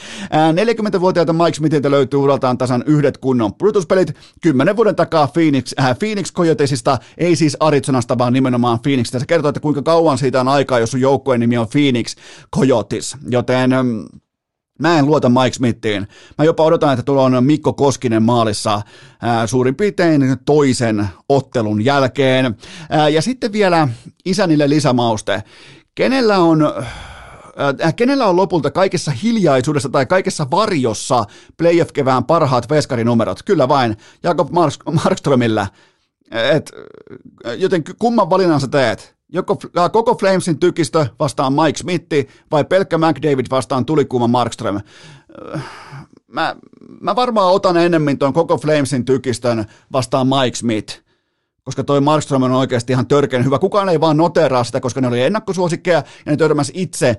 40-vuotiaalta 0.53 1.33
äh, 1.33 1.39
Mike 1.45 1.55
Smithiltä 1.55 1.91
löytyy 1.91 2.21
uraltaan 2.21 2.59
tasan 2.59 2.85
yhdet 2.87 3.19
kunnon 3.19 3.55
pudotuspelit. 3.55 4.15
Kymmenen 4.41 4.77
vuoden 4.77 4.97
takaa 4.97 5.27
Phoenix, 5.27 5.73
äh, 5.81 5.99
Phoenix 5.99 6.33
Coyotesista, 6.33 6.99
ei 7.19 7.37
siis 7.37 7.57
Arizonasta, 7.61 8.19
vaan 8.19 8.33
nimenomaan 8.33 8.81
Phoenixista. 8.81 9.19
Se 9.19 9.27
kertoo, 9.27 9.49
että 9.49 9.61
kuinka 9.61 9.83
kauan 9.83 10.19
siitä 10.19 10.41
on 10.41 10.49
aikaa, 10.49 10.79
jos 10.79 10.91
sun 10.91 11.01
joukkueen 11.01 11.41
nimi 11.41 11.59
on 11.59 11.69
Phoenix 11.69 12.17
Coyotes. 12.57 13.17
Joten 13.31 13.71
mm, 13.71 14.05
Mä 14.81 14.99
en 14.99 15.07
luota 15.07 15.29
Mike 15.29 15.53
Smithiin. 15.53 16.09
Mä 16.39 16.45
jopa 16.45 16.65
odotan, 16.65 16.93
että 16.93 17.03
tuolla 17.03 17.23
on 17.39 17.45
Mikko 17.45 17.73
Koskinen 17.73 18.23
maalissa 18.23 18.83
ää, 19.23 19.47
suurin 19.47 19.75
piirtein 19.75 20.37
toisen 20.45 21.09
ottelun 21.29 21.85
jälkeen. 21.85 22.57
Ää, 22.91 23.09
ja 23.09 23.23
sitten 23.23 23.53
vielä 23.53 23.89
isänille 24.25 24.69
lisämauste. 24.69 25.43
Kenellä 25.95 26.39
on 26.39 26.73
kenellä 27.97 28.27
on 28.27 28.37
lopulta 28.37 28.71
kaikessa 28.71 29.11
hiljaisuudessa 29.11 29.89
tai 29.89 30.07
kaikessa 30.07 30.47
varjossa 30.51 31.25
playoff-kevään 31.57 32.25
parhaat 32.25 32.71
veskarinumerot? 32.71 33.43
Kyllä 33.43 33.69
vain, 33.69 33.97
Jakob 34.23 34.49
Markströmillä. 35.05 35.67
Et, 36.31 36.73
joten 37.57 37.85
kumman 37.99 38.31
valinnan 38.31 38.61
sä 38.61 38.69
teet? 38.69 39.20
Joko 39.33 39.57
äh, 39.79 39.93
koko 39.93 40.15
Flamesin 40.15 40.61
tykistö 40.61 41.07
vastaan 41.19 41.53
Mike 41.53 41.79
Smithi 41.79 42.29
vai 42.51 42.65
pelkkä 42.65 42.99
McDavid 42.99 43.47
vastaan 43.51 43.87
tulikuuma 43.87 44.29
Markström. 44.29 44.77
Äh, 44.77 45.63
mä, 46.27 46.57
mä 47.01 47.17
varmaan 47.17 47.53
otan 47.53 47.77
enemmän 47.77 48.19
tuon 48.19 48.33
koko 48.33 48.59
Flamesin 48.59 49.05
tykistön 49.05 49.65
vastaan 49.93 50.27
Mike 50.27 50.57
Smith 50.57 51.01
koska 51.65 51.85
toi 51.85 52.01
Markström 52.01 52.43
on 52.43 52.53
oikeasti 52.53 52.93
ihan 52.93 53.07
törkeän 53.07 53.45
hyvä. 53.45 53.59
Kukaan 53.59 53.89
ei 53.89 54.01
vaan 54.01 54.17
noteraa 54.17 54.65
sitä, 54.65 54.81
koska 54.81 55.01
ne 55.01 55.09
oli 55.09 55.23
ennakkosuosikkeja 55.23 55.97
ja 56.27 56.33
ne 56.33 56.37
törmäsi 56.37 56.73
itse 56.75 57.17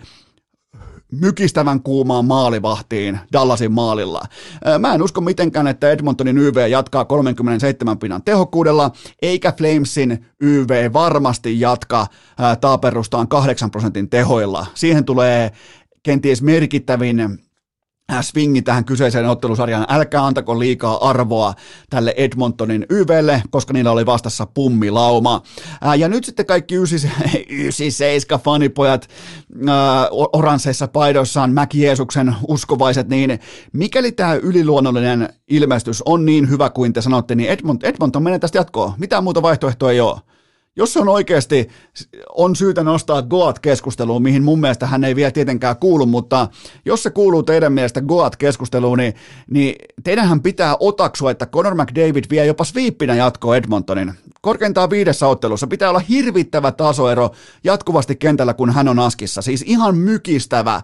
mykistävän 1.12 1.82
kuumaan 1.82 2.26
maalivahtiin 2.26 3.20
Dallasin 3.34 3.72
maalilla. 3.72 4.22
Mä 4.80 4.94
en 4.94 5.04
usko 5.04 5.22
mitenkään, 5.22 5.68
että 5.68 5.92
Edmontonin 5.92 6.38
YV 6.38 6.68
jatkaa 6.70 7.06
37 7.06 7.98
pinnan 8.00 8.24
tehokkuudella, 8.24 8.92
eikä 9.22 9.54
Flamesin 9.58 10.26
YV 10.42 10.94
varmasti 10.94 11.60
jatka 11.60 12.08
taaperustaan 12.62 13.28
8 13.28 13.72
prosentin 13.72 14.10
tehoilla. 14.10 14.66
Siihen 14.74 15.06
tulee 15.06 15.52
kenties 16.04 16.42
merkittävin 16.42 17.40
swingi 18.22 18.62
tähän 18.62 18.86
kyseiseen 18.86 19.30
ottelusarjaan. 19.30 19.86
Älkää 19.90 20.26
antako 20.26 20.60
liikaa 20.60 21.10
arvoa 21.10 21.54
tälle 21.90 22.14
Edmontonin 22.18 22.86
YVlle, 22.90 23.44
koska 23.50 23.74
niillä 23.74 23.92
oli 23.92 24.06
vastassa 24.06 24.46
pummilauma. 24.46 25.42
ja 25.98 26.08
nyt 26.08 26.24
sitten 26.24 26.46
kaikki 26.46 26.76
97 26.76 28.40
fanipojat 28.46 29.08
oransseissa 30.34 30.88
paidoissaan, 30.88 31.54
Mäki 31.54 31.82
Jeesuksen 31.82 32.36
uskovaiset, 32.48 33.10
niin 33.10 33.40
mikäli 33.74 34.12
tämä 34.12 34.34
yliluonnollinen 34.34 35.30
ilmestys 35.48 36.02
on 36.06 36.26
niin 36.26 36.50
hyvä 36.50 36.70
kuin 36.70 36.94
te 36.94 37.02
sanotte, 37.02 37.36
niin 37.36 37.50
Edmont, 37.50 37.84
Edmonton 37.84 38.24
menee 38.24 38.40
tästä 38.40 38.58
jatkoon. 38.58 38.94
Mitään 38.98 39.24
muuta 39.24 39.42
vaihtoehtoa 39.42 39.92
ei 39.92 40.02
ole 40.02 40.20
jos 40.76 40.98
on 40.98 41.10
oikeasti, 41.10 41.70
on 42.36 42.56
syytä 42.56 42.84
nostaa 42.84 43.22
Goat-keskusteluun, 43.22 44.24
mihin 44.24 44.44
mun 44.44 44.60
mielestä 44.60 44.88
hän 44.88 45.04
ei 45.04 45.16
vielä 45.16 45.32
tietenkään 45.32 45.78
kuulu, 45.78 46.06
mutta 46.06 46.48
jos 46.86 47.04
se 47.04 47.10
kuuluu 47.10 47.44
teidän 47.44 47.74
mielestä 47.74 48.02
Goat-keskusteluun, 48.02 48.98
niin, 48.98 49.14
niin 49.50 49.76
teidänhän 50.04 50.42
pitää 50.42 50.76
otaksua, 50.80 51.32
että 51.32 51.46
Conor 51.46 51.76
McDavid 51.76 52.26
vie 52.30 52.46
jopa 52.46 52.64
sviippinä 52.64 53.16
jatkoa 53.16 53.56
Edmontonin. 53.56 54.14
Korkeintaan 54.42 54.90
viidessä 54.90 55.28
ottelussa 55.28 55.68
pitää 55.68 55.90
olla 55.90 56.00
hirvittävä 56.00 56.72
tasoero 56.72 57.30
jatkuvasti 57.64 58.16
kentällä, 58.16 58.54
kun 58.54 58.74
hän 58.74 58.88
on 58.88 59.00
askissa. 59.00 59.42
Siis 59.42 59.64
ihan 59.68 59.98
mykistävä 59.98 60.82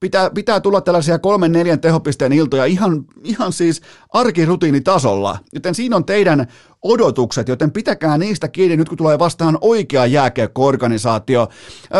pitää, 0.00 0.30
pitää 0.30 0.60
tulla 0.60 0.80
tällaisia 0.80 1.18
kolmen 1.18 1.52
neljän 1.52 1.80
tehopisteen 1.80 2.32
iltoja 2.32 2.64
ihan, 2.64 3.04
ihan 3.24 3.52
siis 3.52 3.82
arkirutiinitasolla. 4.12 5.38
Joten 5.52 5.74
siinä 5.74 5.96
on 5.96 6.04
teidän 6.04 6.46
odotukset, 6.82 7.48
joten 7.48 7.70
pitäkää 7.72 8.18
niistä 8.18 8.48
kiinni 8.48 8.76
nyt 8.76 8.88
kun 8.88 8.98
tulee 8.98 9.18
vastaan 9.18 9.58
oikea 9.60 10.06
jääkiekko-organisaatio. 10.06 11.48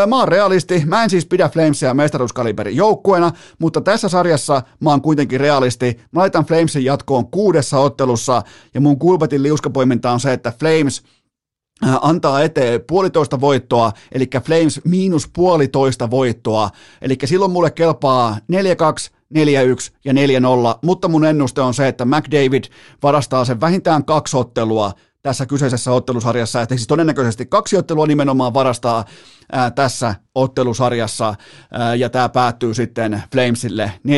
Mä 0.06 0.18
oon 0.18 0.28
realisti, 0.28 0.82
mä 0.86 1.02
en 1.04 1.10
siis 1.10 1.26
pidä 1.26 1.48
Flamesia 1.48 1.94
mestaruuskaliberin 1.94 2.76
joukkueena, 2.76 3.32
mutta 3.58 3.80
tässä 3.80 4.08
sarjassa 4.08 4.62
mä 4.80 4.90
oon 4.90 5.02
kuitenkin 5.02 5.40
realisti. 5.40 6.00
Mä 6.12 6.20
laitan 6.20 6.44
Flamesin 6.44 6.84
jatkoon 6.84 7.30
kuudessa 7.30 7.78
ottelussa 7.78 8.42
ja 8.74 8.80
mun 8.80 8.98
kulpetin 8.98 9.42
liuskapoiminta 9.42 10.10
on 10.10 10.20
se, 10.20 10.32
että 10.32 10.52
Flames– 10.58 11.02
antaa 11.82 12.42
eteen 12.42 12.80
puolitoista 12.88 13.40
voittoa, 13.40 13.92
eli 14.12 14.26
Flames 14.44 14.80
miinus 14.84 15.28
puolitoista 15.32 16.10
voittoa, 16.10 16.70
eli 17.02 17.16
silloin 17.24 17.50
mulle 17.50 17.70
kelpaa 17.70 18.36
4-2, 18.52 19.10
4-1 19.34 19.38
ja 20.04 20.12
4-0, 20.12 20.16
mutta 20.82 21.08
mun 21.08 21.24
ennuste 21.24 21.60
on 21.60 21.74
se, 21.74 21.88
että 21.88 22.04
McDavid 22.04 22.64
varastaa 23.02 23.44
sen 23.44 23.60
vähintään 23.60 24.04
kaksi 24.04 24.36
ottelua 24.36 24.92
tässä 25.22 25.46
kyseisessä 25.46 25.92
ottelusarjassa, 25.92 26.62
että 26.62 26.74
siis 26.76 26.86
todennäköisesti 26.86 27.46
kaksi 27.46 27.76
ottelua 27.76 28.06
nimenomaan 28.06 28.54
varastaa 28.54 29.04
ää, 29.52 29.70
tässä 29.70 30.14
ottelusarjassa, 30.34 31.34
ää, 31.70 31.94
ja 31.94 32.10
tämä 32.10 32.28
päättyy 32.28 32.74
sitten 32.74 33.22
Flamesille 33.32 33.92
4-2, 34.08 34.10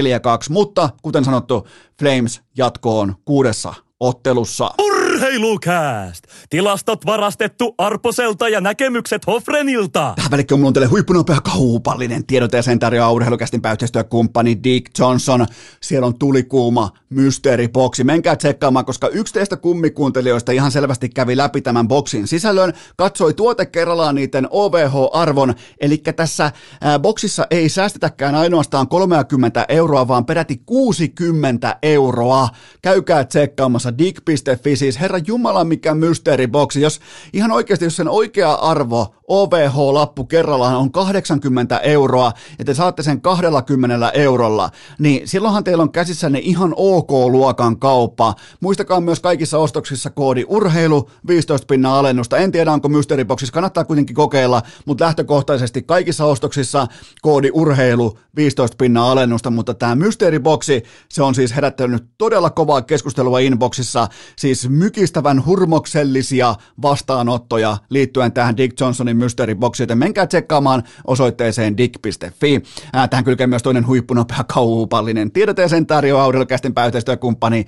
mutta 0.50 0.90
kuten 1.02 1.24
sanottu, 1.24 1.66
Flames 1.98 2.40
jatkoon 2.56 3.14
kuudessa 3.24 3.74
ottelussa. 4.00 4.70
Urra! 4.78 4.99
Urheilukääst! 5.20 6.24
Tilastot 6.50 7.06
varastettu 7.06 7.74
Arposelta 7.78 8.48
ja 8.48 8.60
näkemykset 8.60 9.26
Hofrenilta. 9.26 10.14
Mulla 10.50 10.66
on 10.66 10.72
teille 10.72 10.88
huippunopea 10.88 11.40
kaupallinen 11.40 12.26
tiedot 12.26 12.52
ja 12.52 12.62
sen 12.62 12.78
tarjoaa 12.78 13.12
urheilukästin 13.12 13.62
pääyhteistyökumppani 13.62 14.58
Dick 14.64 14.98
Johnson. 14.98 15.46
Siellä 15.80 16.06
on 16.06 16.18
tulikuuma 16.18 16.90
mysteeriboksi. 17.10 18.04
Menkää 18.04 18.36
tsekkaamaan, 18.36 18.84
koska 18.84 19.08
yksi 19.08 19.34
teistä 19.34 19.56
kummikuuntelijoista 19.56 20.52
ihan 20.52 20.70
selvästi 20.70 21.08
kävi 21.08 21.36
läpi 21.36 21.60
tämän 21.60 21.88
boksin 21.88 22.26
sisällön, 22.26 22.72
katsoi 22.96 23.34
tuote 23.34 23.66
kerrallaan 23.66 24.14
niiden 24.14 24.48
OVH-arvon, 24.50 25.54
eli 25.80 25.98
tässä 25.98 26.52
ää, 26.80 26.98
boksissa 26.98 27.46
ei 27.50 27.68
säästetäkään 27.68 28.34
ainoastaan 28.34 28.88
30 28.88 29.64
euroa, 29.68 30.08
vaan 30.08 30.26
peräti 30.26 30.62
60 30.66 31.76
euroa. 31.82 32.48
Käykää 32.82 33.24
tsekkaamassa 33.24 33.98
dig.fi, 33.98 34.76
siis 34.76 35.00
herra 35.10 35.24
Jumala 35.26 35.64
mikä 35.64 35.94
mysteeriboksi. 35.94 36.80
Jos 36.80 37.00
ihan 37.32 37.50
oikeasti, 37.52 37.84
jos 37.84 37.96
sen 37.96 38.08
oikea 38.08 38.52
arvo 38.52 39.14
OVH-lappu 39.30 40.24
kerrallaan 40.24 40.76
on 40.76 40.92
80 40.92 41.78
euroa 41.78 42.32
ja 42.58 42.64
te 42.64 42.74
saatte 42.74 43.02
sen 43.02 43.20
20 43.20 44.10
eurolla, 44.10 44.70
niin 44.98 45.28
silloinhan 45.28 45.64
teillä 45.64 45.82
on 45.82 45.92
käsissänne 45.92 46.38
ihan 46.42 46.74
OK-luokan 46.76 47.78
kauppa. 47.78 48.34
Muistakaa 48.60 49.00
myös 49.00 49.20
kaikissa 49.20 49.58
ostoksissa 49.58 50.10
koodi 50.10 50.44
urheilu, 50.48 51.10
15 51.26 51.66
pinnan 51.66 51.92
alennusta. 51.92 52.36
En 52.36 52.52
tiedä, 52.52 52.72
onko 52.72 52.88
mysteeriboksissa, 52.88 53.52
kannattaa 53.52 53.84
kuitenkin 53.84 54.16
kokeilla, 54.16 54.62
mutta 54.84 55.04
lähtökohtaisesti 55.04 55.82
kaikissa 55.82 56.24
ostoksissa 56.24 56.86
koodi 57.22 57.50
urheilu, 57.52 58.18
15 58.36 58.76
pinnan 58.76 59.04
alennusta, 59.04 59.50
mutta 59.50 59.74
tämä 59.74 59.94
mysteeriboksi, 59.94 60.82
se 61.08 61.22
on 61.22 61.34
siis 61.34 61.56
herättänyt 61.56 62.04
todella 62.18 62.50
kovaa 62.50 62.82
keskustelua 62.82 63.38
inboxissa, 63.38 64.08
siis 64.36 64.68
mykistävän 64.68 65.46
hurmoksellisia 65.46 66.54
vastaanottoja 66.82 67.76
liittyen 67.90 68.32
tähän 68.32 68.56
Dick 68.56 68.80
Johnsonin 68.80 69.19
mysteeriboksiin, 69.20 69.84
joten 69.84 69.98
menkää 69.98 70.26
tsekkaamaan 70.26 70.82
osoitteeseen 71.06 71.76
dick.fi. 71.76 72.62
Tähän 73.10 73.24
kylkee 73.24 73.46
myös 73.46 73.62
toinen 73.62 73.86
huippunopea 73.86 74.44
kaupallinen 74.54 75.30
tiedoteeseen 75.30 75.86
tarjoaa 75.86 76.24
Audelkästin 76.24 76.74
pääyhteistyökumppani 76.74 77.66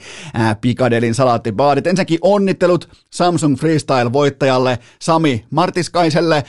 Pikadelin 0.60 1.14
salaattibaadit. 1.14 1.86
Ensinnäkin 1.86 2.18
onnittelut 2.22 2.88
Samsung 3.10 3.56
Freestyle-voittajalle 3.56 4.78
Sami 4.98 5.44
Martiskaiselle 5.50 6.44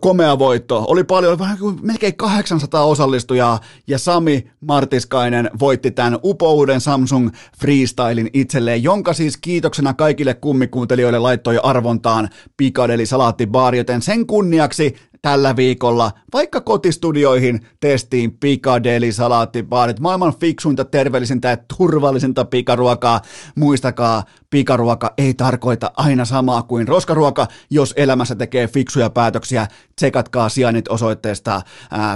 komea 0.00 0.38
voitto. 0.38 0.84
Oli 0.88 1.04
paljon, 1.04 1.38
vähän 1.38 1.58
kuin 1.58 1.78
melkein 1.82 2.16
800 2.16 2.84
osallistujaa 2.84 3.60
ja 3.86 3.98
Sami 3.98 4.50
Martiskainen 4.60 5.50
voitti 5.60 5.90
tämän 5.90 6.18
upouden 6.24 6.80
Samsung 6.80 7.30
Freestylin 7.60 8.30
itselleen, 8.32 8.82
jonka 8.82 9.12
siis 9.12 9.36
kiitoksena 9.36 9.94
kaikille 9.94 10.34
kummikuuntelijoille 10.34 11.18
laittoi 11.18 11.60
arvontaan 11.62 12.28
Pikadeli 12.56 13.06
Salaattibaari, 13.06 13.78
joten 13.78 14.02
sen 14.02 14.26
kunniaksi 14.26 14.96
tällä 15.22 15.56
viikolla 15.56 16.10
vaikka 16.32 16.60
kotistudioihin 16.60 17.66
testiin 17.80 18.32
Pikadeli 18.38 19.12
salaattibaarit, 19.12 20.00
maailman 20.00 20.34
fiksuinta, 20.40 20.84
terveellisintä 20.84 21.48
ja 21.48 21.56
turvallisinta 21.78 22.44
pikaruokaa. 22.44 23.20
Muistakaa, 23.54 24.24
pikaruoka 24.50 25.14
ei 25.18 25.34
tarkoita 25.34 25.92
aina 25.96 26.24
samaa 26.24 26.62
kuin 26.62 26.88
roskaruoka, 26.88 27.46
jos 27.70 27.94
elämässä 27.96 28.34
tekee 28.34 28.68
fiksuja 28.68 29.10
päätöksiä. 29.10 29.66
Tsekatkaa 29.96 30.48
sijainnit 30.48 30.88
osoitteesta 30.88 31.62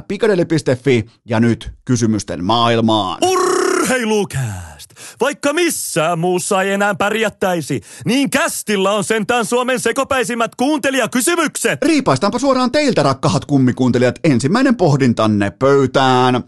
pikadeli.fi 0.08 1.06
ja 1.24 1.40
nyt 1.40 1.72
kysymysten 1.84 2.44
maailmaan. 2.44 3.18
Urheilukääst! 3.22 4.73
Vaikka 5.20 5.52
missään 5.52 6.18
muussa 6.18 6.62
ei 6.62 6.72
enää 6.72 6.94
pärjättäisi, 6.94 7.80
niin 8.04 8.30
kästillä 8.30 8.92
on 8.92 9.04
sentään 9.04 9.44
Suomen 9.44 9.80
sekopäisimmät 9.80 10.54
kuuntelijakysymykset. 10.54 11.82
Riipaistaanpa 11.82 12.38
suoraan 12.38 12.72
teiltä, 12.72 13.02
rakkahat 13.02 13.44
kummikuuntelijat, 13.44 14.18
ensimmäinen 14.24 14.76
pohdintanne 14.76 15.50
pöytään. 15.50 16.44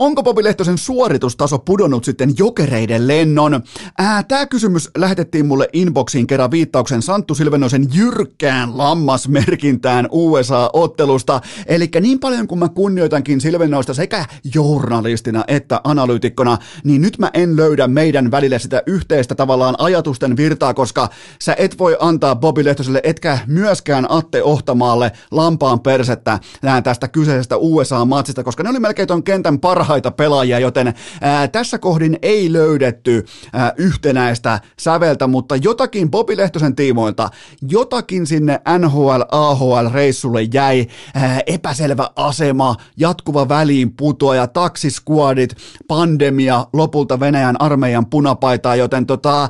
Onko 0.00 0.22
Bobi 0.22 0.44
Lehtosen 0.44 0.78
suoritustaso 0.78 1.58
pudonnut 1.58 2.04
sitten 2.04 2.34
jokereiden 2.38 3.08
lennon? 3.08 3.62
Tämä 4.28 4.46
kysymys 4.46 4.90
lähetettiin 4.98 5.46
mulle 5.46 5.68
inboxiin 5.72 6.26
kerran 6.26 6.50
viittauksen 6.50 7.02
Santtu 7.02 7.34
Silvenoisen 7.34 7.86
jyrkkään 7.94 8.78
lammasmerkintään 8.78 10.08
USA-ottelusta. 10.10 11.40
Eli 11.66 11.90
niin 12.00 12.18
paljon 12.18 12.46
kuin 12.46 12.58
mä 12.58 12.68
kunnioitankin 12.68 13.40
Silvenoista 13.40 13.94
sekä 13.94 14.24
journalistina 14.54 15.44
että 15.48 15.80
analyytikkona, 15.84 16.58
niin 16.84 17.02
nyt 17.02 17.18
mä 17.18 17.30
en 17.34 17.56
löydä 17.56 17.88
meidän 17.88 18.30
välille 18.30 18.58
sitä 18.58 18.82
yhteistä 18.86 19.34
tavallaan 19.34 19.74
ajatusten 19.78 20.36
virtaa, 20.36 20.74
koska 20.74 21.08
sä 21.42 21.54
et 21.58 21.78
voi 21.78 21.96
antaa 22.00 22.36
Bobi 22.36 22.64
Lehtoselle 22.64 23.00
etkä 23.04 23.38
myöskään 23.46 24.06
Atte 24.08 24.42
Ohtamaalle 24.42 25.12
lampaan 25.30 25.80
persettä 25.80 26.38
tästä 26.84 27.08
kyseisestä 27.08 27.56
USA-matsista, 27.56 28.44
koska 28.44 28.62
ne 28.62 28.70
oli 28.70 28.80
melkein 28.80 29.08
ton 29.08 29.22
kentän 29.22 29.58
parhaat 29.60 29.89
parhaita 29.90 30.10
pelaajia, 30.10 30.58
joten 30.58 30.94
ää, 31.20 31.48
tässä 31.48 31.78
kohdin 31.78 32.18
ei 32.22 32.52
löydetty 32.52 33.26
ää, 33.52 33.72
yhtenäistä 33.76 34.60
säveltä, 34.78 35.26
mutta 35.26 35.56
jotakin 35.56 36.10
Bobi 36.10 36.36
Lehtosen 36.36 36.76
tiimoilta, 36.76 37.28
jotakin 37.68 38.26
sinne 38.26 38.60
NHL-AHL-reissulle 38.78 40.42
jäi, 40.54 40.86
ää, 41.14 41.40
epäselvä 41.46 42.10
asema, 42.16 42.76
jatkuva 42.96 43.48
väliin 43.48 43.96
putoaja, 43.96 44.46
taksiskuadit, 44.46 45.56
pandemia, 45.88 46.66
lopulta 46.72 47.20
Venäjän 47.20 47.60
armeijan 47.60 48.06
punapaitaa, 48.06 48.76
joten 48.76 49.06
tota, 49.06 49.48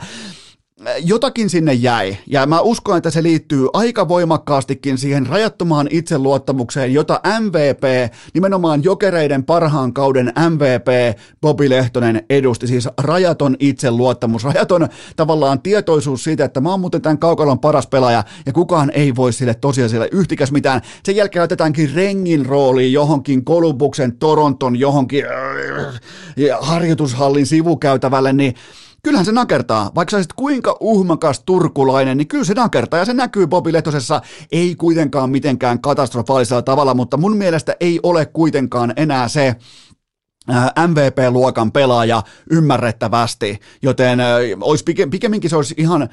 jotakin 1.05 1.51
sinne 1.51 1.73
jäi, 1.73 2.17
ja 2.27 2.47
mä 2.47 2.61
uskon, 2.61 2.97
että 2.97 3.11
se 3.11 3.23
liittyy 3.23 3.69
aika 3.73 4.09
voimakkaastikin 4.09 4.99
siihen 4.99 5.27
rajattomaan 5.27 5.89
itseluottamukseen, 5.91 6.95
jota 6.95 7.21
MVP, 7.41 8.13
nimenomaan 8.35 8.85
jokereiden 8.85 9.45
parhaan 9.45 9.93
kauden 9.93 10.33
MVP 10.51 11.19
Bobi 11.41 11.71
Lehtonen 11.71 12.23
edusti, 12.31 12.67
siis 12.67 12.89
rajaton 12.99 13.57
itseluottamus, 13.59 14.45
rajaton 14.45 14.89
tavallaan 15.17 15.63
tietoisuus 15.63 16.25
siitä, 16.25 16.45
että 16.45 16.61
mä 16.61 16.71
oon 16.71 16.81
muuten 16.81 17.03
tämän 17.03 17.19
kaukalon 17.19 17.59
paras 17.59 17.87
pelaaja, 17.87 18.25
ja 18.47 18.53
kukaan 18.53 18.91
ei 18.95 19.17
voi 19.17 19.33
sille 19.33 19.55
tosiasialle 19.55 20.09
yhtikäs 20.13 20.53
mitään. 20.53 20.81
Sen 21.05 21.17
jälkeen 21.17 21.43
otetaankin 21.43 21.95
rengin 21.95 22.47
rooliin 22.47 22.93
johonkin 22.93 23.45
Kolumbuksen, 23.45 24.17
Toronton, 24.17 24.77
johonkin 24.77 25.25
äh, 25.25 26.59
harjoitushallin 26.61 27.47
sivukäytävälle, 27.47 28.33
niin 28.33 28.55
kyllähän 29.03 29.25
se 29.25 29.33
nakertaa. 29.33 29.91
Vaikka 29.95 30.23
sä 30.23 30.29
kuinka 30.37 30.77
uhmakas 30.81 31.43
turkulainen, 31.47 32.17
niin 32.17 32.29
kyllä 32.29 32.45
se 32.45 32.55
nakertaa. 32.55 32.99
Ja 32.99 33.05
se 33.05 33.15
näkyy 33.15 33.47
Bobi 33.47 33.73
Lehtosessa, 33.73 34.21
ei 34.53 34.75
kuitenkaan 34.75 35.31
mitenkään 35.31 35.81
katastrofaalisella 35.81 36.63
tavalla, 36.63 36.95
mutta 36.95 37.17
mun 37.17 37.37
mielestä 37.37 37.77
ei 37.81 38.01
ole 38.03 38.27
kuitenkaan 38.27 38.93
enää 38.97 39.29
se, 39.29 39.57
äh, 40.51 40.65
MVP-luokan 40.89 41.73
pelaaja 41.73 42.23
ymmärrettävästi, 42.51 43.61
joten 43.83 44.21
äh, 44.21 44.27
olisi 44.61 44.85
pikemminkin 45.11 45.51
se 45.51 45.57
olisi 45.57 45.75
ihan 45.79 46.09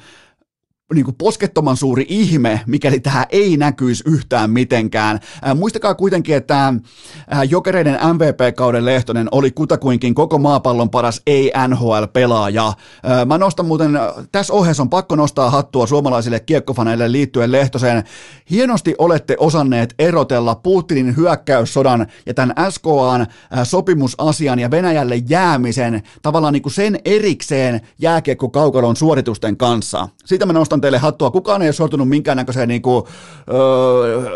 niin 0.94 1.04
kuin 1.04 1.16
poskettoman 1.16 1.76
suuri 1.76 2.06
ihme, 2.08 2.60
mikäli 2.66 3.00
tämä 3.00 3.26
ei 3.30 3.56
näkyisi 3.56 4.04
yhtään 4.06 4.50
mitenkään. 4.50 5.20
Ää, 5.42 5.54
muistakaa 5.54 5.94
kuitenkin, 5.94 6.36
että 6.36 6.74
ää, 7.28 7.44
jokereiden 7.44 7.98
MVP-kauden 8.14 8.84
Lehtonen 8.84 9.28
oli 9.32 9.50
kutakuinkin 9.50 10.14
koko 10.14 10.38
maapallon 10.38 10.90
paras 10.90 11.22
ei-NHL-pelaaja. 11.26 12.72
Ää, 13.02 13.24
mä 13.24 13.38
nostan 13.38 13.66
muuten, 13.66 13.90
tässä 14.32 14.52
ohjeessa 14.52 14.82
on 14.82 14.90
pakko 14.90 15.16
nostaa 15.16 15.50
hattua 15.50 15.86
suomalaisille 15.86 16.40
kiekkofaneille 16.40 17.12
liittyen 17.12 17.52
Lehtoseen. 17.52 18.04
Hienosti 18.50 18.94
olette 18.98 19.36
osanneet 19.38 19.94
erotella 19.98 20.54
Putinin 20.54 21.16
hyökkäyssodan 21.16 22.06
ja 22.26 22.34
tämän 22.34 22.54
SKAn 22.70 23.26
sopimusasian 23.64 24.58
ja 24.58 24.70
Venäjälle 24.70 25.16
jäämisen 25.28 26.02
tavallaan 26.22 26.52
niin 26.52 26.62
kuin 26.62 26.72
sen 26.72 26.98
erikseen 27.04 27.80
jääkiekko-kaukalon 27.98 28.96
suoritusten 28.96 29.56
kanssa. 29.56 30.08
Siitä 30.24 30.46
mä 30.46 30.52
nostan 30.52 30.77
nostan 30.78 30.80
teille 30.80 30.98
hattua. 30.98 31.30
Kukaan 31.30 31.62
ei 31.62 31.68
ole 31.68 31.72
sortunut 31.72 32.08
minkäännäköiseen 32.08 32.68
niin 32.68 32.82
kuin, 32.82 33.04
öö, 33.52 34.30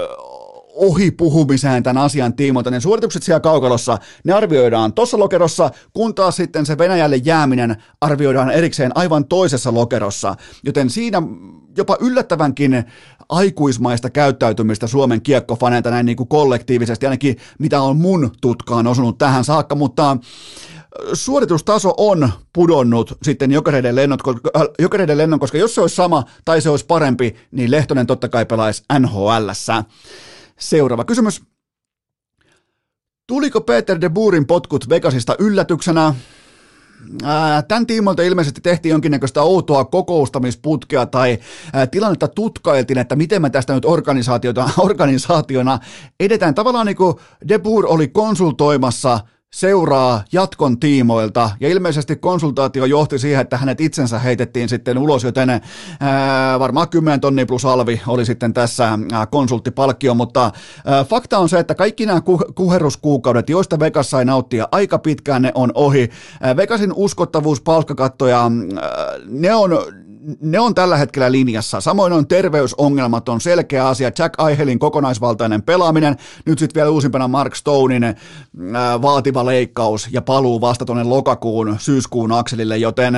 ohipuhumiseen 0.74 1.82
tämän 1.82 2.02
asian 2.02 2.34
tiimoilta. 2.34 2.70
Ne 2.70 2.80
suoritukset 2.80 3.22
siellä 3.22 3.40
kaukalossa, 3.40 3.98
ne 4.24 4.32
arvioidaan 4.32 4.92
tuossa 4.92 5.18
lokerossa, 5.18 5.70
kun 5.92 6.14
taas 6.14 6.36
sitten 6.36 6.66
se 6.66 6.78
Venäjälle 6.78 7.16
jääminen 7.16 7.76
arvioidaan 8.00 8.50
erikseen 8.50 8.92
aivan 8.94 9.24
toisessa 9.24 9.74
lokerossa. 9.74 10.34
Joten 10.64 10.90
siinä 10.90 11.22
jopa 11.76 11.96
yllättävänkin 12.00 12.84
aikuismaista 13.28 14.10
käyttäytymistä 14.10 14.86
Suomen 14.86 15.22
kiekkofaneilta 15.22 15.90
näin 15.90 16.06
niin 16.06 16.16
kuin 16.16 16.28
kollektiivisesti, 16.28 17.06
ainakin 17.06 17.36
mitä 17.58 17.82
on 17.82 17.96
mun 17.96 18.30
tutkaan 18.40 18.86
osunut 18.86 19.18
tähän 19.18 19.44
saakka, 19.44 19.74
mutta 19.74 20.16
suoritustaso 21.12 21.94
on 21.96 22.32
pudonnut 22.52 23.18
sitten 23.22 23.52
jokereiden, 23.52 23.96
lennot, 23.96 24.20
äh, 24.28 24.62
jokereiden 24.78 25.18
lennon, 25.18 25.40
koska 25.40 25.58
jos 25.58 25.74
se 25.74 25.80
olisi 25.80 25.96
sama 25.96 26.24
tai 26.44 26.60
se 26.60 26.70
olisi 26.70 26.86
parempi, 26.86 27.36
niin 27.50 27.70
Lehtonen 27.70 28.06
totta 28.06 28.28
kai 28.28 28.46
pelaisi 28.46 28.84
nhl 28.98 29.50
Seuraava 30.58 31.04
kysymys. 31.04 31.42
Tuliko 33.26 33.60
Peter 33.60 34.00
de 34.00 34.08
Buurin 34.08 34.46
potkut 34.46 34.88
Vegasista 34.88 35.36
yllätyksenä? 35.38 36.14
tämän 37.68 37.86
tiimoilta 37.86 38.22
ilmeisesti 38.22 38.60
tehtiin 38.60 38.90
jonkinnäköistä 38.90 39.42
outoa 39.42 39.84
kokoustamisputkea 39.84 41.06
tai 41.06 41.38
tilannetta 41.90 42.28
tutkailtiin, 42.28 42.98
että 42.98 43.16
miten 43.16 43.42
me 43.42 43.50
tästä 43.50 43.74
nyt 43.74 43.84
organisaatiota, 43.84 44.70
organisaationa 44.78 45.78
edetään. 46.20 46.54
Tavallaan 46.54 46.86
niin 46.86 46.96
kuin 46.96 47.16
De 47.48 47.58
Boer 47.58 47.86
oli 47.86 48.08
konsultoimassa 48.08 49.20
seuraa 49.54 50.24
jatkon 50.32 50.80
tiimoilta, 50.80 51.50
ja 51.60 51.68
ilmeisesti 51.68 52.16
konsultaatio 52.16 52.84
johti 52.84 53.18
siihen, 53.18 53.40
että 53.40 53.56
hänet 53.56 53.80
itsensä 53.80 54.18
heitettiin 54.18 54.68
sitten 54.68 54.98
ulos, 54.98 55.24
joten 55.24 55.50
ää, 56.00 56.58
varmaan 56.58 56.88
10 56.88 57.20
tonni 57.20 57.44
plus 57.46 57.64
alvi 57.64 58.00
oli 58.06 58.24
sitten 58.24 58.54
tässä 58.54 58.98
ää, 59.12 59.26
konsulttipalkkio, 59.26 60.14
mutta 60.14 60.50
ää, 60.84 61.04
fakta 61.04 61.38
on 61.38 61.48
se, 61.48 61.58
että 61.58 61.74
kaikki 61.74 62.06
nämä 62.06 62.20
ku- 62.20 62.52
kuheruskuukaudet, 62.54 63.50
joista 63.50 63.78
Vegas 63.78 64.10
sai 64.10 64.24
nauttia 64.24 64.68
aika 64.72 64.98
pitkään, 64.98 65.42
ne 65.42 65.52
on 65.54 65.72
ohi. 65.74 66.10
Ää, 66.40 66.56
Vegasin 66.56 66.92
uskottavuus, 66.96 67.60
palkkakattoja, 67.60 68.40
ää, 68.40 68.50
ne 69.26 69.54
on 69.54 69.70
ne 70.40 70.60
on 70.60 70.74
tällä 70.74 70.96
hetkellä 70.96 71.32
linjassa. 71.32 71.80
Samoin 71.80 72.12
on 72.12 72.26
terveysongelmat, 72.26 73.28
on 73.28 73.40
selkeä 73.40 73.88
asia. 73.88 74.10
Jack 74.18 74.34
Aihelin 74.38 74.78
kokonaisvaltainen 74.78 75.62
pelaaminen, 75.62 76.16
nyt 76.46 76.58
sitten 76.58 76.80
vielä 76.80 76.90
uusimpana 76.90 77.28
Mark 77.28 77.54
Stonein 77.54 78.04
ää, 78.04 79.02
vaativa 79.02 79.46
leikkaus 79.46 80.08
ja 80.10 80.22
paluu 80.22 80.60
vasta 80.60 80.84
tuonne 80.84 81.04
lokakuun, 81.04 81.76
syyskuun 81.78 82.32
akselille, 82.32 82.76
joten 82.76 83.14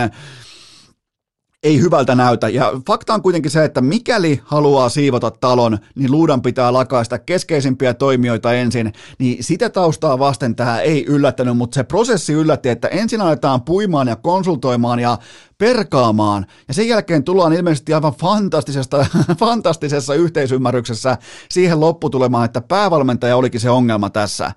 ei 1.64 1.80
hyvältä 1.80 2.14
näytä. 2.14 2.48
Ja 2.48 2.72
fakta 2.86 3.14
on 3.14 3.22
kuitenkin 3.22 3.50
se, 3.50 3.64
että 3.64 3.80
mikäli 3.80 4.40
haluaa 4.44 4.88
siivota 4.88 5.30
talon, 5.30 5.78
niin 5.94 6.10
luudan 6.10 6.42
pitää 6.42 6.72
lakaista 6.72 7.18
keskeisimpiä 7.18 7.94
toimijoita 7.94 8.52
ensin. 8.52 8.92
Niin 9.18 9.44
sitä 9.44 9.70
taustaa 9.70 10.18
vasten 10.18 10.56
tämä 10.56 10.80
ei 10.80 11.04
yllättänyt, 11.04 11.56
mutta 11.56 11.74
se 11.74 11.84
prosessi 11.84 12.32
yllätti, 12.32 12.68
että 12.68 12.88
ensin 12.88 13.20
aletaan 13.20 13.62
puimaan 13.62 14.08
ja 14.08 14.16
konsultoimaan 14.16 14.98
ja 15.00 15.18
perkaamaan. 15.58 16.46
Ja 16.68 16.74
sen 16.74 16.88
jälkeen 16.88 17.24
tullaan 17.24 17.52
ilmeisesti 17.52 17.94
aivan 17.94 18.14
fantastisesta, 18.14 19.06
fantastisessa 19.40 20.14
yhteisymmärryksessä 20.14 21.18
siihen 21.50 21.80
lopputulemaan, 21.80 22.44
että 22.44 22.60
päävalmentaja 22.60 23.36
olikin 23.36 23.60
se 23.60 23.70
ongelma 23.70 24.10
tässä 24.10 24.52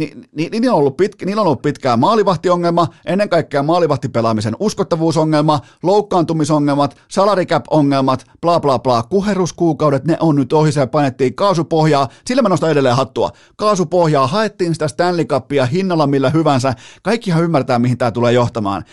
niin, 0.00 0.28
niin, 0.36 0.50
niin 0.50 0.70
on 0.70 0.76
ollut 0.76 0.96
pitkä, 0.96 1.26
niillä 1.26 1.40
on 1.40 1.46
ollut 1.46 1.62
pitkään 1.62 1.98
maalivahtiongelma, 1.98 2.88
ennen 3.06 3.28
kaikkea 3.28 3.62
maalivahtipelaamisen 3.62 4.56
uskottavuusongelma, 4.60 5.60
loukkaantumisongelmat, 5.82 6.96
salary 7.08 7.44
ongelmat 7.70 8.24
bla 8.40 8.60
bla 8.60 8.78
bla, 8.78 9.02
kuheruskuukaudet, 9.02 10.04
ne 10.04 10.16
on 10.20 10.36
nyt 10.36 10.52
ohi, 10.52 10.72
se 10.72 10.86
painettiin 10.86 11.34
kaasupohjaa, 11.34 12.08
sillä 12.26 12.42
mä 12.42 12.48
nostan 12.48 12.70
edelleen 12.70 12.96
hattua, 12.96 13.30
kaasupohjaa, 13.56 14.26
haettiin 14.26 14.74
sitä 14.74 14.88
Stanley 14.88 15.24
Cupia 15.24 15.66
hinnalla 15.66 16.06
millä 16.06 16.30
hyvänsä, 16.30 16.74
kaikkihan 17.02 17.44
ymmärtää, 17.44 17.78
mihin 17.78 17.98
tämä 17.98 18.10
tulee 18.10 18.32
johtamaan. 18.32 18.84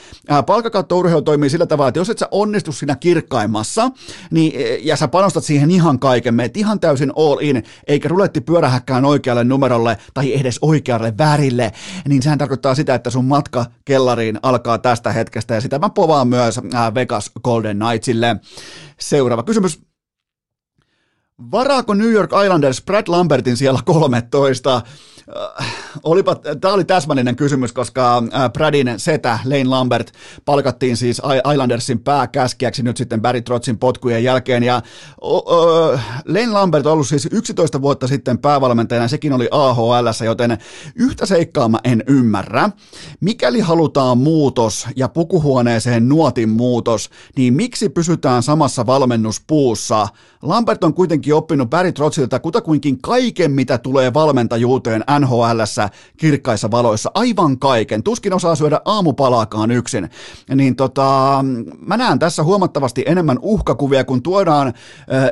Palkkakattourheilu 0.46 1.22
toimii 1.22 1.50
sillä 1.50 1.66
tavalla, 1.66 1.88
että 1.90 2.00
jos 2.00 2.10
et 2.10 2.18
sä 2.18 2.28
onnistu 2.32 2.72
siinä 2.72 2.96
kirkkaimmassa, 2.96 3.92
niin, 4.32 4.54
ja 4.82 4.96
sä 4.96 5.08
panostat 5.08 5.44
siihen 5.44 5.72
ihan 5.72 6.00
kaiken, 6.00 6.36
meet 6.36 6.58
ihan 6.58 6.80
täysin 6.80 7.12
all 7.16 7.38
in, 7.42 7.64
eikä 7.88 8.10
ruletti 8.10 8.42
pyörähäkkään 8.42 9.06
oikealle 9.06 9.44
numerolle 9.44 9.98
tai 10.14 10.40
edes 10.40 10.60
oikealle 10.62 10.97
oikealle 10.98 11.18
värille, 11.18 11.72
niin 12.08 12.22
sehän 12.22 12.38
tarkoittaa 12.38 12.76
sitä, 12.76 12.96
että 12.96 13.10
sun 13.10 13.26
matka 13.26 13.66
kellariin 13.86 14.40
alkaa 14.44 14.78
tästä 14.78 15.12
hetkestä 15.12 15.54
ja 15.54 15.62
sitä 15.62 15.80
mä 15.80 15.90
povaan 15.90 16.28
myös 16.28 16.58
äh, 16.58 16.94
Vegas 16.94 17.32
Golden 17.44 17.80
Knightsille. 17.80 18.36
Seuraava 19.00 19.44
kysymys. 19.44 19.82
Varaako 21.52 21.94
New 21.94 22.12
York 22.12 22.32
Islanders 22.44 22.82
Brad 22.82 23.04
Lambertin 23.08 23.58
siellä 23.58 23.80
13? 23.86 24.82
Äh, 25.36 25.76
olipa, 26.04 26.36
tämä 26.36 26.74
oli 26.74 26.84
täsmällinen 26.84 27.36
kysymys, 27.36 27.74
koska 27.74 28.18
äh, 28.18 28.52
Bradin 28.54 28.94
setä 28.98 29.40
Lane 29.46 29.64
Lambert 29.64 30.12
palkattiin 30.46 30.98
siis 30.98 31.22
Islandersin 31.54 32.00
pääkäskiäksi 32.00 32.84
nyt 32.84 32.98
sitten 32.98 33.22
Barry 33.22 33.42
Trotzin 33.42 33.78
potkujen 33.78 34.24
jälkeen 34.24 34.64
ja 34.64 34.82
Lane 36.26 36.52
Lambert 36.52 36.86
on 36.86 36.94
ollut 36.94 37.08
siis 37.08 37.28
11 37.32 37.82
vuotta 37.82 38.08
sitten 38.08 38.38
päävalmentajana, 38.38 39.08
sekin 39.08 39.34
oli 39.34 39.48
AHL, 39.52 40.08
joten 40.26 40.58
yhtä 40.96 41.26
seikkaa 41.26 41.70
mä 41.70 41.80
en 41.84 42.04
ymmärrä. 42.08 42.70
Mikäli 43.20 43.60
halutaan 43.60 44.18
muutos 44.18 44.88
ja 44.96 45.10
pukuhuoneeseen 45.10 46.10
nuotin 46.10 46.50
muutos, 46.50 47.10
niin 47.38 47.54
miksi 47.54 47.90
pysytään 47.90 48.44
samassa 48.44 48.86
valmennuspuussa? 48.86 50.08
Lambert 50.42 50.84
on 50.84 50.94
kuitenkin 50.94 51.34
oppinut 51.34 51.70
Barry 51.70 51.92
Trotzilta 51.92 52.40
kutakuinkin 52.40 53.02
kaiken, 53.02 53.52
mitä 53.52 53.78
tulee 53.78 54.14
valmentajuuteen 54.14 55.04
nhl 55.20 55.62
kirkkaissa 56.18 56.72
valoissa, 56.72 57.12
aivan 57.14 57.60
kaiken. 57.60 58.04
Tuskin 58.04 58.34
osaa 58.34 58.56
syödä 58.56 58.82
aamupalaakaan 58.86 59.72
yksin. 59.72 60.10
Niin 60.56 60.76
tota, 60.76 61.40
mä 61.80 61.98
näen 61.98 62.20
tässä 62.20 62.44
huomattavasti 62.44 63.04
enemmän 63.08 63.40
uhkakuvia, 63.42 64.04
kun 64.04 64.24
tuodaan 64.24 64.74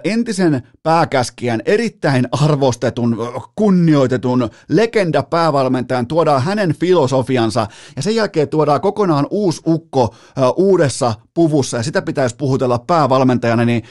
entisen 0.04 0.68
pääkäskijän, 0.84 1.62
erittäin 1.66 2.28
arvostetun, 2.32 3.18
kunnioitetun 3.56 4.50
legenda 4.70 5.24
päävalmentajan, 5.24 6.08
tuodaan 6.08 6.42
hänen 6.42 6.76
filosofiansa 6.76 7.68
ja 7.96 8.02
sen 8.02 8.16
jälkeen 8.16 8.50
tuodaan 8.50 8.82
kokonaan 8.82 9.28
uusi 9.30 9.62
ukko 9.68 10.16
uudessa 10.56 11.14
puvussa 11.34 11.78
ja 11.78 11.84
sitä 11.84 12.02
pitäisi 12.02 12.36
puhutella 12.36 12.80
päävalmentajana, 12.80 13.66
niin 13.66 13.84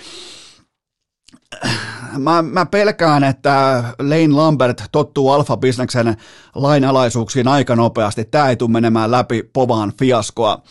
mä, 2.19 2.43
mä 2.43 2.67
pelkään, 2.67 3.25
että 3.25 3.85
Lane 3.99 4.29
Lambert 4.29 4.83
tottuu 4.93 5.31
alfa-bisneksen 5.31 6.17
lainalaisuuksiin 6.55 7.49
aika 7.49 7.77
nopeasti. 7.77 8.25
Tämä 8.25 8.49
ei 8.49 8.57
tule 8.57 8.71
menemään 8.71 9.11
läpi 9.11 9.43
povaan 9.53 9.93
fiaskoa. 9.99 10.62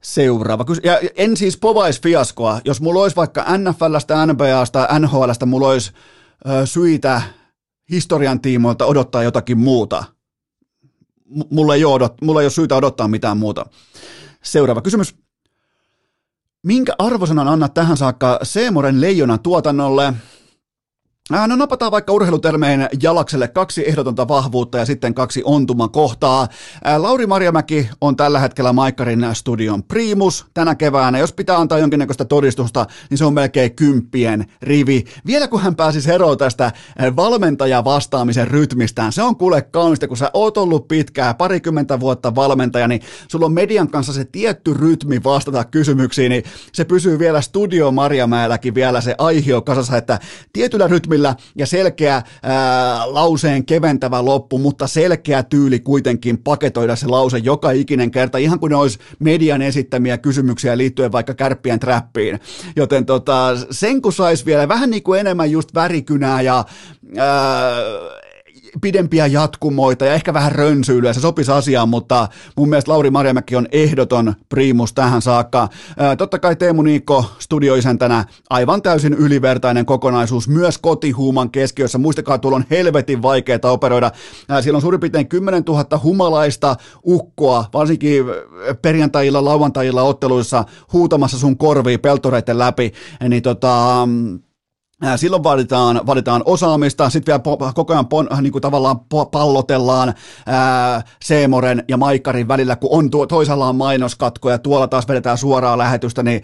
Seuraava. 0.00 0.64
Ja 0.84 1.00
en 1.16 1.36
siis 1.36 1.56
povaisi 1.56 2.02
fiaskoa. 2.02 2.60
Jos 2.64 2.80
mulla 2.80 3.02
olisi 3.02 3.16
vaikka 3.16 3.44
NFLstä, 3.58 4.26
NBAsta, 4.26 4.88
NHLstä, 4.98 5.46
mulla 5.46 5.68
olisi 5.68 5.92
ö, 6.48 6.66
syitä 6.66 7.22
historian 7.90 8.40
tiimoilta 8.40 8.86
odottaa 8.86 9.22
jotakin 9.22 9.58
muuta. 9.58 10.04
M- 11.24 11.40
mulla, 11.50 11.74
ei 11.74 11.84
odot, 11.84 12.14
mulla 12.22 12.40
ei 12.40 12.44
ole 12.44 12.50
syytä 12.50 12.76
odottaa 12.76 13.08
mitään 13.08 13.36
muuta. 13.36 13.66
Seuraava 14.42 14.82
kysymys. 14.82 15.14
Minkä 16.62 16.94
arvosanan 16.98 17.48
annat 17.48 17.74
tähän 17.74 17.96
saakka 17.96 18.38
Seemoren 18.42 19.00
leijonan 19.00 19.40
tuotannolle? 19.40 20.12
No 21.30 21.56
napataan 21.56 21.92
vaikka 21.92 22.12
urheilutermeen 22.12 22.88
jalakselle 23.02 23.48
kaksi 23.48 23.88
ehdotonta 23.88 24.28
vahvuutta 24.28 24.78
ja 24.78 24.86
sitten 24.86 25.14
kaksi 25.14 25.42
ontuman 25.44 25.90
kohtaa. 25.90 26.48
Lauri 26.96 27.26
Marjamäki 27.26 27.88
on 28.00 28.16
tällä 28.16 28.38
hetkellä 28.38 28.72
Maikkarin 28.72 29.26
studion 29.32 29.82
primus 29.82 30.46
tänä 30.54 30.74
keväänä. 30.74 31.18
Jos 31.18 31.32
pitää 31.32 31.58
antaa 31.58 31.78
jonkinnäköistä 31.78 32.24
todistusta, 32.24 32.86
niin 33.10 33.18
se 33.18 33.24
on 33.24 33.34
melkein 33.34 33.76
kymppien 33.76 34.46
rivi. 34.62 35.04
Vielä 35.26 35.48
kun 35.48 35.60
hän 35.60 35.76
pääsisi 35.76 36.12
eroon 36.12 36.38
tästä 36.38 36.72
valmentaja 37.16 37.84
vastaamisen 37.84 38.48
rytmistään, 38.48 39.12
se 39.12 39.22
on 39.22 39.36
kuule 39.36 39.62
kaunista, 39.62 40.08
kun 40.08 40.16
sä 40.16 40.30
oot 40.34 40.58
ollut 40.58 40.88
pitkää, 40.88 41.34
parikymmentä 41.34 42.00
vuotta 42.00 42.34
valmentaja, 42.34 42.88
niin 42.88 43.00
sulla 43.28 43.46
on 43.46 43.52
median 43.52 43.90
kanssa 43.90 44.12
se 44.12 44.24
tietty 44.24 44.74
rytmi 44.74 45.24
vastata 45.24 45.64
kysymyksiin, 45.64 46.30
niin 46.30 46.44
se 46.72 46.84
pysyy 46.84 47.18
vielä 47.18 47.40
studio 47.40 47.90
Marjamäelläkin 47.90 48.74
vielä 48.74 49.00
se 49.00 49.14
aihio 49.18 49.62
kasassa, 49.62 49.96
että 49.96 50.18
tietyllä 50.52 50.88
rytmillä 50.88 51.15
rytmillä 51.16 51.34
ja 51.56 51.66
selkeä 51.66 52.22
ää, 52.42 53.14
lauseen 53.14 53.66
keventävä 53.66 54.24
loppu, 54.24 54.58
mutta 54.58 54.86
selkeä 54.86 55.42
tyyli 55.42 55.80
kuitenkin 55.80 56.38
paketoida 56.38 56.96
se 56.96 57.06
lause 57.06 57.38
joka 57.38 57.70
ikinen 57.70 58.10
kerta, 58.10 58.38
ihan 58.38 58.60
kuin 58.60 58.70
ne 58.70 58.76
olisi 58.76 58.98
median 59.18 59.62
esittämiä 59.62 60.18
kysymyksiä 60.18 60.76
liittyen 60.76 61.12
vaikka 61.12 61.34
kärppien 61.34 61.80
trappiin. 61.80 62.40
Joten 62.76 63.06
tota, 63.06 63.56
sen 63.70 64.02
kun 64.02 64.12
saisi 64.12 64.46
vielä 64.46 64.68
vähän 64.68 64.90
niin 64.90 65.02
kuin 65.02 65.20
enemmän 65.20 65.50
just 65.50 65.74
värikynää 65.74 66.42
ja 66.42 66.64
ää, 67.18 67.76
pidempiä 68.80 69.26
jatkumoita 69.26 70.04
ja 70.04 70.14
ehkä 70.14 70.34
vähän 70.34 70.52
rönsyilyä, 70.52 71.12
se 71.12 71.20
sopisi 71.20 71.52
asiaan, 71.52 71.88
mutta 71.88 72.28
mun 72.56 72.68
mielestä 72.68 72.92
Lauri 72.92 73.10
Marjamäki 73.10 73.56
on 73.56 73.68
ehdoton 73.72 74.34
priimus 74.48 74.92
tähän 74.92 75.22
saakka. 75.22 75.68
Totta 76.18 76.38
kai 76.38 76.56
Teemu 76.56 76.82
Niikko 76.82 77.24
studioisäntänä 77.38 78.24
aivan 78.50 78.82
täysin 78.82 79.14
ylivertainen 79.14 79.86
kokonaisuus, 79.86 80.48
myös 80.48 80.78
kotihuuman 80.78 81.50
keskiössä. 81.50 81.98
Muistakaa, 81.98 82.38
tuolla 82.38 82.56
on 82.56 82.64
helvetin 82.70 83.22
vaikeaa 83.22 83.58
operoida. 83.64 84.10
Siellä 84.60 84.76
on 84.76 84.82
suurin 84.82 85.00
piirtein 85.00 85.28
10 85.28 85.62
000 85.62 86.00
humalaista 86.02 86.76
ukkoa, 87.06 87.64
varsinkin 87.72 88.24
perjantajilla, 88.82 89.44
lauantajilla 89.44 90.02
otteluissa 90.02 90.64
huutamassa 90.92 91.38
sun 91.38 91.58
korviin 91.58 92.00
peltoreiden 92.00 92.58
läpi, 92.58 92.92
niin 93.28 93.42
tota, 93.42 94.08
Silloin 95.16 95.42
vaaditaan, 95.42 96.00
vaaditaan 96.06 96.42
osaamista, 96.44 97.10
sitten 97.10 97.32
vielä 97.32 97.72
koko 97.74 97.92
ajan 97.92 98.06
pon, 98.06 98.28
niin 98.40 98.52
kuin 98.52 98.62
tavallaan 98.62 99.00
pallotellaan 99.30 100.14
ää, 100.46 101.02
Seemoren 101.22 101.84
ja 101.88 101.96
Maikkarin 101.96 102.48
välillä, 102.48 102.76
kun 102.76 102.88
on 102.92 103.10
tuo, 103.10 103.26
toisella 103.26 103.68
on 103.68 103.76
mainoskatko 103.76 104.50
ja 104.50 104.58
tuolla 104.58 104.88
taas 104.88 105.08
vedetään 105.08 105.38
suoraa 105.38 105.78
lähetystä, 105.78 106.22
niin 106.22 106.42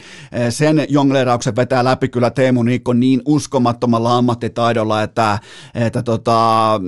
sen 0.51 0.87
jonglerauksen 0.89 1.57
vetää 1.57 1.85
läpi 1.85 2.09
kyllä 2.09 2.31
Teemu 2.31 2.63
Niikko 2.63 2.93
niin 2.93 3.23
uskomattomalla 3.25 4.17
ammattitaidolla, 4.17 5.03
että, 5.03 5.39
että 5.75 6.03
tota, 6.03 6.81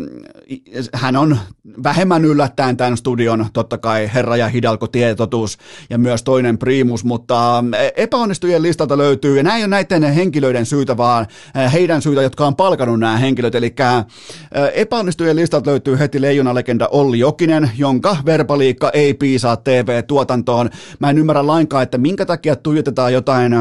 hän 0.95 1.17
on 1.17 1.39
vähemmän 1.83 2.25
yllättäen 2.25 2.77
tämän 2.77 2.97
studion, 2.97 3.47
totta 3.53 3.79
kai 3.79 4.11
Herra 4.15 4.37
ja 4.37 4.49
Hidalko 4.49 4.87
tietotus 4.87 5.59
ja 5.91 5.99
myös 5.99 6.23
toinen 6.23 6.59
primus, 6.59 7.05
mutta 7.05 7.65
epäonnistujien 7.97 8.63
listalta 8.63 8.99
löytyy, 8.99 9.37
ja 9.37 9.43
näin 9.43 9.65
on 9.65 9.71
näiden 9.71 10.03
henkilöiden 10.03 10.67
syytä, 10.67 10.97
vaan 10.97 11.27
Äh, 11.54 11.54
heidän 11.73 12.03
syytä, 12.03 12.23
jotka 12.23 12.47
on 12.47 12.57
palkanut 12.57 13.01
nämä 13.01 13.17
henkilöt. 13.17 13.55
Eli 13.55 13.75
äh, 13.81 14.05
epäonnistujien 14.75 15.37
listalta 15.37 15.71
löytyy 15.71 15.99
heti 15.99 16.21
leijonalegenda 16.21 16.89
Olli 16.89 17.19
Jokinen, 17.19 17.71
jonka 17.79 18.17
verbaliikka 18.27 18.91
ei 18.91 19.15
piisaa 19.15 19.57
TV-tuotantoon. 19.57 20.71
Mä 20.99 21.11
en 21.11 21.19
ymmärrä 21.19 21.47
lainkaan, 21.47 21.83
että 21.83 21.99
minkä 21.99 22.27
takia 22.27 22.57
tuijotetaan 22.57 23.13
jotain 23.13 23.53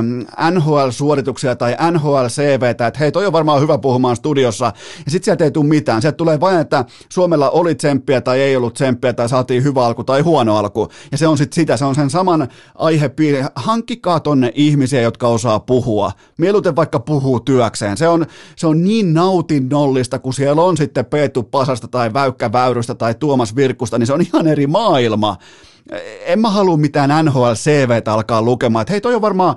NHL-suorituksia 0.52 1.56
tai 1.56 1.76
NHL-CVtä, 1.92 2.88
että 2.88 3.00
hei, 3.00 3.12
toi 3.12 3.26
on 3.26 3.34
varmaan 3.34 3.62
hyvä 3.62 3.78
puhumaan 3.78 4.16
studiossa, 4.16 4.66
ja 5.06 5.12
sitten 5.12 5.26
sieltä 5.26 5.44
ei 5.44 5.52
tule 5.52 5.66
mitään. 5.66 6.02
Sieltä 6.02 6.18
tulee 6.18 6.40
vain, 6.40 6.60
että 6.60 6.86
Suomella 7.10 7.50
oli 7.50 7.76
tsemppiä 7.76 8.22
tai 8.22 8.42
ei 8.42 8.56
ollut 8.56 8.74
tsemppiä 8.74 9.14
tai 9.14 9.30
saatiin 9.30 9.64
hyvä 9.64 9.86
alku 9.86 10.04
tai 10.04 10.22
huono 10.22 10.58
alku. 10.58 10.88
Ja 11.12 11.18
se 11.18 11.28
on 11.28 11.38
sitten 11.38 11.56
sitä, 11.56 11.78
se 11.78 11.86
on 11.86 11.96
sen 11.96 12.10
saman 12.10 12.48
aihepiiri. 12.76 13.44
Hankkikaa 13.56 14.20
tonne 14.20 14.52
ihmisiä, 14.56 15.02
jotka 15.02 15.28
osaa 15.28 15.60
puhua. 15.60 16.12
Mieluiten 16.38 16.76
vaikka 16.76 17.00
puhuu 17.00 17.40
työkseen 17.40 17.83
erikseen. 17.84 17.98
Se 17.98 18.08
on, 18.08 18.26
se 18.56 18.68
on 18.68 18.84
niin 18.84 19.14
nautinnollista, 19.14 20.20
kun 20.20 20.34
siellä 20.34 20.62
on 20.62 20.78
sitten 20.78 21.06
Peetu 21.06 21.44
Pasasta 21.44 21.88
tai 21.88 22.14
Väykkä 22.14 22.52
Väyrystä 22.52 22.96
tai 22.96 23.16
Tuomas 23.16 23.56
Virkkusta, 23.56 23.98
niin 23.98 24.08
se 24.08 24.14
on 24.14 24.22
ihan 24.22 24.48
eri 24.48 24.68
maailma. 24.68 25.38
En 26.26 26.40
mä 26.40 26.50
halua 26.50 26.78
mitään 26.78 27.26
NHL 27.26 27.54
CVtä 27.54 28.14
alkaa 28.14 28.42
lukemaan, 28.42 28.82
että 28.82 28.92
hei 28.92 29.02
toi 29.02 29.16
on 29.16 29.22
varmaan, 29.22 29.56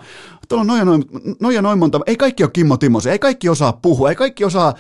tuolla 0.49 0.61
on 0.61 0.67
noin, 0.67 0.87
noin, 0.87 1.05
noin, 1.41 1.63
noin 1.63 1.79
monta, 1.79 2.01
ei 2.07 2.17
kaikki 2.17 2.43
ole 2.43 2.51
Kimmo 2.51 2.77
Timosi, 2.77 3.11
ei 3.11 3.19
kaikki 3.19 3.49
osaa 3.49 3.73
puhua, 3.73 4.09
ei 4.09 4.17
kaikki 4.17 4.45
osaa, 4.45 4.75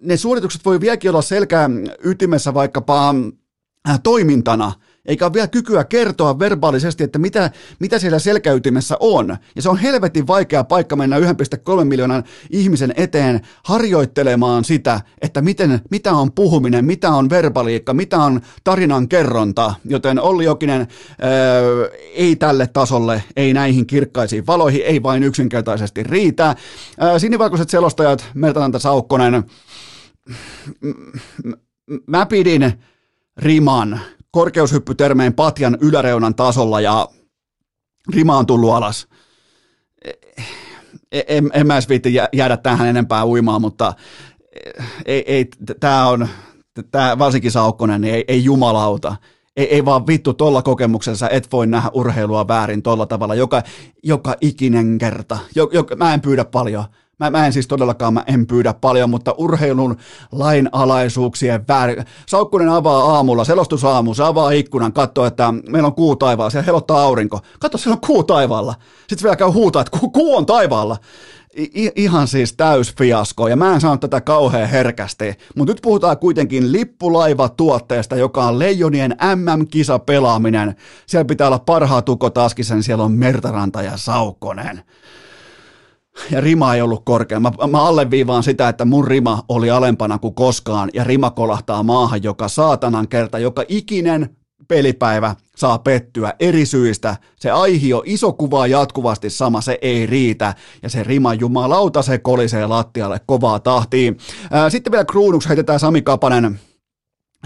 ne 0.00 0.16
suoritukset 0.16 0.64
voi 0.64 0.80
vieläkin 0.80 1.10
olla 1.10 1.22
selkää 1.22 1.70
ytimessä 2.04 2.54
vaikkapa 2.54 3.14
toimintana– 4.02 4.72
eikä 5.08 5.26
ole 5.26 5.32
vielä 5.32 5.48
kykyä 5.48 5.84
kertoa 5.84 6.38
verbaalisesti, 6.38 7.04
että 7.04 7.18
mitä, 7.18 7.50
mitä 7.78 7.98
siellä 7.98 8.18
selkäytimessä 8.18 8.96
on. 9.00 9.36
Ja 9.56 9.62
se 9.62 9.68
on 9.68 9.78
helvetin 9.78 10.26
vaikea 10.26 10.64
paikka 10.64 10.96
mennä 10.96 11.18
1,3 11.18 11.84
miljoonan 11.84 12.24
ihmisen 12.50 12.94
eteen 12.96 13.40
harjoittelemaan 13.64 14.64
sitä, 14.64 15.00
että 15.22 15.42
miten, 15.42 15.80
mitä 15.90 16.12
on 16.12 16.32
puhuminen, 16.32 16.84
mitä 16.84 17.10
on 17.10 17.30
verbaliikka, 17.30 17.94
mitä 17.94 18.18
on 18.18 18.40
tarinan 18.64 19.08
kerronta. 19.08 19.74
Joten 19.84 20.20
Olli 20.20 20.44
Jokinen 20.44 20.80
ää, 20.80 20.88
ei 22.14 22.36
tälle 22.36 22.66
tasolle, 22.66 23.22
ei 23.36 23.54
näihin 23.54 23.86
kirkkaisiin 23.86 24.46
valoihin, 24.46 24.82
ei 24.84 25.02
vain 25.02 25.22
yksinkertaisesti 25.22 26.02
riitä. 26.02 26.56
Ää, 27.00 27.18
sinivalkoiset 27.18 27.70
selostajat, 27.70 28.26
Mertananta 28.34 28.78
Saukkonen, 28.78 29.44
mä 32.06 32.26
pidin 32.26 32.72
riman 33.36 34.00
korkeushyppytermeen 34.30 35.34
patjan 35.34 35.78
yläreunan 35.80 36.34
tasolla 36.34 36.80
ja 36.80 37.08
rima 38.14 38.38
on 38.38 38.46
tullut 38.46 38.72
alas. 38.72 39.08
E, 41.12 41.20
en, 41.28 41.50
en 41.52 41.66
mä 41.66 41.74
edes 41.74 41.88
viitti 41.88 42.14
jäädä 42.32 42.56
tähän 42.56 42.88
enempää 42.88 43.26
uimaan, 43.26 43.60
mutta 43.60 43.92
ei, 45.06 45.32
ei 45.32 45.48
tämä 45.80 46.08
on, 46.08 46.28
tää, 46.90 47.18
varsinkin 47.18 47.50
Saukkonen, 47.50 48.00
niin 48.00 48.14
ei, 48.14 48.24
ei 48.28 48.44
jumalauta. 48.44 49.16
Ei, 49.56 49.74
ei 49.74 49.84
vaan 49.84 50.06
vittu 50.06 50.34
tuolla 50.34 50.62
kokemuksensa, 50.62 51.30
et 51.30 51.52
voi 51.52 51.66
nähdä 51.66 51.90
urheilua 51.92 52.48
väärin 52.48 52.82
tuolla 52.82 53.06
tavalla 53.06 53.34
joka, 53.34 53.62
joka 54.02 54.36
ikinen 54.40 54.98
kerta. 54.98 55.38
Jo, 55.54 55.70
jo, 55.72 55.86
mä 55.96 56.14
en 56.14 56.20
pyydä 56.20 56.44
paljon. 56.44 56.84
Mä, 57.18 57.30
mä 57.30 57.46
en 57.46 57.52
siis 57.52 57.68
todellakaan, 57.68 58.14
mä 58.14 58.24
en 58.26 58.46
pyydä 58.46 58.74
paljon, 58.74 59.10
mutta 59.10 59.34
urheilun 59.38 59.96
lainalaisuuksien 60.32 61.64
väärin. 61.68 62.04
Saukkunen 62.26 62.68
avaa 62.68 63.14
aamulla, 63.14 63.44
selostusaamu, 63.44 64.14
se 64.14 64.24
avaa 64.24 64.50
ikkunan, 64.50 64.92
katsoo, 64.92 65.26
että 65.26 65.54
meillä 65.68 65.86
on 65.86 65.94
kuu 65.94 66.16
taivaalla, 66.16 66.50
siellä 66.50 66.66
helottaa 66.66 67.02
aurinko. 67.02 67.40
Katso, 67.60 67.78
siellä 67.78 67.94
on 67.94 68.06
kuu 68.06 68.24
taivaalla. 68.24 68.74
Sitten 68.98 69.22
vielä 69.22 69.36
käy 69.36 69.48
huutaa, 69.48 69.82
että 69.82 69.98
kuu, 69.98 70.10
kuu 70.10 70.36
on 70.36 70.46
taivaalla. 70.46 70.96
I, 71.58 71.90
ihan 71.96 72.28
siis 72.28 72.52
täys 72.52 72.94
fiasko, 72.98 73.48
ja 73.48 73.56
mä 73.56 73.74
en 73.74 73.80
sano 73.80 73.96
tätä 73.96 74.20
kauhean 74.20 74.68
herkästi, 74.68 75.34
mutta 75.56 75.72
nyt 75.72 75.82
puhutaan 75.82 76.18
kuitenkin 76.18 76.72
lippulaiva-tuotteesta, 76.72 78.16
joka 78.16 78.46
on 78.46 78.58
Leijonien 78.58 79.16
MM-kisa 79.34 79.98
pelaaminen. 79.98 80.76
Siellä 81.06 81.24
pitää 81.24 81.46
olla 81.46 81.58
parhaat 81.58 82.06
askisen, 82.44 82.82
siellä 82.82 83.04
on 83.04 83.12
Mertaranta 83.12 83.82
ja 83.82 83.96
Saukkonen 83.96 84.82
ja 86.30 86.40
rima 86.40 86.74
ei 86.74 86.82
ollut 86.82 87.02
korkea. 87.04 87.40
Mä, 87.40 87.52
mä 87.70 87.82
alleviivaan 87.82 88.42
sitä, 88.42 88.68
että 88.68 88.84
mun 88.84 89.06
rima 89.06 89.42
oli 89.48 89.70
alempana 89.70 90.18
kuin 90.18 90.34
koskaan 90.34 90.90
ja 90.94 91.04
rima 91.04 91.30
kolahtaa 91.30 91.82
maahan 91.82 92.22
joka 92.22 92.48
saatanan 92.48 93.08
kerta, 93.08 93.38
joka 93.38 93.64
ikinen 93.68 94.36
pelipäivä 94.68 95.34
saa 95.56 95.78
pettyä 95.78 96.34
eri 96.40 96.66
syistä. 96.66 97.16
Se 97.36 97.50
aihio, 97.50 98.02
iso 98.06 98.32
kuva 98.32 98.66
jatkuvasti 98.66 99.30
sama, 99.30 99.60
se 99.60 99.78
ei 99.82 100.06
riitä. 100.06 100.54
Ja 100.82 100.88
se 100.88 101.02
rima 101.02 101.34
jumalauta, 101.34 102.02
se 102.02 102.18
kolisee 102.18 102.66
lattialle 102.66 103.20
kovaa 103.26 103.60
tahtiin. 103.60 104.18
Sitten 104.68 104.90
vielä 104.90 105.04
kruunuksi 105.04 105.48
heitetään 105.48 105.80
Sami 105.80 106.02
Kapanen 106.02 106.60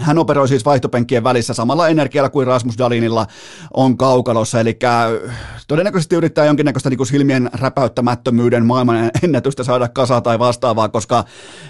hän 0.03 0.17
operoi 0.17 0.47
siis 0.47 0.65
vaihtopenkkien 0.65 1.23
välissä 1.23 1.53
samalla 1.53 1.87
energialla 1.87 2.29
kuin 2.29 2.47
Rasmus 2.47 2.77
Dalinilla 2.77 3.27
on 3.73 3.97
kaukalossa, 3.97 4.59
eli 4.59 4.77
äh, 4.83 5.35
todennäköisesti 5.67 6.15
yrittää 6.15 6.45
jonkinnäköistä 6.45 6.89
niin 6.89 7.05
silmien 7.05 7.49
räpäyttämättömyyden 7.53 8.65
maailman 8.65 9.11
ennätystä 9.23 9.63
saada 9.63 9.87
kasa 9.87 10.21
tai 10.21 10.39
vastaavaa, 10.39 10.89
koska 10.89 11.23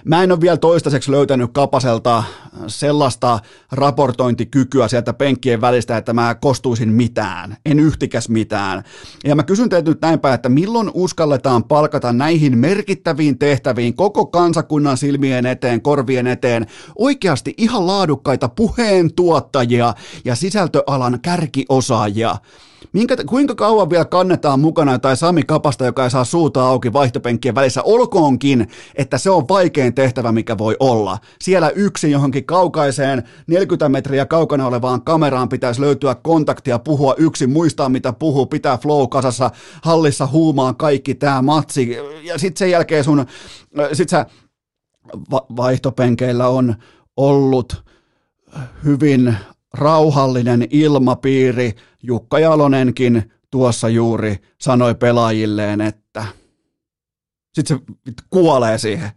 mä 0.06 0.24
en 0.24 0.32
ole 0.32 0.42
vielä 0.42 0.58
toistaiseksi 0.58 1.12
löytänyt 1.12 1.50
Kapaselta 1.54 2.24
sellaista 2.68 3.40
raportointikykyä 3.72 4.88
sieltä 4.88 5.14
penkkien 5.14 5.62
välistä, 5.62 5.98
että 5.98 6.14
mä 6.14 6.36
kostuisin 6.36 6.90
mitään, 6.90 7.58
en 7.66 7.80
yhtikäs 7.80 8.30
mitään. 8.30 8.84
Ja 9.24 9.36
mä 9.36 9.44
kysyn 9.44 9.70
teiltä 9.70 9.92
nyt 9.92 10.02
näinpä, 10.02 10.34
että 10.34 10.50
milloin 10.50 10.92
uskalletaan 10.94 11.64
palkata 11.64 12.14
näihin 12.14 12.58
merkittäviin 12.58 13.40
tehtäviin 13.40 13.94
koko 13.94 14.26
kansakunnan 14.26 14.98
silmien 14.98 15.46
eteen, 15.46 15.82
korvien 15.82 16.28
eteen, 16.28 16.66
oikeasti 16.98 17.54
ihan 17.58 17.88
laadu 17.88 18.18
laadukkaita 18.24 18.50
puheentuottajia 18.50 19.94
ja 20.26 20.36
sisältöalan 20.36 21.20
kärkiosaajia. 21.22 22.36
Minkä, 22.94 23.16
kuinka 23.26 23.56
kauan 23.56 23.90
vielä 23.90 24.06
kannetaan 24.06 24.60
mukana 24.60 25.00
tai 25.00 25.18
Sami 25.18 25.44
Kapasta, 25.44 25.86
joka 25.86 26.04
ei 26.04 26.10
saa 26.10 26.24
suuta 26.24 26.68
auki 26.68 26.94
vaihtopenkkien 26.94 27.56
välissä, 27.56 27.84
olkoonkin, 27.84 28.68
että 28.96 29.18
se 29.18 29.30
on 29.30 29.48
vaikein 29.50 29.94
tehtävä, 29.94 30.32
mikä 30.32 30.58
voi 30.58 30.76
olla. 30.80 31.18
Siellä 31.42 31.70
yksi 31.70 32.12
johonkin 32.12 32.46
kaukaiseen 32.46 33.24
40 33.48 33.90
metriä 33.90 34.26
kaukana 34.26 34.68
olevaan 34.68 35.02
kameraan 35.02 35.50
pitäisi 35.50 35.82
löytyä 35.82 36.16
kontaktia, 36.16 36.80
puhua 36.80 37.16
yksin, 37.18 37.50
muistaa 37.50 37.90
mitä 37.90 38.14
puhuu, 38.14 38.46
pitää 38.46 38.78
flow 38.78 39.08
kasassa, 39.10 39.52
hallissa 39.82 40.28
huumaa 40.28 40.74
kaikki 40.74 41.16
tämä 41.16 41.42
matsi. 41.42 41.98
Ja 42.24 42.38
sitten 42.38 42.60
sen 42.60 42.72
jälkeen 42.72 43.04
sun, 43.04 43.26
sit 43.94 44.10
sä 44.10 44.26
va- 45.32 45.46
vaihtopenkeillä 45.56 46.48
on 46.48 46.76
ollut 47.18 47.84
hyvin 48.86 49.38
rauhallinen 49.74 50.68
ilmapiiri. 50.70 51.76
Jukka 52.04 52.40
Jalonenkin 52.40 53.32
tuossa 53.52 53.90
juuri 53.90 54.42
sanoi 54.62 54.96
pelaajilleen, 54.96 55.82
että 55.82 56.26
sitten 57.54 57.78
se 57.78 57.84
kuolee 58.30 58.78
siihen. 58.78 59.12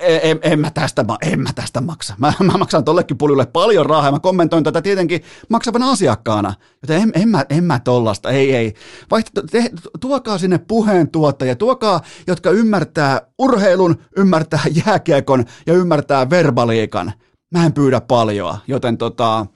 En, 0.00 0.20
en, 0.22 0.38
en, 0.42 0.60
mä 0.60 0.70
tästä, 0.70 1.04
en 1.22 1.40
mä 1.40 1.50
tästä 1.54 1.80
maksa. 1.80 2.14
Mä, 2.18 2.32
mä 2.42 2.58
maksan 2.58 2.84
tollekin 2.84 3.18
puljulle 3.18 3.46
paljon 3.46 3.86
rahaa 3.86 4.08
ja 4.08 4.12
mä 4.12 4.20
kommentoin 4.20 4.64
tätä 4.64 4.82
tietenkin 4.82 5.22
maksavana 5.48 5.90
asiakkaana. 5.90 6.54
Joten 6.82 7.02
en, 7.02 7.12
en, 7.14 7.28
mä, 7.28 7.44
en 7.50 7.64
mä 7.64 7.80
tollasta, 7.80 8.30
ei 8.30 8.56
ei. 8.56 8.74
Vaihto, 9.10 9.42
te, 9.42 9.70
tuokaa 10.00 10.38
sinne 10.38 10.58
puheen 10.58 11.10
tuottajia, 11.10 11.56
tuokaa, 11.56 12.00
jotka 12.26 12.50
ymmärtää 12.50 13.20
urheilun, 13.38 13.98
ymmärtää 14.16 14.60
jääkiekon 14.86 15.44
ja 15.66 15.74
ymmärtää 15.74 16.30
verbaliikan 16.30 17.12
mä 17.54 17.66
en 17.66 17.72
pyydä 17.72 18.00
paljoa, 18.00 18.58
joten 18.66 18.98
tota, 18.98 19.46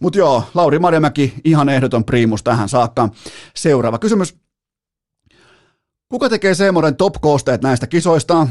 mutta 0.00 0.18
joo, 0.18 0.44
Lauri 0.54 0.78
Marjamäki, 0.78 1.34
ihan 1.44 1.68
ehdoton 1.68 2.04
priimus 2.04 2.42
tähän 2.42 2.68
saakka. 2.68 3.08
Seuraava 3.56 3.98
kysymys. 3.98 4.36
Kuka 6.08 6.28
tekee 6.28 6.54
Seemoren 6.54 6.96
top-koosteet 6.96 7.62
näistä 7.62 7.86
kisoista? 7.86 8.46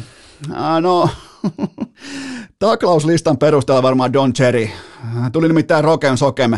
Äh, 0.52 0.82
no, 0.82 1.10
Taklauslistan 2.62 3.38
perusteella 3.38 3.84
varmaan 3.84 4.14
Don 4.14 4.34
Cherry. 4.34 4.70
Tuli 5.32 5.48
nimittäin 5.48 5.84
Roken 5.84 6.18
Sokem 6.18 6.52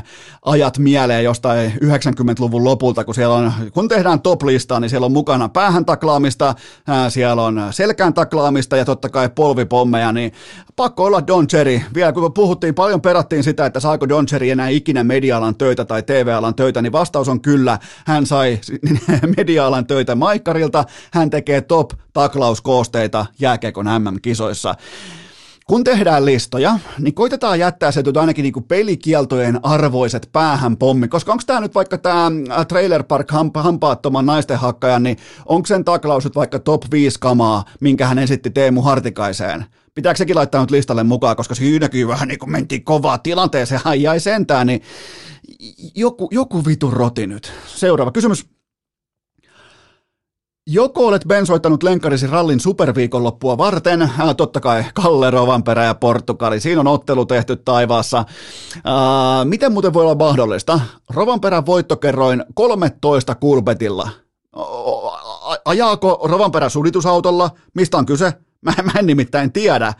ajat 0.45 0.78
mieleen 0.78 1.24
jostain 1.24 1.74
90-luvun 1.84 2.64
lopulta, 2.64 3.04
kun 3.04 3.16
siellä 3.16 3.36
on, 3.36 3.54
kun 3.74 3.88
tehdään 3.88 4.22
top-listaa, 4.22 4.80
niin 4.80 4.89
siellä 4.89 5.06
on 5.06 5.12
mukana 5.12 5.49
päähän 5.49 5.86
taklaamista, 5.86 6.56
siellä 7.10 7.43
on 7.43 7.62
selkään 7.72 8.14
taklaamista 8.14 8.78
ja 8.78 8.86
totta 8.86 9.10
kai 9.10 9.30
polvipommeja, 9.30 10.12
niin 10.12 10.32
pakko 10.76 11.04
olla 11.04 11.28
Don 11.28 11.47
Cherry. 11.47 11.82
Vielä 11.93 12.14
kun 12.14 12.34
puhuttiin, 12.34 12.76
paljon 12.76 13.01
perattiin 13.01 13.43
sitä, 13.43 13.66
että 13.66 13.80
saako 13.80 14.10
Don 14.10 14.26
Cherry 14.26 14.49
enää 14.49 14.70
ikinä 14.70 15.04
media-alan 15.04 15.56
töitä 15.56 15.86
tai 15.86 16.04
TV-alan 16.04 16.56
töitä, 16.56 16.82
niin 16.82 16.91
vastaus 16.91 17.30
on 17.30 17.41
kyllä. 17.41 17.80
Hän 18.06 18.26
sai 18.26 18.60
media-alan 19.38 19.88
töitä 19.88 20.16
Maikkarilta, 20.16 20.86
hän 21.12 21.30
tekee 21.30 21.62
top-taklauskoosteita 21.62 23.26
jääkeekon 23.39 23.86
MM-kisoissa 23.86 24.76
kun 25.68 25.84
tehdään 25.84 26.26
listoja, 26.26 26.80
niin 26.99 27.14
koitetaan 27.14 27.59
jättää 27.59 27.91
se 27.91 28.03
ainakin 28.20 28.43
niin 28.43 28.53
kuin 28.53 28.64
pelikieltojen 28.64 29.59
arvoiset 29.64 30.30
päähän 30.32 30.78
pommi, 30.78 31.07
koska 31.07 31.32
onko 31.32 31.43
tämä 31.47 31.59
nyt 31.59 31.76
vaikka 31.76 31.97
tämä 31.97 32.32
Trailer 32.68 33.03
Park 33.03 33.32
hampaattoman 33.55 34.26
naisten 34.26 34.57
hakkaja, 34.57 34.99
niin 34.99 35.18
onko 35.45 35.66
sen 35.66 35.86
taklaus 35.86 36.24
nyt 36.24 36.36
vaikka 36.36 36.59
top 36.59 36.82
5 36.91 37.20
kamaa, 37.20 37.66
minkä 37.80 38.07
hän 38.07 38.20
esitti 38.20 38.49
Teemu 38.49 38.82
Hartikaiseen? 38.82 39.66
Pitääkö 39.95 40.18
sekin 40.18 40.36
laittaa 40.36 40.61
nyt 40.61 40.72
listalle 40.72 41.03
mukaan, 41.03 41.36
koska 41.36 41.55
siinäkin 41.55 42.07
vähän 42.07 42.28
niin 42.28 42.39
kuin 42.39 42.51
mentiin 42.51 42.84
kovaa 42.84 43.18
tilanteeseen, 43.18 43.82
hän 43.86 44.01
jäi 44.01 44.20
sentään, 44.20 44.68
niin 44.68 44.82
joku, 45.95 46.28
joku 46.32 46.66
vitu 46.66 46.91
roti 46.91 47.28
nyt. 47.28 47.51
Seuraava 47.68 48.11
kysymys. 48.11 48.45
Joko 50.68 51.07
olet 51.07 51.26
bensoittanut 51.28 51.84
lenkkarisi 51.84 52.28
rallin 52.28 52.59
superviikonloppua 52.59 53.57
varten, 53.57 54.01
äh, 54.01 54.36
totta 54.38 54.59
kai 54.59 54.86
Kalle 54.93 55.32
Rovanperä 55.32 55.84
ja 55.84 55.95
Portugali, 55.95 56.59
siinä 56.59 56.80
on 56.80 56.88
ottelu 56.88 57.26
tehty 57.26 57.55
taivaassa. 57.55 58.18
Äh, 58.18 59.45
miten 59.45 59.74
muuten 59.74 59.93
voi 59.93 60.03
olla 60.03 60.16
mahdollista? 60.16 60.80
Rovanperän 61.09 61.66
voittokerroin 61.66 62.43
13 62.53 63.36
kulpetilla. 63.36 64.09
Ajaako 65.66 66.20
Rovanperä 66.24 66.70
suditusautolla? 66.70 67.49
Mistä 67.74 67.97
on 67.97 68.05
kyse? 68.05 68.34
Mä, 68.61 68.74
mä 68.84 68.91
en 68.99 69.05
nimittäin 69.05 69.51
tiedä. 69.51 69.93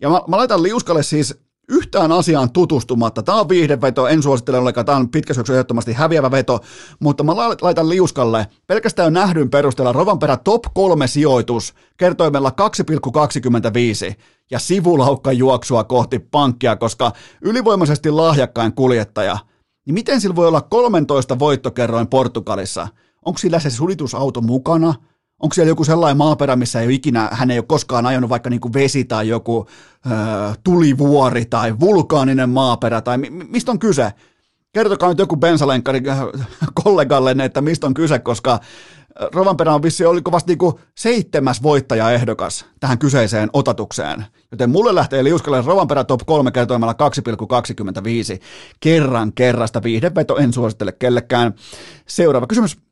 Ja 0.00 0.08
mä, 0.08 0.20
mä 0.28 0.36
laitan 0.36 0.62
liuskalle 0.62 1.02
siis 1.02 1.38
yhtään 1.68 2.12
asiaan 2.12 2.52
tutustumatta. 2.52 3.22
Tämä 3.22 3.40
on 3.40 3.48
viihdeveto, 3.48 4.06
en 4.08 4.22
suosittele 4.22 4.58
ollenkaan, 4.58 4.86
tämä 4.86 4.98
on 4.98 5.08
pitkä 5.08 5.34
syksy 5.34 5.52
ehdottomasti 5.52 5.92
häviävä 5.92 6.30
veto, 6.30 6.60
mutta 7.00 7.24
mä 7.24 7.36
laitan 7.36 7.88
liuskalle 7.88 8.46
pelkästään 8.66 9.12
nähdyn 9.12 9.50
perusteella 9.50 9.92
Rovanperä 9.92 10.36
top 10.36 10.62
3 10.74 11.06
sijoitus 11.06 11.74
kertoimella 11.96 12.52
2,25 14.10 14.14
ja 14.50 14.58
sivulaukka 14.58 15.32
juoksua 15.32 15.84
kohti 15.84 16.18
pankkia, 16.18 16.76
koska 16.76 17.12
ylivoimaisesti 17.42 18.10
lahjakkain 18.10 18.74
kuljettaja, 18.74 19.38
niin 19.86 19.94
miten 19.94 20.20
sillä 20.20 20.36
voi 20.36 20.48
olla 20.48 20.60
13 20.60 21.38
voittokerroin 21.38 22.08
Portugalissa? 22.08 22.88
Onko 23.24 23.38
sillä 23.38 23.58
se 23.58 23.70
sulitusauto 23.70 24.40
mukana? 24.40 24.94
Onko 25.38 25.54
siellä 25.54 25.70
joku 25.70 25.84
sellainen 25.84 26.16
maaperä, 26.16 26.56
missä 26.56 26.80
ei 26.80 26.86
ole 26.86 26.94
ikinä, 26.94 27.28
hän 27.32 27.50
ei 27.50 27.58
ole 27.58 27.64
koskaan 27.68 28.06
ajanut 28.06 28.30
vaikka 28.30 28.50
niin 28.50 28.60
kuin 28.60 28.74
vesi 28.74 29.04
tai 29.04 29.28
joku 29.28 29.66
ö, 30.06 30.10
tulivuori 30.64 31.44
tai 31.44 31.80
vulkaaninen 31.80 32.50
maaperä 32.50 33.00
tai 33.00 33.18
mi- 33.18 33.30
mistä 33.30 33.72
on 33.72 33.78
kyse? 33.78 34.12
Kertokaa 34.72 35.08
nyt 35.08 35.18
joku 35.18 35.36
bensalenkari 35.36 36.02
äh, 36.08 36.18
kollegalle, 36.84 37.36
että 37.44 37.60
mistä 37.60 37.86
on 37.86 37.94
kyse, 37.94 38.18
koska 38.18 38.60
Rovanperä 39.34 39.74
on 39.74 39.82
vissi, 39.82 40.04
oliko 40.04 40.32
vasta 40.32 40.52
niin 40.52 40.74
seitsemäs 40.98 41.62
voittajaehdokas 41.62 42.64
tähän 42.80 42.98
kyseiseen 42.98 43.50
otatukseen. 43.52 44.24
Joten 44.50 44.70
mulle 44.70 44.94
lähtee 44.94 45.24
liuskalle 45.24 45.62
Rovanperä 45.62 46.04
top 46.04 46.20
3 46.26 46.50
kertoimella 46.50 46.92
2,25. 46.92 48.40
Kerran 48.80 49.32
kerrasta 49.32 49.82
viihdeveto 49.82 50.36
en 50.36 50.52
suosittele 50.52 50.92
kellekään. 50.92 51.54
Seuraava 52.06 52.46
kysymys. 52.46 52.87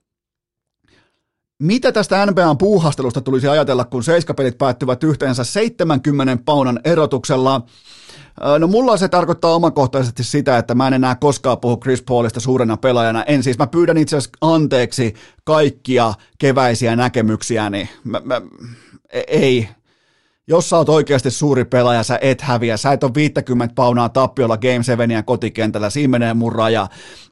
Mitä 1.62 1.92
tästä 1.92 2.26
NBAn 2.26 2.58
puuhastelusta 2.58 3.20
tulisi 3.20 3.48
ajatella, 3.48 3.84
kun 3.84 4.04
seiskapelit 4.04 4.58
päättyvät 4.58 5.04
yhteensä 5.04 5.44
70 5.44 6.38
paunan 6.44 6.80
erotuksella? 6.84 7.62
No 8.58 8.66
mulla 8.66 8.96
se 8.96 9.08
tarkoittaa 9.08 9.54
omakohtaisesti 9.54 10.24
sitä, 10.24 10.58
että 10.58 10.74
mä 10.74 10.86
en 10.86 10.94
enää 10.94 11.14
koskaan 11.14 11.60
puhu 11.60 11.76
Chris 11.76 12.02
Paulista 12.02 12.40
suurena 12.40 12.76
pelaajana. 12.76 13.24
En 13.24 13.42
siis, 13.42 13.58
mä 13.58 13.66
pyydän 13.66 13.96
itse 13.96 14.16
asiassa 14.16 14.36
anteeksi 14.40 15.14
kaikkia 15.44 16.14
keväisiä 16.38 16.96
näkemyksiäni. 16.96 17.88
Mä, 18.04 18.20
mä, 18.24 18.42
e- 19.12 19.24
ei, 19.28 19.68
jos 20.48 20.70
sä 20.70 20.76
oot 20.76 20.88
oikeasti 20.88 21.30
suuri 21.30 21.64
pelaaja, 21.64 22.02
sä 22.02 22.18
et 22.22 22.40
häviä, 22.40 22.76
sä 22.76 22.92
et 22.92 23.04
ole 23.04 23.14
50 23.14 23.74
paunaa 23.74 24.08
tappiolla 24.08 24.56
Game 24.56 24.82
7 24.82 25.24
kotikentällä, 25.24 25.90
siinä 25.90 26.10
menee 26.10 26.34
mun 26.34 26.52
raja. 26.52 26.88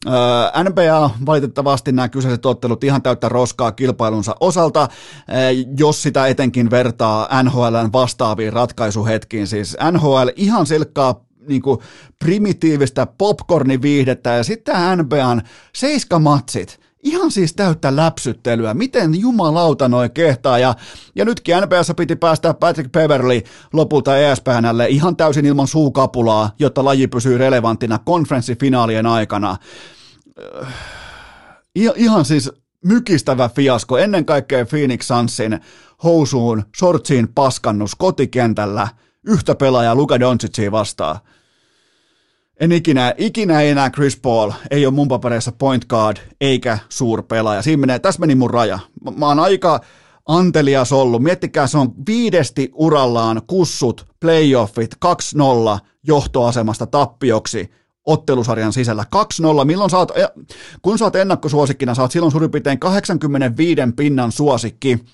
Öö, 0.07 0.65
NBA 0.65 1.11
valitettavasti 1.27 1.93
nämä 1.93 2.09
kyseiset 2.09 2.47
ottelut 2.47 2.85
ihan 2.85 3.03
täyttä 3.03 3.29
roskaa 3.29 3.73
kilpailunsa 3.73 4.37
osalta, 4.41 4.89
öö, 5.29 5.37
jos 5.79 6.03
sitä 6.03 6.27
etenkin 6.27 6.71
vertaa 6.71 7.43
NHLn 7.43 7.93
vastaaviin 7.93 8.53
ratkaisuhetkiin, 8.53 9.47
siis 9.47 9.77
NHL 9.93 10.29
ihan 10.37 10.67
silkkaa 10.67 11.25
niin 11.49 11.63
kuin 11.63 11.79
primitiivistä 12.19 13.07
popcorniviihdettä 13.07 14.31
ja 14.31 14.45
sitten 14.45 14.77
NBAn 14.99 15.43
seiskamatsit, 15.75 16.81
Ihan 17.05 17.31
siis 17.31 17.55
täyttä 17.55 17.97
läpsyttelyä. 17.97 18.75
Miten 18.75 19.21
jumalauta 19.21 19.89
noin 19.89 20.11
kehtaa. 20.11 20.59
Ja, 20.59 20.75
ja 21.15 21.25
nytkin 21.25 21.57
NPS 21.57 21.93
piti 21.97 22.17
päästä 22.17 22.55
Patrick 22.55 22.93
Beverly 22.93 23.43
lopulta 23.73 24.19
ESPNlle 24.19 24.87
ihan 24.89 25.17
täysin 25.17 25.47
ilman 25.47 25.69
suukapulaa, 25.69 26.51
jotta 26.59 26.85
laji 26.85 27.07
pysyy 27.07 27.39
relevanttina 27.39 27.99
konferenssifinaalien 27.99 29.07
aikana. 29.07 29.57
Ihan 31.75 32.25
siis 32.25 32.51
mykistävä 32.85 33.49
fiasko. 33.49 33.99
Ennen 33.99 34.25
kaikkea 34.25 34.67
Phoenix 34.67 35.07
Sunsin 35.07 35.61
housuun, 36.05 36.65
sortsiin 36.77 37.29
paskannus 37.35 37.95
kotikentällä 37.95 38.89
yhtä 39.27 39.55
pelaajaa 39.55 39.95
Luka 39.95 40.21
Doncicia 40.21 40.73
vastaan. 40.73 41.19
En 42.61 42.73
ikinä, 42.73 43.15
ikinä 43.19 43.63
enää 43.63 43.91
Chris 43.91 44.17
Paul, 44.17 44.51
ei 44.71 44.87
ole 44.87 44.95
mun 44.95 45.09
papereissa 45.09 45.53
point 45.53 45.85
guard 45.85 46.17
eikä 46.41 46.79
suurpelaaja. 46.89 47.63
Siinä 47.63 47.81
menee, 47.81 47.99
tässä 47.99 48.21
meni 48.21 48.35
mun 48.35 48.51
raja. 48.51 48.79
Mä, 49.05 49.11
mä 49.11 49.27
oon 49.27 49.41
aika 49.41 49.81
antelias 50.29 50.93
ollut. 50.93 51.23
Miettikää, 51.23 51.67
se 51.67 51.79
on 51.79 51.93
viidesti 52.07 52.71
urallaan 52.75 53.43
kussut, 53.47 54.07
playoffit, 54.21 54.95
2-0 54.95 55.79
johtoasemasta 56.07 56.87
tappioksi 56.87 57.71
ottelusarjan 58.07 58.73
sisällä. 58.73 59.05
2-0, 59.63 59.65
milloin 59.65 59.91
saat, 59.91 60.13
kun 60.83 60.99
sä 60.99 61.05
oot 61.05 61.17
ennakkosuosikkina, 61.17 61.95
sä 61.95 62.03
oot 62.03 62.13
silloin 62.13 62.33
suurin 62.33 62.51
piirtein 62.51 62.79
85 62.79 63.81
pinnan 63.97 64.33
suosikki 64.33 65.05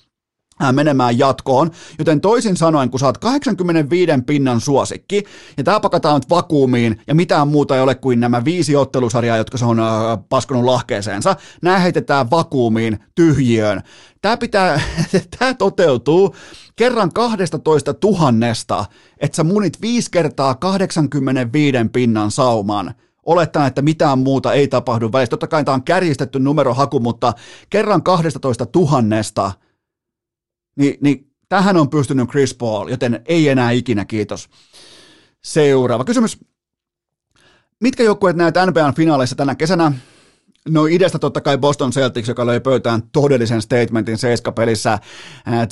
menemään 0.73 1.19
jatkoon, 1.19 1.71
joten 1.99 2.21
toisin 2.21 2.57
sanoen, 2.57 2.91
kun 2.91 3.01
saat 3.01 3.19
85 3.19 4.13
pinnan 4.27 4.61
suosikki, 4.61 5.25
ja 5.57 5.65
tämä 5.65 5.81
pakataan 5.81 6.15
nyt 6.15 6.31
vakuumiin, 6.31 7.01
ja 7.07 7.15
mitään 7.15 7.49
muuta 7.49 7.77
ei 7.77 7.83
ole 7.83 7.95
kuin 7.95 8.21
nämä 8.21 8.45
viisi 8.45 8.77
ottelusarjaa, 8.77 9.37
jotka 9.37 9.59
se 9.59 9.65
on 9.65 9.81
äh, 9.81 9.87
paskonut 10.29 10.65
lahkeeseensa, 10.65 11.37
nämä 11.63 11.79
heitetään 11.79 12.31
vakuumiin 12.31 12.99
tyhjiöön. 13.15 13.83
Tämä 14.23 14.37
pitää, 14.37 14.81
tämä 15.39 15.55
toteutuu 15.55 16.35
kerran 16.77 17.13
12 17.13 17.95
tuhannesta, 17.95 18.85
että 19.19 19.37
sä 19.37 19.45
munit 19.45 19.81
viisi 19.81 20.11
kertaa 20.11 20.55
85 20.55 21.77
pinnan 21.93 22.31
sauman, 22.31 22.95
olettaen, 23.27 23.67
että 23.67 23.83
mitään 23.83 24.19
muuta 24.19 24.53
ei 24.53 24.69
tapahdu 24.69 25.13
välissä. 25.13 25.31
Totta 25.31 25.47
kai 25.47 25.65
tämä 25.65 25.75
on 25.75 25.83
kärjistetty 25.83 26.39
numerohaku, 26.39 27.01
mutta 27.01 27.33
kerran 27.71 28.03
12 28.03 28.67
tuhannesta, 28.67 29.53
niin, 30.77 30.95
niin 31.01 31.31
tähän 31.49 31.77
on 31.77 31.91
pystynyt 31.91 32.29
Chris 32.29 32.55
Paul, 32.55 32.89
joten 32.89 33.23
ei 33.25 33.49
enää 33.49 33.71
ikinä, 33.71 34.05
kiitos. 34.05 34.49
Seuraava 35.45 36.05
kysymys. 36.05 36.39
Mitkä 37.81 38.03
joukkueet 38.03 38.37
näet 38.37 38.55
NBAn 38.67 38.95
finaaleissa 38.95 39.37
tänä 39.37 39.55
kesänä? 39.55 39.93
No 40.69 40.87
ideasta 40.87 41.19
totta 41.19 41.41
kai 41.41 41.59
Boston 41.59 41.91
Celtics, 41.91 42.29
joka 42.29 42.47
löi 42.47 42.61
pöytään 42.61 43.03
todellisen 43.13 43.63
statementin 43.63 44.19
seiskapelissä. 44.19 44.99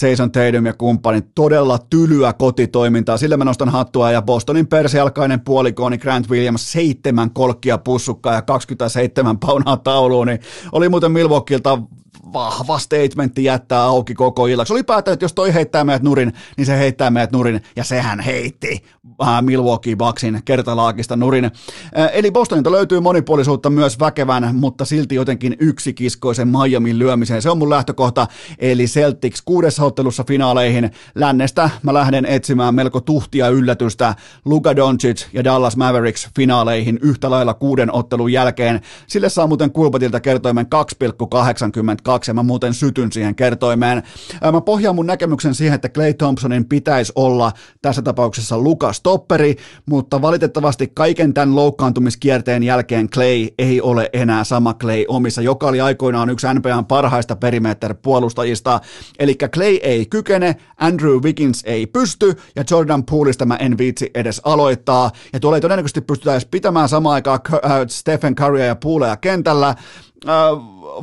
Jason 0.03 0.33
Tatum 0.33 0.67
ja 0.67 0.73
kumppanit 0.73 1.27
todella 1.35 1.79
tylyä 1.91 2.33
kotitoimintaa. 2.33 3.17
Sillä 3.17 3.37
mä 3.37 3.45
nostan 3.45 3.69
hattua 3.69 4.13
ja 4.13 4.23
Bostonin 4.23 4.67
persialkainen 4.67 5.41
puolikooni 5.41 5.99
Grant 5.99 6.31
Williams 6.31 6.73
seitsemän 6.73 7.31
kolkkia 7.31 7.79
pussukkaa 7.79 8.35
ja 8.35 8.43
27 8.43 9.39
paunaa 9.39 9.77
tauluun. 9.77 10.27
Niin 10.27 10.41
oli 10.73 10.89
muuten 10.89 11.13
Milwaukeelta 11.13 11.79
vahva 12.33 12.79
statementti 12.79 13.45
jättää 13.45 13.83
auki 13.83 14.15
koko 14.15 14.47
illaksi. 14.47 14.73
Oli 14.73 14.83
päättänyt, 14.83 15.15
että 15.15 15.25
jos 15.25 15.33
toi 15.33 15.55
heittää 15.55 15.85
meidät 15.85 16.03
nurin, 16.03 16.33
niin 16.57 16.67
se 16.67 16.79
heittää 16.79 17.11
meidät 17.11 17.33
nurin, 17.33 17.63
ja 17.77 17.85
sehän 17.85 18.21
heitti 18.21 18.85
äh, 19.23 19.43
Milwaukee 19.43 19.97
Bucksin 19.97 20.41
kertalaakista 20.45 21.17
nurin. 21.17 21.45
Äh, 21.45 21.51
eli 22.13 22.31
Bostonilta 22.31 22.73
löytyy 22.73 23.01
monipuolisuutta 23.01 23.71
myös 23.71 24.01
väkevän, 24.01 24.55
mutta 24.55 24.85
silti 24.85 25.15
jotenkin 25.15 25.57
yksikiskoisen 25.61 26.49
Miamin 26.49 26.99
lyömiseen. 26.99 27.43
Se 27.43 27.51
on 27.51 27.59
mun 27.59 27.71
lähtökohta, 27.71 28.27
eli 28.59 28.85
Celtics 28.87 29.43
kuudessa 29.43 29.85
ottelussa 29.85 30.25
finaaleihin. 30.25 30.91
Lännestä 31.15 31.71
mä 31.83 31.95
lähden 31.95 32.27
etsimään 32.27 32.75
melko 32.75 33.01
tuhtia 33.01 33.49
yllätystä 33.49 34.15
Luka 34.45 34.77
Doncic 34.77 35.27
ja 35.33 35.45
Dallas 35.45 35.77
Mavericks 35.77 36.29
finaaleihin 36.37 36.99
yhtä 37.03 37.31
lailla 37.31 37.55
kuuden 37.55 37.95
ottelun 37.95 38.33
jälkeen. 38.33 38.81
Sille 39.07 39.29
saa 39.29 39.47
muuten 39.47 39.73
Kulpatilta 39.73 40.21
kertoimen 40.21 40.67
2,82 40.67 42.18
ja 42.27 42.35
mä 42.35 42.43
muuten 42.43 42.75
sytyn 42.75 43.13
siihen 43.13 43.35
kertoimeen. 43.35 44.03
Mä 44.53 44.61
pohjaan 44.61 44.95
mun 44.95 45.07
näkemyksen 45.07 45.55
siihen, 45.55 45.75
että 45.75 45.89
Clay 45.89 46.15
Thompsonin 46.15 46.65
pitäisi 46.65 47.13
olla 47.17 47.53
tässä 47.83 48.03
tapauksessa 48.03 48.59
Luka 48.59 48.93
Stopperi, 48.93 49.57
mutta 49.87 50.23
valitettavasti 50.23 50.91
kaiken 50.95 51.35
tämän 51.35 51.57
loukkaantumiskierteen 51.57 52.63
jälkeen 52.63 53.11
Clay 53.11 53.49
ei 53.59 53.81
ole 53.81 54.11
enää 54.13 54.45
sama 54.45 54.75
Clay 54.75 55.05
omissa, 55.09 55.43
joka 55.43 55.67
oli 55.67 55.81
aikoinaan 55.81 56.31
yksi 56.31 56.47
NBAn 56.55 56.87
parhaista 56.87 57.37
perimeter-puolustajista. 57.37 58.81
Eli 59.19 59.35
Clay 59.35 59.79
ei 59.83 60.07
kykene, 60.07 60.57
Andrew 60.77 61.23
Wiggins 61.23 61.63
ei 61.65 61.87
pysty 61.87 62.35
ja 62.57 62.65
Jordan 62.71 63.05
Poolista 63.05 63.47
mä 63.47 63.57
en 63.57 63.79
viitsi 63.79 64.11
edes 64.15 64.41
aloittaa. 64.45 65.11
Ja 65.33 65.41
tuolla 65.41 65.57
ei 65.57 65.61
todennäköisesti 65.61 66.01
pystytä 66.01 66.33
edes 66.33 66.47
pitämään 66.47 66.89
samaan 66.89 67.15
aikaan 67.15 67.41
äh, 67.55 67.61
Stephen 67.89 68.35
Currya 68.35 68.65
ja 68.65 68.77
Pooleja 68.77 69.17
kentällä. 69.17 69.75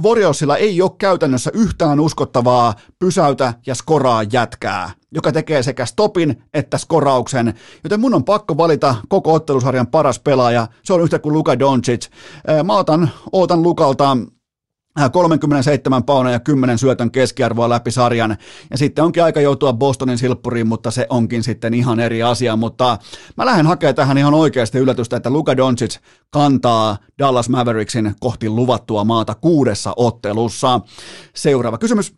Warriorsilla 0.04 0.58
ei 0.58 0.82
ole 0.82 0.92
käytännössä 0.98 1.52
yhtään 1.54 2.00
uskottavaa 2.00 2.74
pysäytä 3.00 3.54
ja 3.66 3.76
skoraa 3.76 4.24
jätkää, 4.24 4.92
joka 5.12 5.32
tekee 5.32 5.64
sekä 5.64 5.86
stopin 5.86 6.44
että 6.54 6.78
skorauksen, 6.78 7.54
joten 7.84 8.00
mun 8.00 8.14
on 8.14 8.24
pakko 8.24 8.58
valita 8.58 8.96
koko 9.10 9.34
ottelusarjan 9.34 9.88
paras 9.88 10.20
pelaaja, 10.20 10.68
se 10.84 10.94
on 10.94 11.02
yhtä 11.02 11.20
kuin 11.20 11.34
Luka 11.34 11.60
Doncic. 11.60 12.08
Mä 12.64 12.74
otan, 12.74 13.10
ootan 13.32 13.64
Lukalta 13.64 14.18
37 15.12 16.04
pauna 16.04 16.32
ja 16.32 16.40
10 16.40 16.78
syötön 16.78 17.12
keskiarvoa 17.12 17.70
läpi 17.70 17.92
sarjan. 17.92 18.38
Ja 18.72 18.78
sitten 18.78 19.04
onkin 19.04 19.24
aika 19.24 19.42
joutua 19.42 19.74
Bostonin 19.74 20.18
silppuriin, 20.18 20.68
mutta 20.68 20.92
se 20.92 21.08
onkin 21.10 21.44
sitten 21.44 21.74
ihan 21.74 22.00
eri 22.00 22.24
asia. 22.24 22.56
Mutta 22.56 22.98
mä 23.38 23.46
lähden 23.46 23.66
hakemaan 23.66 23.96
tähän 23.96 24.18
ihan 24.18 24.34
oikeasti 24.34 24.78
yllätystä, 24.78 25.18
että 25.18 25.30
Luka 25.30 25.58
Doncic 25.58 25.98
kantaa 26.30 26.98
Dallas 27.20 27.50
Mavericksin 27.50 28.16
kohti 28.20 28.50
luvattua 28.50 29.04
maata 29.04 29.36
kuudessa 29.36 29.94
ottelussa. 29.98 30.82
Seuraava 31.36 31.78
kysymys. 31.78 32.16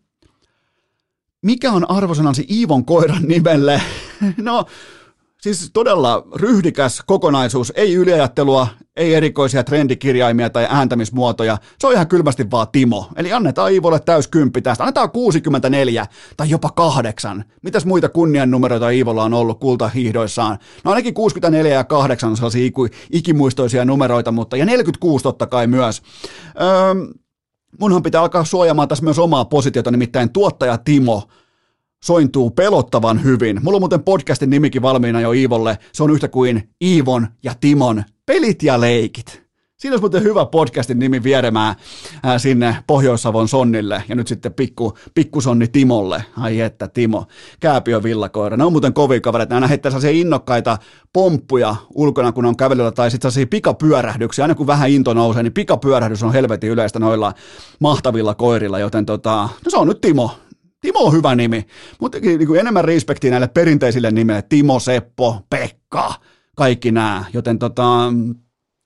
Mikä 1.45 1.71
on 1.71 1.91
arvosanansi 1.91 2.45
Iivon 2.49 2.85
koiran 2.85 3.23
nimelle? 3.23 3.81
No, 4.37 4.65
Siis 5.41 5.69
todella 5.73 6.23
ryhdikäs 6.35 7.03
kokonaisuus, 7.05 7.73
ei 7.75 7.93
yliajattelua, 7.93 8.67
ei 8.95 9.13
erikoisia 9.13 9.63
trendikirjaimia 9.63 10.49
tai 10.49 10.67
ääntämismuotoja. 10.69 11.57
Se 11.79 11.87
on 11.87 11.93
ihan 11.93 12.07
kylmästi 12.07 12.51
vaan 12.51 12.67
Timo. 12.71 13.07
Eli 13.15 13.33
annetaan 13.33 13.71
Iivolle 13.71 13.99
täys 13.99 14.27
kymppi 14.27 14.61
tästä. 14.61 14.83
Annetaan 14.83 15.11
64 15.11 16.05
tai 16.37 16.49
jopa 16.49 16.69
kahdeksan. 16.69 17.45
Mitäs 17.61 17.85
muita 17.85 18.09
kunniannumeroita 18.09 18.89
Iivolla 18.89 19.23
on 19.23 19.33
ollut 19.33 19.59
kultahiihdoissaan? 19.59 20.57
No 20.83 20.91
ainakin 20.91 21.13
64 21.13 21.73
ja 21.73 21.83
8 21.83 22.29
on 22.29 22.37
sellaisia 22.37 22.71
ikimuistoisia 23.11 23.85
numeroita, 23.85 24.31
mutta 24.31 24.57
ja 24.57 24.65
46 24.65 25.23
totta 25.23 25.47
kai 25.47 25.67
myös. 25.67 26.01
Öö, 26.61 26.95
munhan 27.79 28.03
pitää 28.03 28.21
alkaa 28.21 28.45
suojamaan 28.45 28.87
tässä 28.87 29.03
myös 29.03 29.19
omaa 29.19 29.45
positiota, 29.45 29.91
nimittäin 29.91 30.29
tuottaja 30.29 30.77
Timo– 30.77 31.23
sointuu 32.03 32.51
pelottavan 32.51 33.23
hyvin. 33.23 33.59
Mulla 33.63 33.75
on 33.75 33.81
muuten 33.81 34.03
podcastin 34.03 34.49
nimikin 34.49 34.81
valmiina 34.81 35.21
jo 35.21 35.31
Iivolle. 35.31 35.77
Se 35.93 36.03
on 36.03 36.11
yhtä 36.11 36.27
kuin 36.27 36.69
Iivon 36.83 37.27
ja 37.43 37.53
Timon 37.59 38.03
pelit 38.25 38.63
ja 38.63 38.81
leikit. 38.81 39.47
Siinä 39.77 39.93
olisi 39.93 40.01
muuten 40.01 40.23
hyvä 40.23 40.45
podcastin 40.45 40.99
nimi 40.99 41.23
vieremään 41.23 41.75
ää, 42.23 42.39
sinne 42.39 42.77
Pohjois-Savon 42.87 43.47
Sonnille 43.47 44.03
ja 44.09 44.15
nyt 44.15 44.27
sitten 44.27 44.53
pikku, 44.53 44.97
pikkusonni 45.13 45.67
Timolle. 45.67 46.23
Ai 46.37 46.59
että 46.59 46.87
Timo, 46.87 47.25
Kääpiö 47.59 48.03
villakoira. 48.03 48.57
Ne 48.57 48.63
on 48.63 48.71
muuten 48.71 48.93
kovia 48.93 49.21
kavereita. 49.21 49.53
Ne 49.53 49.55
aina 49.55 49.67
heittää 49.67 49.91
sellaisia 49.91 50.21
innokkaita 50.21 50.77
pomppuja 51.13 51.75
ulkona, 51.95 52.31
kun 52.31 52.45
on 52.45 52.57
kävelyllä 52.57 52.91
tai 52.91 53.11
sitten 53.11 53.31
sellaisia 53.31 53.47
pikapyörähdyksiä. 53.49 54.43
Aina 54.43 54.55
kun 54.55 54.67
vähän 54.67 54.89
into 54.89 55.13
nousee, 55.13 55.43
niin 55.43 55.53
pikapyörähdys 55.53 56.23
on 56.23 56.33
helvetin 56.33 56.69
yleistä 56.69 56.99
noilla 56.99 57.33
mahtavilla 57.79 58.35
koirilla, 58.35 58.79
joten 58.79 59.05
tota, 59.05 59.49
no 59.65 59.69
se 59.69 59.77
on 59.77 59.87
nyt 59.87 60.01
Timo. 60.01 60.31
Timo 60.87 60.99
on 60.99 61.13
hyvä 61.13 61.35
nimi, 61.35 61.65
mutta 62.01 62.19
niin 62.19 62.47
kuin 62.47 62.59
enemmän 62.59 62.85
respektiä 62.85 63.31
näille 63.31 63.47
perinteisille 63.47 64.11
nimille, 64.11 64.41
Timo, 64.41 64.79
Seppo, 64.79 65.41
Pekka, 65.49 66.13
kaikki 66.55 66.91
nämä, 66.91 67.25
joten 67.33 67.59
tota, 67.59 68.13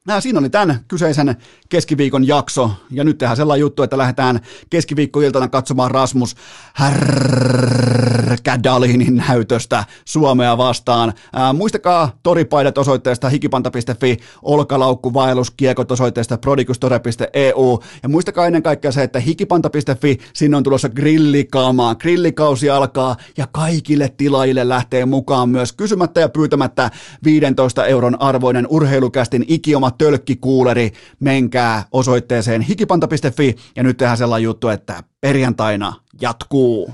Nää, 0.08 0.22
siinä 0.22 0.40
oli 0.40 0.50
tämän 0.50 0.80
kyseisen 0.88 1.36
keskiviikon 1.70 2.28
jakso, 2.28 2.72
ja 2.92 3.04
nyt 3.04 3.18
tehdään 3.18 3.38
sellainen 3.38 3.62
juttu, 3.62 3.84
että 3.84 3.98
lähdetään 3.98 4.40
keskiviikkoiltana 4.70 5.48
katsomaan 5.48 5.92
Rasmus 5.92 6.36
Härkädalinin 6.74 9.24
näytöstä 9.28 9.84
Suomea 10.06 10.58
vastaan. 10.58 11.14
Ää, 11.34 11.54
muistakaa 11.54 12.18
toripaidat 12.24 12.78
osoitteesta 12.78 13.30
hikipanta.fi, 13.30 14.18
olkalaukku, 14.42 15.14
vaellus, 15.14 15.52
kiekot 15.52 15.92
osoitteesta 15.92 16.38
prodikustore.eu, 16.38 17.84
ja 18.04 18.10
muistakaa 18.10 18.48
ennen 18.48 18.64
kaikkea 18.64 18.92
se, 18.92 19.04
että 19.04 19.20
hikipanta.fi, 19.20 20.18
sinne 20.34 20.58
on 20.58 20.64
tulossa 20.64 20.90
grillikaamaa. 20.90 21.96
Grillikausi 21.96 22.70
alkaa, 22.70 23.16
ja 23.38 23.48
kaikille 23.52 24.14
tilaajille 24.18 24.70
lähtee 24.70 25.06
mukaan 25.06 25.50
myös 25.50 25.74
kysymättä 25.74 26.20
ja 26.20 26.30
pyytämättä 26.30 26.92
15 27.24 27.86
euron 27.86 28.22
arvoinen 28.22 28.68
urheilukästin 28.70 29.46
ikioma 29.48 29.91
tölkkikuuleri, 29.98 30.92
menkää 31.20 31.86
osoitteeseen 31.92 32.62
hikipanta.fi 32.62 33.56
ja 33.76 33.84
nyt 33.84 33.98
tehdään 33.98 34.18
sellainen 34.18 34.44
juttu, 34.44 34.68
että 34.68 35.04
perjantaina 35.22 35.94
jatkuu. 36.22 36.94